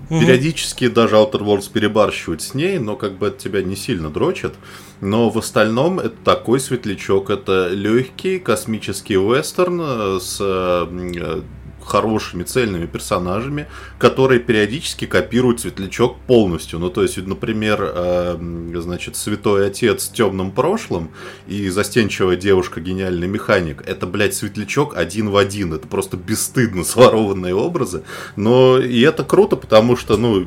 Угу. 0.10 0.20
Периодически 0.20 0.88
даже 0.88 1.16
Outer 1.16 1.40
Worlds 1.42 1.72
перебарщивают 1.72 2.42
с 2.42 2.54
ней, 2.54 2.78
но 2.78 2.96
как 2.96 3.18
бы 3.18 3.28
от 3.28 3.38
тебя 3.38 3.64
не 3.64 3.76
сильно 3.76 4.10
дрочат. 4.10 4.54
Но 5.02 5.30
в 5.30 5.38
остальном 5.38 6.00
это 6.00 6.16
такой 6.24 6.60
светлячок. 6.60 7.30
Это 7.30 7.70
легкий 7.70 8.40
космический 8.40 9.16
вестерн 9.16 9.82
э, 9.82 10.20
с 10.22 10.38
э, 10.40 11.42
хорошими 11.86 12.44
цельными 12.44 12.86
персонажами, 12.86 13.68
которые 14.00 14.40
периодически 14.40 15.06
копируют 15.06 15.62
Светлячок 15.62 16.18
полностью. 16.22 16.80
Ну, 16.80 16.90
то 16.90 17.04
есть, 17.04 17.18
например, 17.18 17.80
э, 17.82 18.72
значит, 18.76 19.16
Святой 19.16 19.68
Отец 19.68 20.04
с 20.04 20.10
темным 20.10 20.52
прошлым 20.52 21.12
и 21.48 21.70
застенчивая 21.70 22.36
девушка 22.36 22.82
гениальный 22.82 23.28
механик. 23.28 23.84
Это, 23.88 24.08
блядь, 24.08 24.36
Светлячок 24.36 24.96
один 24.98 25.30
в 25.30 25.38
один. 25.38 25.74
Это 25.74 25.88
просто 25.88 26.18
бесстыдно 26.18 26.84
сворованные 26.86 27.56
образы. 27.56 28.04
Но 28.36 28.78
и 28.80 29.02
это 29.02 29.24
круто, 29.24 29.56
потому 29.56 29.96
что, 29.96 30.18
ну, 30.18 30.46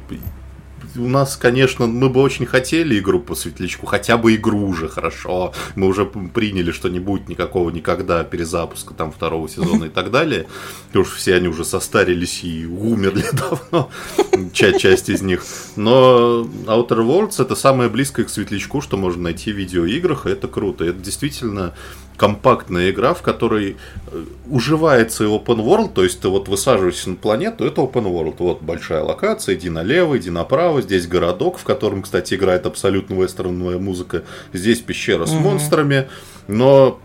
у 0.99 1.09
нас, 1.09 1.37
конечно, 1.37 1.87
мы 1.87 2.09
бы 2.09 2.21
очень 2.21 2.47
хотели 2.47 2.99
игру 2.99 3.21
по 3.21 3.35
светлячку, 3.35 3.87
хотя 3.87 4.17
бы 4.17 4.35
игру 4.35 4.67
уже, 4.67 4.89
хорошо. 4.89 5.53
Мы 5.75 5.87
уже 5.87 6.05
приняли, 6.05 6.73
что 6.73 6.89
не 6.89 6.99
будет 6.99 7.29
никакого 7.29 7.71
никогда 7.71 8.25
перезапуска 8.25 8.95
там 8.95 9.13
второго 9.13 9.49
сезона 9.49 9.85
и 9.85 9.89
так 9.89 10.11
далее. 10.11 10.47
Потому 10.89 11.05
что 11.05 11.17
все 11.17 11.35
они 11.35 11.49
уже 11.49 11.65
состарились 11.65 12.45
и 12.45 12.67
умерли 12.67 13.25
давно, 13.33 13.91
часть, 14.53 14.81
часть 14.81 15.09
из 15.09 15.23
них. 15.23 15.45
Но 15.77 16.49
Outer 16.67 17.07
Worlds 17.07 17.43
это 17.43 17.55
самое 17.55 17.89
близкое 17.89 18.25
к 18.25 18.31
светлячку, 18.31 18.81
что 18.81 18.97
можно 18.97 19.23
найти 19.23 19.53
в 19.53 19.57
видеоиграх, 19.57 20.27
и 20.27 20.31
это 20.31 20.49
круто. 20.49 20.85
Это 20.85 20.99
действительно 20.99 21.75
компактная 22.19 22.91
игра, 22.91 23.15
в 23.15 23.23
которой 23.23 23.77
э, 24.11 24.25
уживается 24.51 25.25
и 25.25 25.27
open 25.29 25.65
world, 25.65 25.93
то 25.95 26.03
есть 26.03 26.21
ты 26.21 26.29
вот 26.29 26.49
высаживаешься 26.49 27.11
на 27.11 27.17
планету, 27.17 27.65
это 27.65 27.81
open 27.81 28.05
world, 28.05 28.35
вот 28.41 28.61
большая 28.61 29.03
локация, 29.03 29.55
иди 29.55 29.71
налево, 29.71 30.19
иди 30.19 30.29
направо, 30.29 30.83
здесь 30.83 31.07
городок, 31.07 31.59
в 31.59 31.65
котором, 31.65 32.03
кстати, 32.03 32.35
играет 32.35 32.67
абсолютно 32.67 33.15
вестерновая 33.15 33.79
музыка, 33.79 34.25
здесь 34.53 34.81
пещера 34.81 35.27
с 35.27 35.33
mm-hmm. 35.33 35.41
монстрами, 35.41 36.09
но 36.49 37.01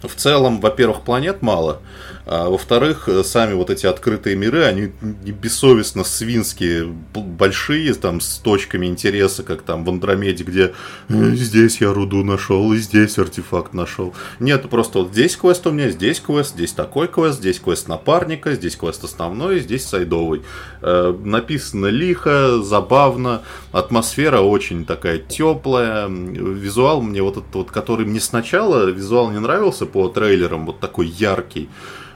в 0.00 0.14
целом, 0.14 0.60
во-первых, 0.60 1.02
планет 1.02 1.42
мало, 1.42 1.80
а 2.24 2.48
во-вторых, 2.48 3.08
сами 3.24 3.54
вот 3.54 3.70
эти 3.70 3.86
открытые 3.86 4.36
миры, 4.36 4.64
они 4.64 4.92
бессовестно 5.02 6.04
свинские, 6.04 6.86
большие, 7.14 7.94
там, 7.94 8.20
с 8.20 8.38
точками 8.38 8.86
интереса, 8.86 9.42
как 9.42 9.62
там 9.62 9.84
в 9.84 9.88
Андромеде, 9.88 10.44
где 10.44 10.72
«Э, 11.08 11.30
здесь 11.34 11.80
я 11.80 11.92
руду 11.92 12.22
нашел, 12.22 12.72
и 12.72 12.78
здесь 12.78 13.18
артефакт 13.18 13.74
нашел. 13.74 14.14
Нет, 14.38 14.68
просто 14.70 15.00
вот 15.00 15.12
здесь 15.12 15.36
квест 15.36 15.66
у 15.66 15.72
меня, 15.72 15.90
здесь 15.90 16.20
квест, 16.20 16.54
здесь 16.54 16.72
такой 16.72 17.08
квест, 17.08 17.38
здесь 17.38 17.58
квест 17.58 17.88
напарника, 17.88 18.54
здесь 18.54 18.76
квест 18.76 19.02
основной, 19.02 19.60
здесь 19.60 19.84
сайдовый. 19.84 20.42
Э, 20.80 21.14
написано 21.24 21.86
лихо, 21.86 22.62
забавно, 22.62 23.42
атмосфера 23.72 24.40
очень 24.40 24.84
такая 24.84 25.18
теплая, 25.18 26.08
визуал 26.08 27.02
мне 27.02 27.22
вот 27.22 27.38
этот 27.38 27.54
вот, 27.54 27.70
который 27.70 28.06
мне 28.06 28.20
сначала 28.20 28.90
визуал 28.90 29.30
не 29.30 29.40
нравился 29.40 29.86
по 29.86 30.08
трейлерам, 30.08 30.66
вот 30.66 30.80
такой 30.80 31.06
яркий, 31.06 31.68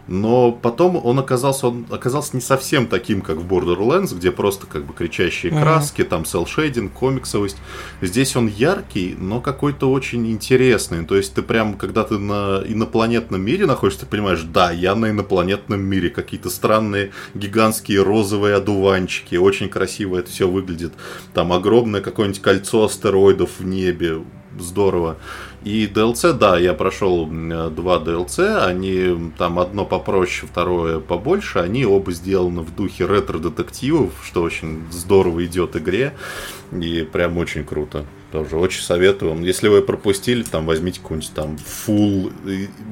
но 0.09 0.53
потом 0.53 1.01
он 1.05 1.19
оказался, 1.19 1.69
он 1.69 1.87
оказался 1.91 2.37
не 2.37 2.41
совсем 2.41 2.87
таким, 2.87 3.21
как 3.23 3.39
в 3.39 3.47
Borderlands, 3.47 4.15
где 4.15 4.31
просто 4.31 4.67
как 4.67 4.85
бы 4.85 4.93
кричащие 4.93 5.53
mm-hmm. 5.53 5.63
краски, 5.63 6.05
там 6.05 6.25
селшейдинг, 6.25 6.93
комиксовость. 6.93 7.57
Здесь 8.01 8.37
он 8.37 8.47
яркий, 8.47 9.17
но 9.19 9.41
какой-то 9.41 9.91
очень 9.91 10.31
интересный. 10.31 11.05
То 11.05 11.17
есть 11.17 11.35
ты 11.35 11.43
прям, 11.43 11.75
когда 11.75 12.05
ты 12.05 12.19
на 12.19 12.63
инопланетном 12.67 13.41
мире 13.41 13.67
находишься, 13.67 14.01
ты 14.03 14.07
понимаешь, 14.07 14.43
да, 14.43 14.71
я 14.71 14.95
на 14.95 15.11
инопланетном 15.11 15.81
мире. 15.81 16.11
Какие-то 16.11 16.51
странные 16.51 17.11
гигантские 17.35 18.03
розовые 18.03 18.55
одуванчики. 18.55 19.35
Очень 19.35 19.69
красиво 19.69 20.19
это 20.19 20.31
все 20.31 20.49
выглядит. 20.49 20.93
Там 21.35 21.53
огромное 21.53 22.01
какое-нибудь 22.01 22.43
кольцо 22.43 22.85
астероидов 22.85 23.51
в 23.59 23.65
небе. 23.65 24.23
Здорово. 24.59 25.17
И 25.67 25.89
DLC, 25.89 26.33
да, 26.33 26.57
я 26.61 26.75
прошел 26.75 27.27
два 27.27 27.99
DLC, 27.99 28.65
они 28.65 29.33
там 29.37 29.59
одно 29.59 29.85
попроще, 29.85 30.49
второе 30.49 31.01
побольше, 31.01 31.59
они 31.59 31.85
оба 31.85 32.13
сделаны 32.13 32.61
в 32.61 32.73
духе 32.73 33.05
ретро-детективов, 33.05 34.13
что 34.25 34.43
очень 34.43 34.85
здорово 34.93 35.45
идет 35.45 35.75
игре, 35.75 36.15
и 36.71 37.03
прям 37.03 37.37
очень 37.37 37.65
круто. 37.65 38.05
Тоже 38.31 38.57
очень 38.57 38.81
советую. 38.81 39.43
Если 39.45 39.67
вы 39.67 39.83
пропустили, 39.83 40.45
там 40.45 40.67
возьмите 40.67 41.01
какую-нибудь 41.01 41.35
там 41.35 41.57
full 41.57 42.33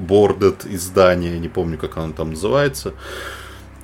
boarded 0.05 0.67
издание, 0.69 1.39
не 1.39 1.47
помню, 1.47 1.77
как 1.77 1.95
оно 1.95 2.11
там 2.11 2.31
называется. 2.31 2.93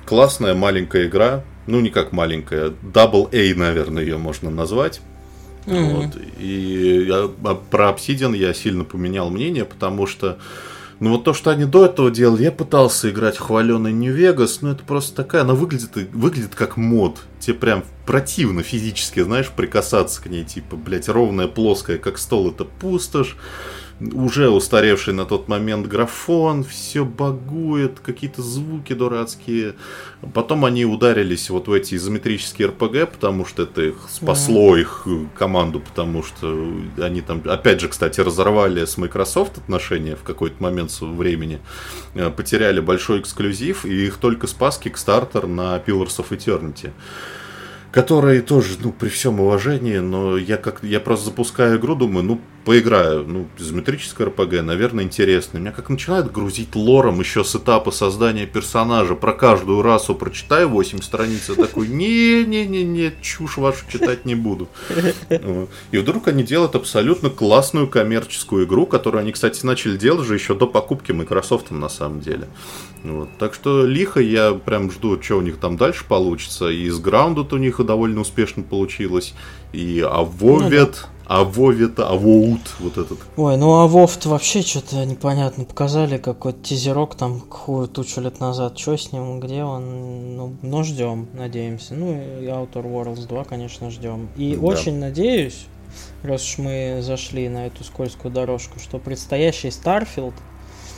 Классная 0.04 0.52
маленькая 0.54 1.06
игра, 1.06 1.44
ну 1.66 1.80
не 1.80 1.88
как 1.88 2.12
маленькая, 2.12 2.74
Double 2.82 3.30
A, 3.32 3.58
наверное, 3.58 4.02
ее 4.02 4.18
можно 4.18 4.50
назвать 4.50 5.00
Mm-hmm. 5.66 5.94
Вот. 5.94 6.16
И 6.38 7.04
я, 7.08 7.30
а 7.44 7.54
про 7.54 7.90
Obsidian 7.90 8.36
я 8.36 8.52
сильно 8.52 8.84
поменял 8.84 9.30
мнение, 9.30 9.64
потому 9.64 10.06
что 10.06 10.38
Но 11.02 11.10
вот 11.10 11.24
то, 11.24 11.34
что 11.34 11.50
они 11.50 11.64
до 11.64 11.86
этого 11.86 12.12
делали, 12.12 12.44
я 12.44 12.52
пытался 12.52 13.10
играть 13.10 13.36
хваленый 13.36 13.92
Нью-Вегас, 13.92 14.62
но 14.62 14.70
это 14.70 14.84
просто 14.84 15.16
такая, 15.16 15.42
она 15.42 15.54
выглядит, 15.54 15.96
выглядит 16.12 16.54
как 16.54 16.76
мод. 16.76 17.18
Тебе 17.40 17.54
прям 17.54 17.82
противно 18.06 18.62
физически, 18.62 19.18
знаешь, 19.18 19.48
прикасаться 19.50 20.22
к 20.22 20.26
ней, 20.26 20.44
типа, 20.44 20.76
блядь, 20.76 21.08
ровная, 21.08 21.48
плоская, 21.48 21.98
как 21.98 22.18
стол, 22.18 22.52
это 22.52 22.64
пустошь 22.64 23.36
уже 24.12 24.48
устаревший 24.48 25.14
на 25.14 25.24
тот 25.24 25.48
момент 25.48 25.86
графон, 25.86 26.64
все 26.64 27.04
багует, 27.04 28.00
какие-то 28.00 28.42
звуки 28.42 28.92
дурацкие. 28.92 29.74
Потом 30.34 30.64
они 30.64 30.84
ударились 30.84 31.50
вот 31.50 31.68
в 31.68 31.72
эти 31.72 31.94
изометрические 31.94 32.68
РПГ, 32.68 33.12
потому 33.12 33.44
что 33.44 33.64
это 33.64 33.82
их 33.82 33.96
спасло 34.08 34.76
их 34.76 35.06
команду, 35.36 35.80
потому 35.80 36.22
что 36.22 36.72
они 36.98 37.20
там, 37.20 37.42
опять 37.46 37.80
же, 37.80 37.88
кстати, 37.88 38.20
разорвали 38.20 38.84
с 38.84 38.96
Microsoft 38.96 39.58
отношения 39.58 40.16
в 40.16 40.22
какой-то 40.22 40.62
момент 40.62 40.92
времени, 41.00 41.60
э, 42.14 42.30
потеряли 42.30 42.80
большой 42.80 43.20
эксклюзив, 43.20 43.84
и 43.84 44.06
их 44.06 44.16
только 44.16 44.46
спас 44.46 44.80
Kickstarter 44.82 45.46
на 45.46 45.76
Pillars 45.78 46.18
of 46.18 46.30
Eternity 46.30 46.90
которые 47.92 48.40
тоже, 48.40 48.76
ну, 48.80 48.90
при 48.90 49.10
всем 49.10 49.38
уважении, 49.38 49.98
но 49.98 50.38
я 50.38 50.56
как 50.56 50.82
я 50.82 50.98
просто 50.98 51.26
запускаю 51.26 51.78
игру, 51.78 51.94
думаю, 51.94 52.24
ну, 52.24 52.40
поиграю. 52.64 53.24
Ну, 53.26 53.48
изометрическое 53.58 54.26
РПГ, 54.28 54.62
наверное, 54.62 55.04
интересно. 55.04 55.58
Меня 55.58 55.72
как 55.72 55.88
начинает 55.88 56.30
грузить 56.30 56.74
лором 56.74 57.20
еще 57.20 57.44
с 57.44 57.54
этапа 57.56 57.90
создания 57.90 58.46
персонажа. 58.46 59.14
Про 59.14 59.32
каждую 59.32 59.82
расу 59.82 60.14
прочитаю 60.14 60.68
8 60.68 61.00
страниц, 61.02 61.48
я 61.48 61.54
такой, 61.54 61.88
не-не-не-не, 61.88 63.14
чушь 63.20 63.56
вашу 63.56 63.84
читать 63.90 64.24
не 64.24 64.34
буду. 64.34 64.68
И 65.90 65.98
вдруг 65.98 66.28
они 66.28 66.42
делают 66.42 66.74
абсолютно 66.74 67.30
классную 67.30 67.88
коммерческую 67.88 68.66
игру, 68.66 68.86
которую 68.86 69.22
они, 69.22 69.32
кстати, 69.32 69.64
начали 69.64 69.96
делать 69.96 70.26
же 70.26 70.34
еще 70.34 70.54
до 70.54 70.66
покупки 70.66 71.12
Microsoft 71.12 71.70
на 71.70 71.88
самом 71.88 72.20
деле. 72.20 72.48
Вот. 73.02 73.28
Так 73.38 73.54
что 73.54 73.84
лихо 73.84 74.20
я 74.20 74.52
прям 74.52 74.90
жду, 74.90 75.20
что 75.20 75.38
у 75.38 75.40
них 75.40 75.58
там 75.58 75.76
дальше 75.76 76.04
получится. 76.06 76.68
И 76.68 76.88
с 76.88 77.00
Grounded 77.00 77.52
у 77.52 77.56
них 77.56 77.84
довольно 77.84 78.20
успешно 78.20 78.62
получилось. 78.62 79.34
И 79.72 80.00
Авовет... 80.00 80.70
Ну, 80.70 80.78
да 80.80 81.11
а 81.26 81.44
Вове-то, 81.44 82.08
а 82.08 82.14
Воут 82.14 82.60
вот 82.80 82.98
этот. 82.98 83.18
Ой, 83.36 83.56
ну 83.56 83.80
а 83.80 83.86
Вов-то 83.86 84.28
вообще 84.28 84.62
что-то 84.62 85.04
непонятно. 85.04 85.64
Показали 85.64 86.18
какой-то 86.18 86.62
тизерок 86.62 87.14
там 87.14 87.40
какую 87.40 87.88
тучу 87.88 88.20
лет 88.20 88.40
назад. 88.40 88.78
Что 88.78 88.96
с 88.96 89.12
ним, 89.12 89.40
где 89.40 89.64
он? 89.64 90.36
Ну, 90.36 90.56
ну 90.62 90.84
ждем, 90.84 91.28
надеемся. 91.32 91.94
Ну 91.94 92.12
и 92.12 92.46
Outer 92.46 92.84
Worlds 92.84 93.26
2, 93.26 93.44
конечно, 93.44 93.90
ждем. 93.90 94.28
И 94.36 94.54
да. 94.54 94.60
очень 94.60 94.98
надеюсь, 94.98 95.66
раз 96.22 96.42
уж 96.44 96.58
мы 96.58 96.98
зашли 97.02 97.48
на 97.48 97.66
эту 97.66 97.84
скользкую 97.84 98.32
дорожку, 98.32 98.78
что 98.78 98.98
предстоящий 98.98 99.68
Starfield 99.68 100.34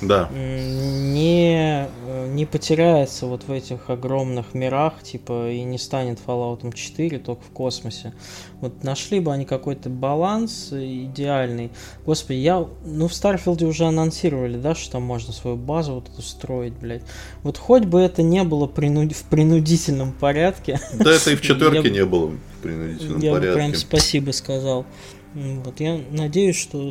да. 0.06 0.28
не, 0.32 1.86
э, 2.06 2.32
не 2.32 2.46
потеряется 2.46 3.26
вот 3.26 3.44
в 3.44 3.52
этих 3.52 3.90
огромных 3.90 4.54
мирах, 4.54 5.02
типа, 5.02 5.50
и 5.50 5.62
не 5.62 5.78
станет 5.78 6.18
Fallout 6.24 6.72
4 6.72 7.18
только 7.18 7.42
в 7.42 7.50
космосе. 7.50 8.12
Вот 8.60 8.82
нашли 8.82 9.20
бы 9.20 9.32
они 9.32 9.44
какой-то 9.44 9.90
баланс 9.90 10.70
идеальный. 10.72 11.70
Господи, 12.06 12.38
я, 12.38 12.66
ну, 12.84 13.08
в 13.08 13.14
Старфилде 13.14 13.66
уже 13.66 13.84
анонсировали, 13.84 14.56
да, 14.56 14.74
что 14.74 14.92
там 14.92 15.02
можно 15.02 15.32
свою 15.32 15.56
базу 15.56 15.94
вот 15.94 16.08
эту 16.08 16.22
строить, 16.22 16.72
блядь. 16.74 17.02
Вот 17.42 17.58
хоть 17.58 17.84
бы 17.84 18.00
это 18.00 18.22
не 18.22 18.42
было 18.42 18.66
принуд... 18.66 19.12
в 19.12 19.24
принудительном 19.24 20.12
порядке. 20.12 20.80
Да, 20.94 21.12
это 21.12 21.30
и 21.30 21.36
в 21.36 21.40
четверке 21.42 21.90
не 21.90 22.04
было 22.04 22.28
в 22.28 22.62
принудительном 22.62 23.20
порядке. 23.20 23.48
Я 23.48 23.54
прям 23.54 23.74
спасибо 23.74 24.30
сказал. 24.30 24.86
Вот 25.34 25.80
я 25.80 26.00
надеюсь, 26.12 26.56
что 26.56 26.90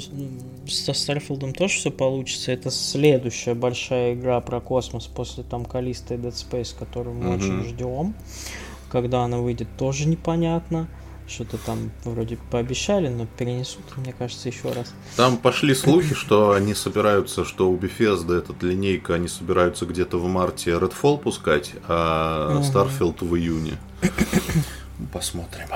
со 0.68 0.94
Старфилдом 0.94 1.54
тоже 1.54 1.76
все 1.76 1.92
получится. 1.92 2.52
Это 2.52 2.72
следующая 2.72 3.54
большая 3.54 4.16
игра 4.16 4.42
про 4.42 4.60
космос 4.60 5.08
после 5.08 5.44
там 5.44 5.64
Калиста 5.64 6.16
и 6.16 6.18
Dead 6.18 6.34
Space, 6.34 6.76
которую 6.78 7.16
мы 7.16 7.30
uh-huh. 7.30 7.38
очень 7.38 7.64
ждем. 7.64 8.16
Когда 8.90 9.24
она 9.24 9.38
выйдет, 9.38 9.70
тоже 9.78 10.08
непонятно. 10.08 10.88
Что-то 11.26 11.58
там 11.58 11.92
вроде 12.04 12.38
пообещали, 12.52 13.08
но 13.08 13.26
перенесут, 13.26 13.96
мне 13.96 14.12
кажется, 14.12 14.50
еще 14.50 14.74
раз. 14.74 14.94
Там 15.16 15.38
пошли 15.38 15.74
слухи, 15.74 16.14
что 16.14 16.52
они 16.52 16.74
собираются, 16.74 17.46
что 17.46 17.72
у 17.72 17.78
Bethesda 17.78 18.38
этот 18.38 18.62
линейка, 18.62 19.16
они 19.16 19.30
собираются 19.30 19.86
где-то 19.86 20.18
в 20.18 20.28
марте 20.28 20.72
Redfall 20.72 21.18
пускать, 21.20 21.72
а 21.88 22.62
Starfield 22.62 23.26
в 23.26 23.38
июне. 23.38 23.78
Посмотрим. 25.14 25.68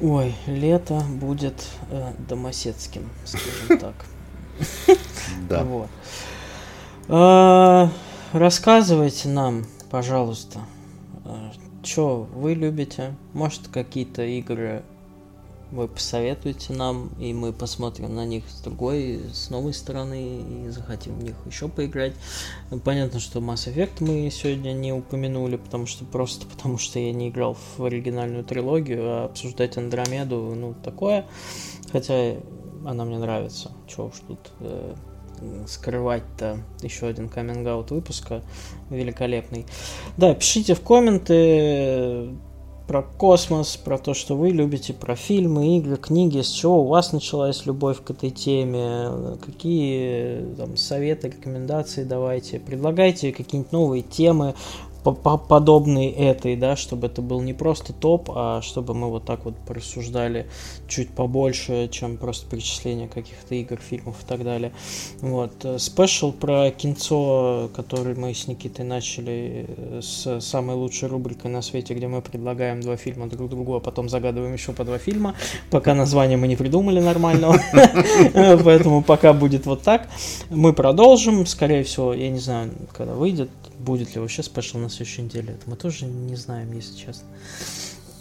Ой, 0.00 0.32
лето 0.46 1.02
будет 1.20 1.66
э, 1.90 2.12
домоседским, 2.28 3.08
скажем 3.24 3.78
так. 3.80 3.94
Да. 5.48 5.64
Вот. 5.64 5.88
А, 7.08 7.90
рассказывайте 8.32 9.28
нам, 9.28 9.66
пожалуйста, 9.90 10.60
э, 11.24 11.50
что 11.82 12.28
вы 12.32 12.54
любите. 12.54 13.16
Может, 13.32 13.68
какие-то 13.68 14.22
игры 14.22 14.84
вы 15.70 15.88
посоветуете 15.88 16.72
нам, 16.72 17.10
и 17.18 17.32
мы 17.32 17.52
посмотрим 17.52 18.14
на 18.14 18.24
них 18.24 18.44
с 18.48 18.60
другой, 18.60 19.20
с 19.32 19.50
новой 19.50 19.74
стороны, 19.74 20.40
и 20.66 20.68
захотим 20.70 21.18
в 21.18 21.22
них 21.22 21.34
еще 21.46 21.68
поиграть. 21.68 22.14
Понятно, 22.84 23.20
что 23.20 23.40
Mass 23.40 23.72
Effect 23.72 23.96
мы 24.00 24.30
сегодня 24.30 24.72
не 24.72 24.92
упомянули, 24.92 25.56
потому 25.56 25.86
что 25.86 26.04
просто 26.04 26.46
потому 26.46 26.78
что 26.78 26.98
я 26.98 27.12
не 27.12 27.28
играл 27.28 27.56
в 27.76 27.84
оригинальную 27.84 28.44
трилогию, 28.44 29.00
а 29.02 29.24
обсуждать 29.26 29.76
Андромеду, 29.76 30.54
ну, 30.56 30.74
такое. 30.82 31.26
Хотя 31.92 32.36
она 32.84 33.04
мне 33.04 33.18
нравится. 33.18 33.72
Чего 33.86 34.06
уж 34.06 34.14
тут 34.26 34.38
э, 34.60 34.94
скрывать-то 35.66 36.58
еще 36.82 37.06
один 37.06 37.28
каминг 37.28 37.90
выпуска 37.90 38.42
великолепный. 38.90 39.66
Да, 40.16 40.34
пишите 40.34 40.74
в 40.74 40.80
комменты, 40.80 42.30
про 42.88 43.02
космос, 43.02 43.76
про 43.76 43.98
то, 43.98 44.14
что 44.14 44.34
вы 44.34 44.48
любите, 44.48 44.94
про 44.94 45.14
фильмы, 45.14 45.76
игры, 45.76 45.98
книги, 45.98 46.40
с 46.40 46.48
чего 46.48 46.82
у 46.82 46.86
вас 46.88 47.12
началась 47.12 47.66
любовь 47.66 48.02
к 48.02 48.10
этой 48.10 48.30
теме, 48.30 49.36
какие 49.44 50.54
там, 50.56 50.78
советы, 50.78 51.28
рекомендации 51.28 52.02
давайте, 52.04 52.58
предлагайте 52.58 53.32
какие-нибудь 53.32 53.72
новые 53.72 54.02
темы, 54.02 54.54
подобный 55.12 56.10
этой, 56.10 56.56
да, 56.56 56.76
чтобы 56.76 57.06
это 57.06 57.22
был 57.22 57.40
не 57.40 57.52
просто 57.52 57.92
топ, 57.92 58.30
а 58.34 58.60
чтобы 58.62 58.94
мы 58.94 59.08
вот 59.08 59.24
так 59.24 59.44
вот 59.44 59.56
порассуждали 59.66 60.46
чуть 60.88 61.10
побольше, 61.10 61.88
чем 61.90 62.16
просто 62.16 62.48
перечисление 62.48 63.08
каких-то 63.08 63.54
игр, 63.54 63.78
фильмов 63.78 64.16
и 64.22 64.26
так 64.26 64.44
далее. 64.44 64.72
Вот. 65.20 65.52
Спешл 65.78 66.32
про 66.32 66.70
кинцо, 66.70 67.70
который 67.74 68.14
мы 68.14 68.34
с 68.34 68.46
Никитой 68.46 68.84
начали 68.84 69.66
э, 69.68 70.00
с 70.02 70.40
самой 70.40 70.76
лучшей 70.76 71.08
рубрикой 71.08 71.50
на 71.50 71.62
свете, 71.62 71.94
где 71.94 72.08
мы 72.08 72.22
предлагаем 72.22 72.80
два 72.80 72.96
фильма 72.96 73.28
друг 73.28 73.50
другу, 73.50 73.76
а 73.76 73.80
потом 73.80 74.08
загадываем 74.08 74.52
еще 74.52 74.72
по 74.72 74.84
два 74.84 74.98
фильма, 74.98 75.34
пока 75.70 75.94
название 75.94 76.36
мы 76.36 76.48
не 76.48 76.56
придумали 76.56 77.00
нормального. 77.00 77.58
Поэтому 78.64 79.02
пока 79.02 79.32
будет 79.32 79.66
вот 79.66 79.82
так. 79.82 80.08
Мы 80.50 80.72
продолжим, 80.72 81.46
скорее 81.46 81.84
всего, 81.84 82.14
я 82.14 82.30
не 82.30 82.38
знаю, 82.38 82.70
когда 82.92 83.14
выйдет, 83.14 83.50
будет 83.88 84.14
ли 84.14 84.20
вообще 84.20 84.42
спешл 84.42 84.76
на 84.76 84.90
следующей 84.90 85.22
неделе. 85.22 85.54
Это 85.54 85.62
мы 85.64 85.74
тоже 85.74 86.04
не 86.04 86.36
знаем, 86.36 86.70
если 86.72 86.94
честно. 86.94 87.26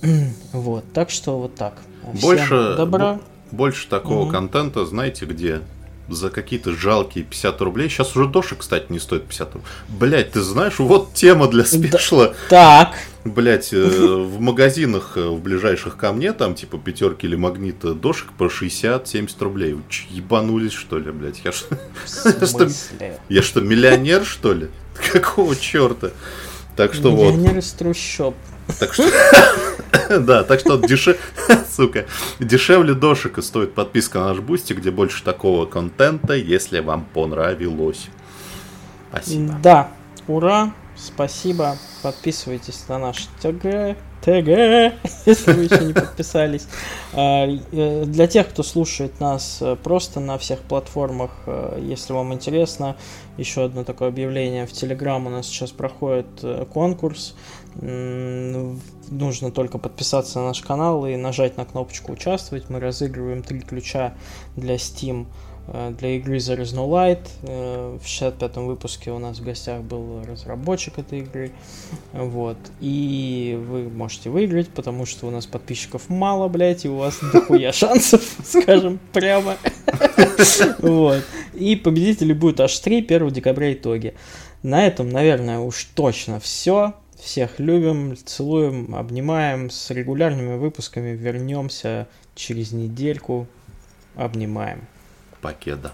вот, 0.53 0.85
так 0.94 1.10
что 1.10 1.38
вот 1.38 1.56
так. 1.56 1.81
Всем 2.14 2.22
больше 2.22 2.76
добра. 2.77 3.19
Больше 3.52 3.89
такого 3.89 4.23
угу. 4.23 4.31
контента, 4.31 4.85
знаете 4.85 5.26
где? 5.26 5.61
За 6.07 6.30
какие-то 6.30 6.72
жалкие 6.72 7.26
50 7.26 7.60
рублей. 7.60 7.89
Сейчас 7.89 8.15
уже 8.15 8.30
Доша, 8.30 8.56
кстати, 8.56 8.85
не 8.89 8.99
стоит 8.99 9.26
50 9.26 9.56
рублей. 9.56 9.68
Блять, 9.89 10.31
ты 10.31 10.41
знаешь, 10.41 10.80
вот 10.80 11.14
тема 11.14 11.49
для 11.49 11.65
спешла. 11.65 12.27
Да. 12.49 12.85
Так. 12.85 12.95
Блять, 13.26 13.73
э, 13.73 13.84
в 13.85 14.39
магазинах 14.39 15.18
э, 15.18 15.27
в 15.27 15.41
ближайших 15.41 15.98
ко 15.98 16.14
мне, 16.14 16.31
там 16.31 16.56
типа 16.56 16.77
пятерки 16.77 17.27
или 17.27 17.35
магнита 17.35 17.94
дошек 17.94 18.31
по 18.38 18.45
60-70 18.45 19.31
рублей. 19.41 19.76
Ебанулись, 20.11 20.72
что 20.72 20.98
ли, 20.98 21.11
блять? 21.11 21.41
Я 21.44 21.52
что, 21.52 21.76
я 23.27 23.41
что, 23.41 23.60
миллионер, 23.60 24.23
что 24.23 24.53
ли? 24.53 24.69
Какого 25.14 25.56
черта? 25.56 26.11
Так 26.76 26.94
что 26.94 27.11
вот. 27.11 27.34
Миллионер 27.34 27.57
из 27.57 27.72
трущоб. 27.72 28.36
Так 28.80 28.94
что, 28.94 29.10
да, 30.19 30.44
так 30.44 30.60
что 30.60 30.78
дешев... 30.78 31.18
сука, 31.76 32.06
дешевле 32.40 32.94
дошика 32.94 33.41
стоит 33.41 33.74
подписка 33.74 34.19
на 34.19 34.28
наш 34.30 34.40
Boosty, 34.40 34.74
где 34.74 34.91
больше 34.91 35.24
такого 35.24 35.65
контента, 35.65 36.34
если 36.34 36.80
вам 36.82 37.06
понравилось. 37.14 38.07
Спасибо. 39.10 39.57
Да, 39.64 39.91
ура, 40.28 40.74
спасибо. 40.98 41.78
Подписывайтесь 42.03 42.88
на 42.88 42.99
наш 42.99 43.28
ТГ, 43.41 43.98
ТГ, 44.22 44.94
если 45.26 45.53
вы 45.53 45.64
еще 45.64 45.86
не 45.86 45.94
подписались. 45.94 46.68
А, 47.14 47.48
э, 47.48 48.06
для 48.06 48.28
тех, 48.28 48.49
кто 48.49 48.64
слушает 48.64 49.19
нас 49.19 49.60
э, 49.61 49.76
просто 49.82 50.19
на 50.19 50.38
всех 50.38 50.60
платформах, 50.60 51.32
э, 51.45 51.80
если 51.82 52.14
вам 52.14 52.34
интересно, 52.34 52.98
еще 53.38 53.65
одно 53.65 53.84
такое 53.84 54.10
объявление. 54.10 54.65
В 54.65 54.74
Телеграм 54.74 55.26
у 55.28 55.30
нас 55.30 55.48
сейчас 55.48 55.72
проходит 55.72 56.28
конкурс. 56.74 57.36
Нужно 57.76 59.52
только 59.52 59.78
подписаться 59.78 60.40
на 60.40 60.48
наш 60.48 60.61
канал 60.61 61.06
и 61.06 61.15
нажать 61.15 61.56
на 61.56 61.65
кнопочку 61.65 62.14
«Участвовать». 62.14 62.69
Мы 62.69 62.80
разыгрываем 62.80 63.44
три 63.44 63.61
ключа 63.61 64.15
для 64.56 64.76
Steam 64.76 65.28
для 65.68 66.15
игры 66.15 66.38
There 66.38 66.61
is 66.61 66.73
no 66.73 66.88
Light. 66.88 67.27
Э, 67.44 67.98
в 68.02 68.06
65-м 68.06 68.68
выпуске 68.68 69.11
у 69.11 69.19
нас 69.19 69.39
в 69.39 69.44
гостях 69.44 69.81
был 69.81 70.23
разработчик 70.23 70.98
этой 70.98 71.19
игры. 71.19 71.52
Вот. 72.14 72.57
И 72.80 73.60
вы 73.68 73.89
можете 73.89 74.30
выиграть, 74.30 74.69
потому 74.69 75.06
что 75.06 75.27
у 75.27 75.31
нас 75.31 75.45
подписчиков 75.45 76.10
мало, 76.10 76.48
блядь, 76.48 76.85
и 76.85 76.89
у 76.89 76.95
вас 76.95 77.19
дохуя 77.34 77.73
шансов, 77.73 78.23
скажем 78.45 78.99
прямо. 79.11 79.57
Вот. 80.80 81.23
И 81.53 81.76
победителей 81.76 82.34
будет 82.34 82.60
аж 82.60 82.77
3 82.80 82.99
1 82.99 83.30
декабря 83.30 83.73
итоги. 83.73 84.14
На 84.64 84.85
этом, 84.85 85.10
наверное, 85.10 85.60
уж 85.60 85.85
точно 85.95 86.39
все. 86.39 86.94
Всех 87.19 87.60
любим, 87.60 88.15
целуем, 88.26 88.95
обнимаем. 88.95 89.69
С 89.69 89.89
регулярными 89.89 90.57
выпусками 90.57 91.15
вернемся 91.15 92.07
через 92.35 92.72
недельку. 92.72 93.48
Обнимаем. 94.15 94.88
Покеда. 95.42 95.94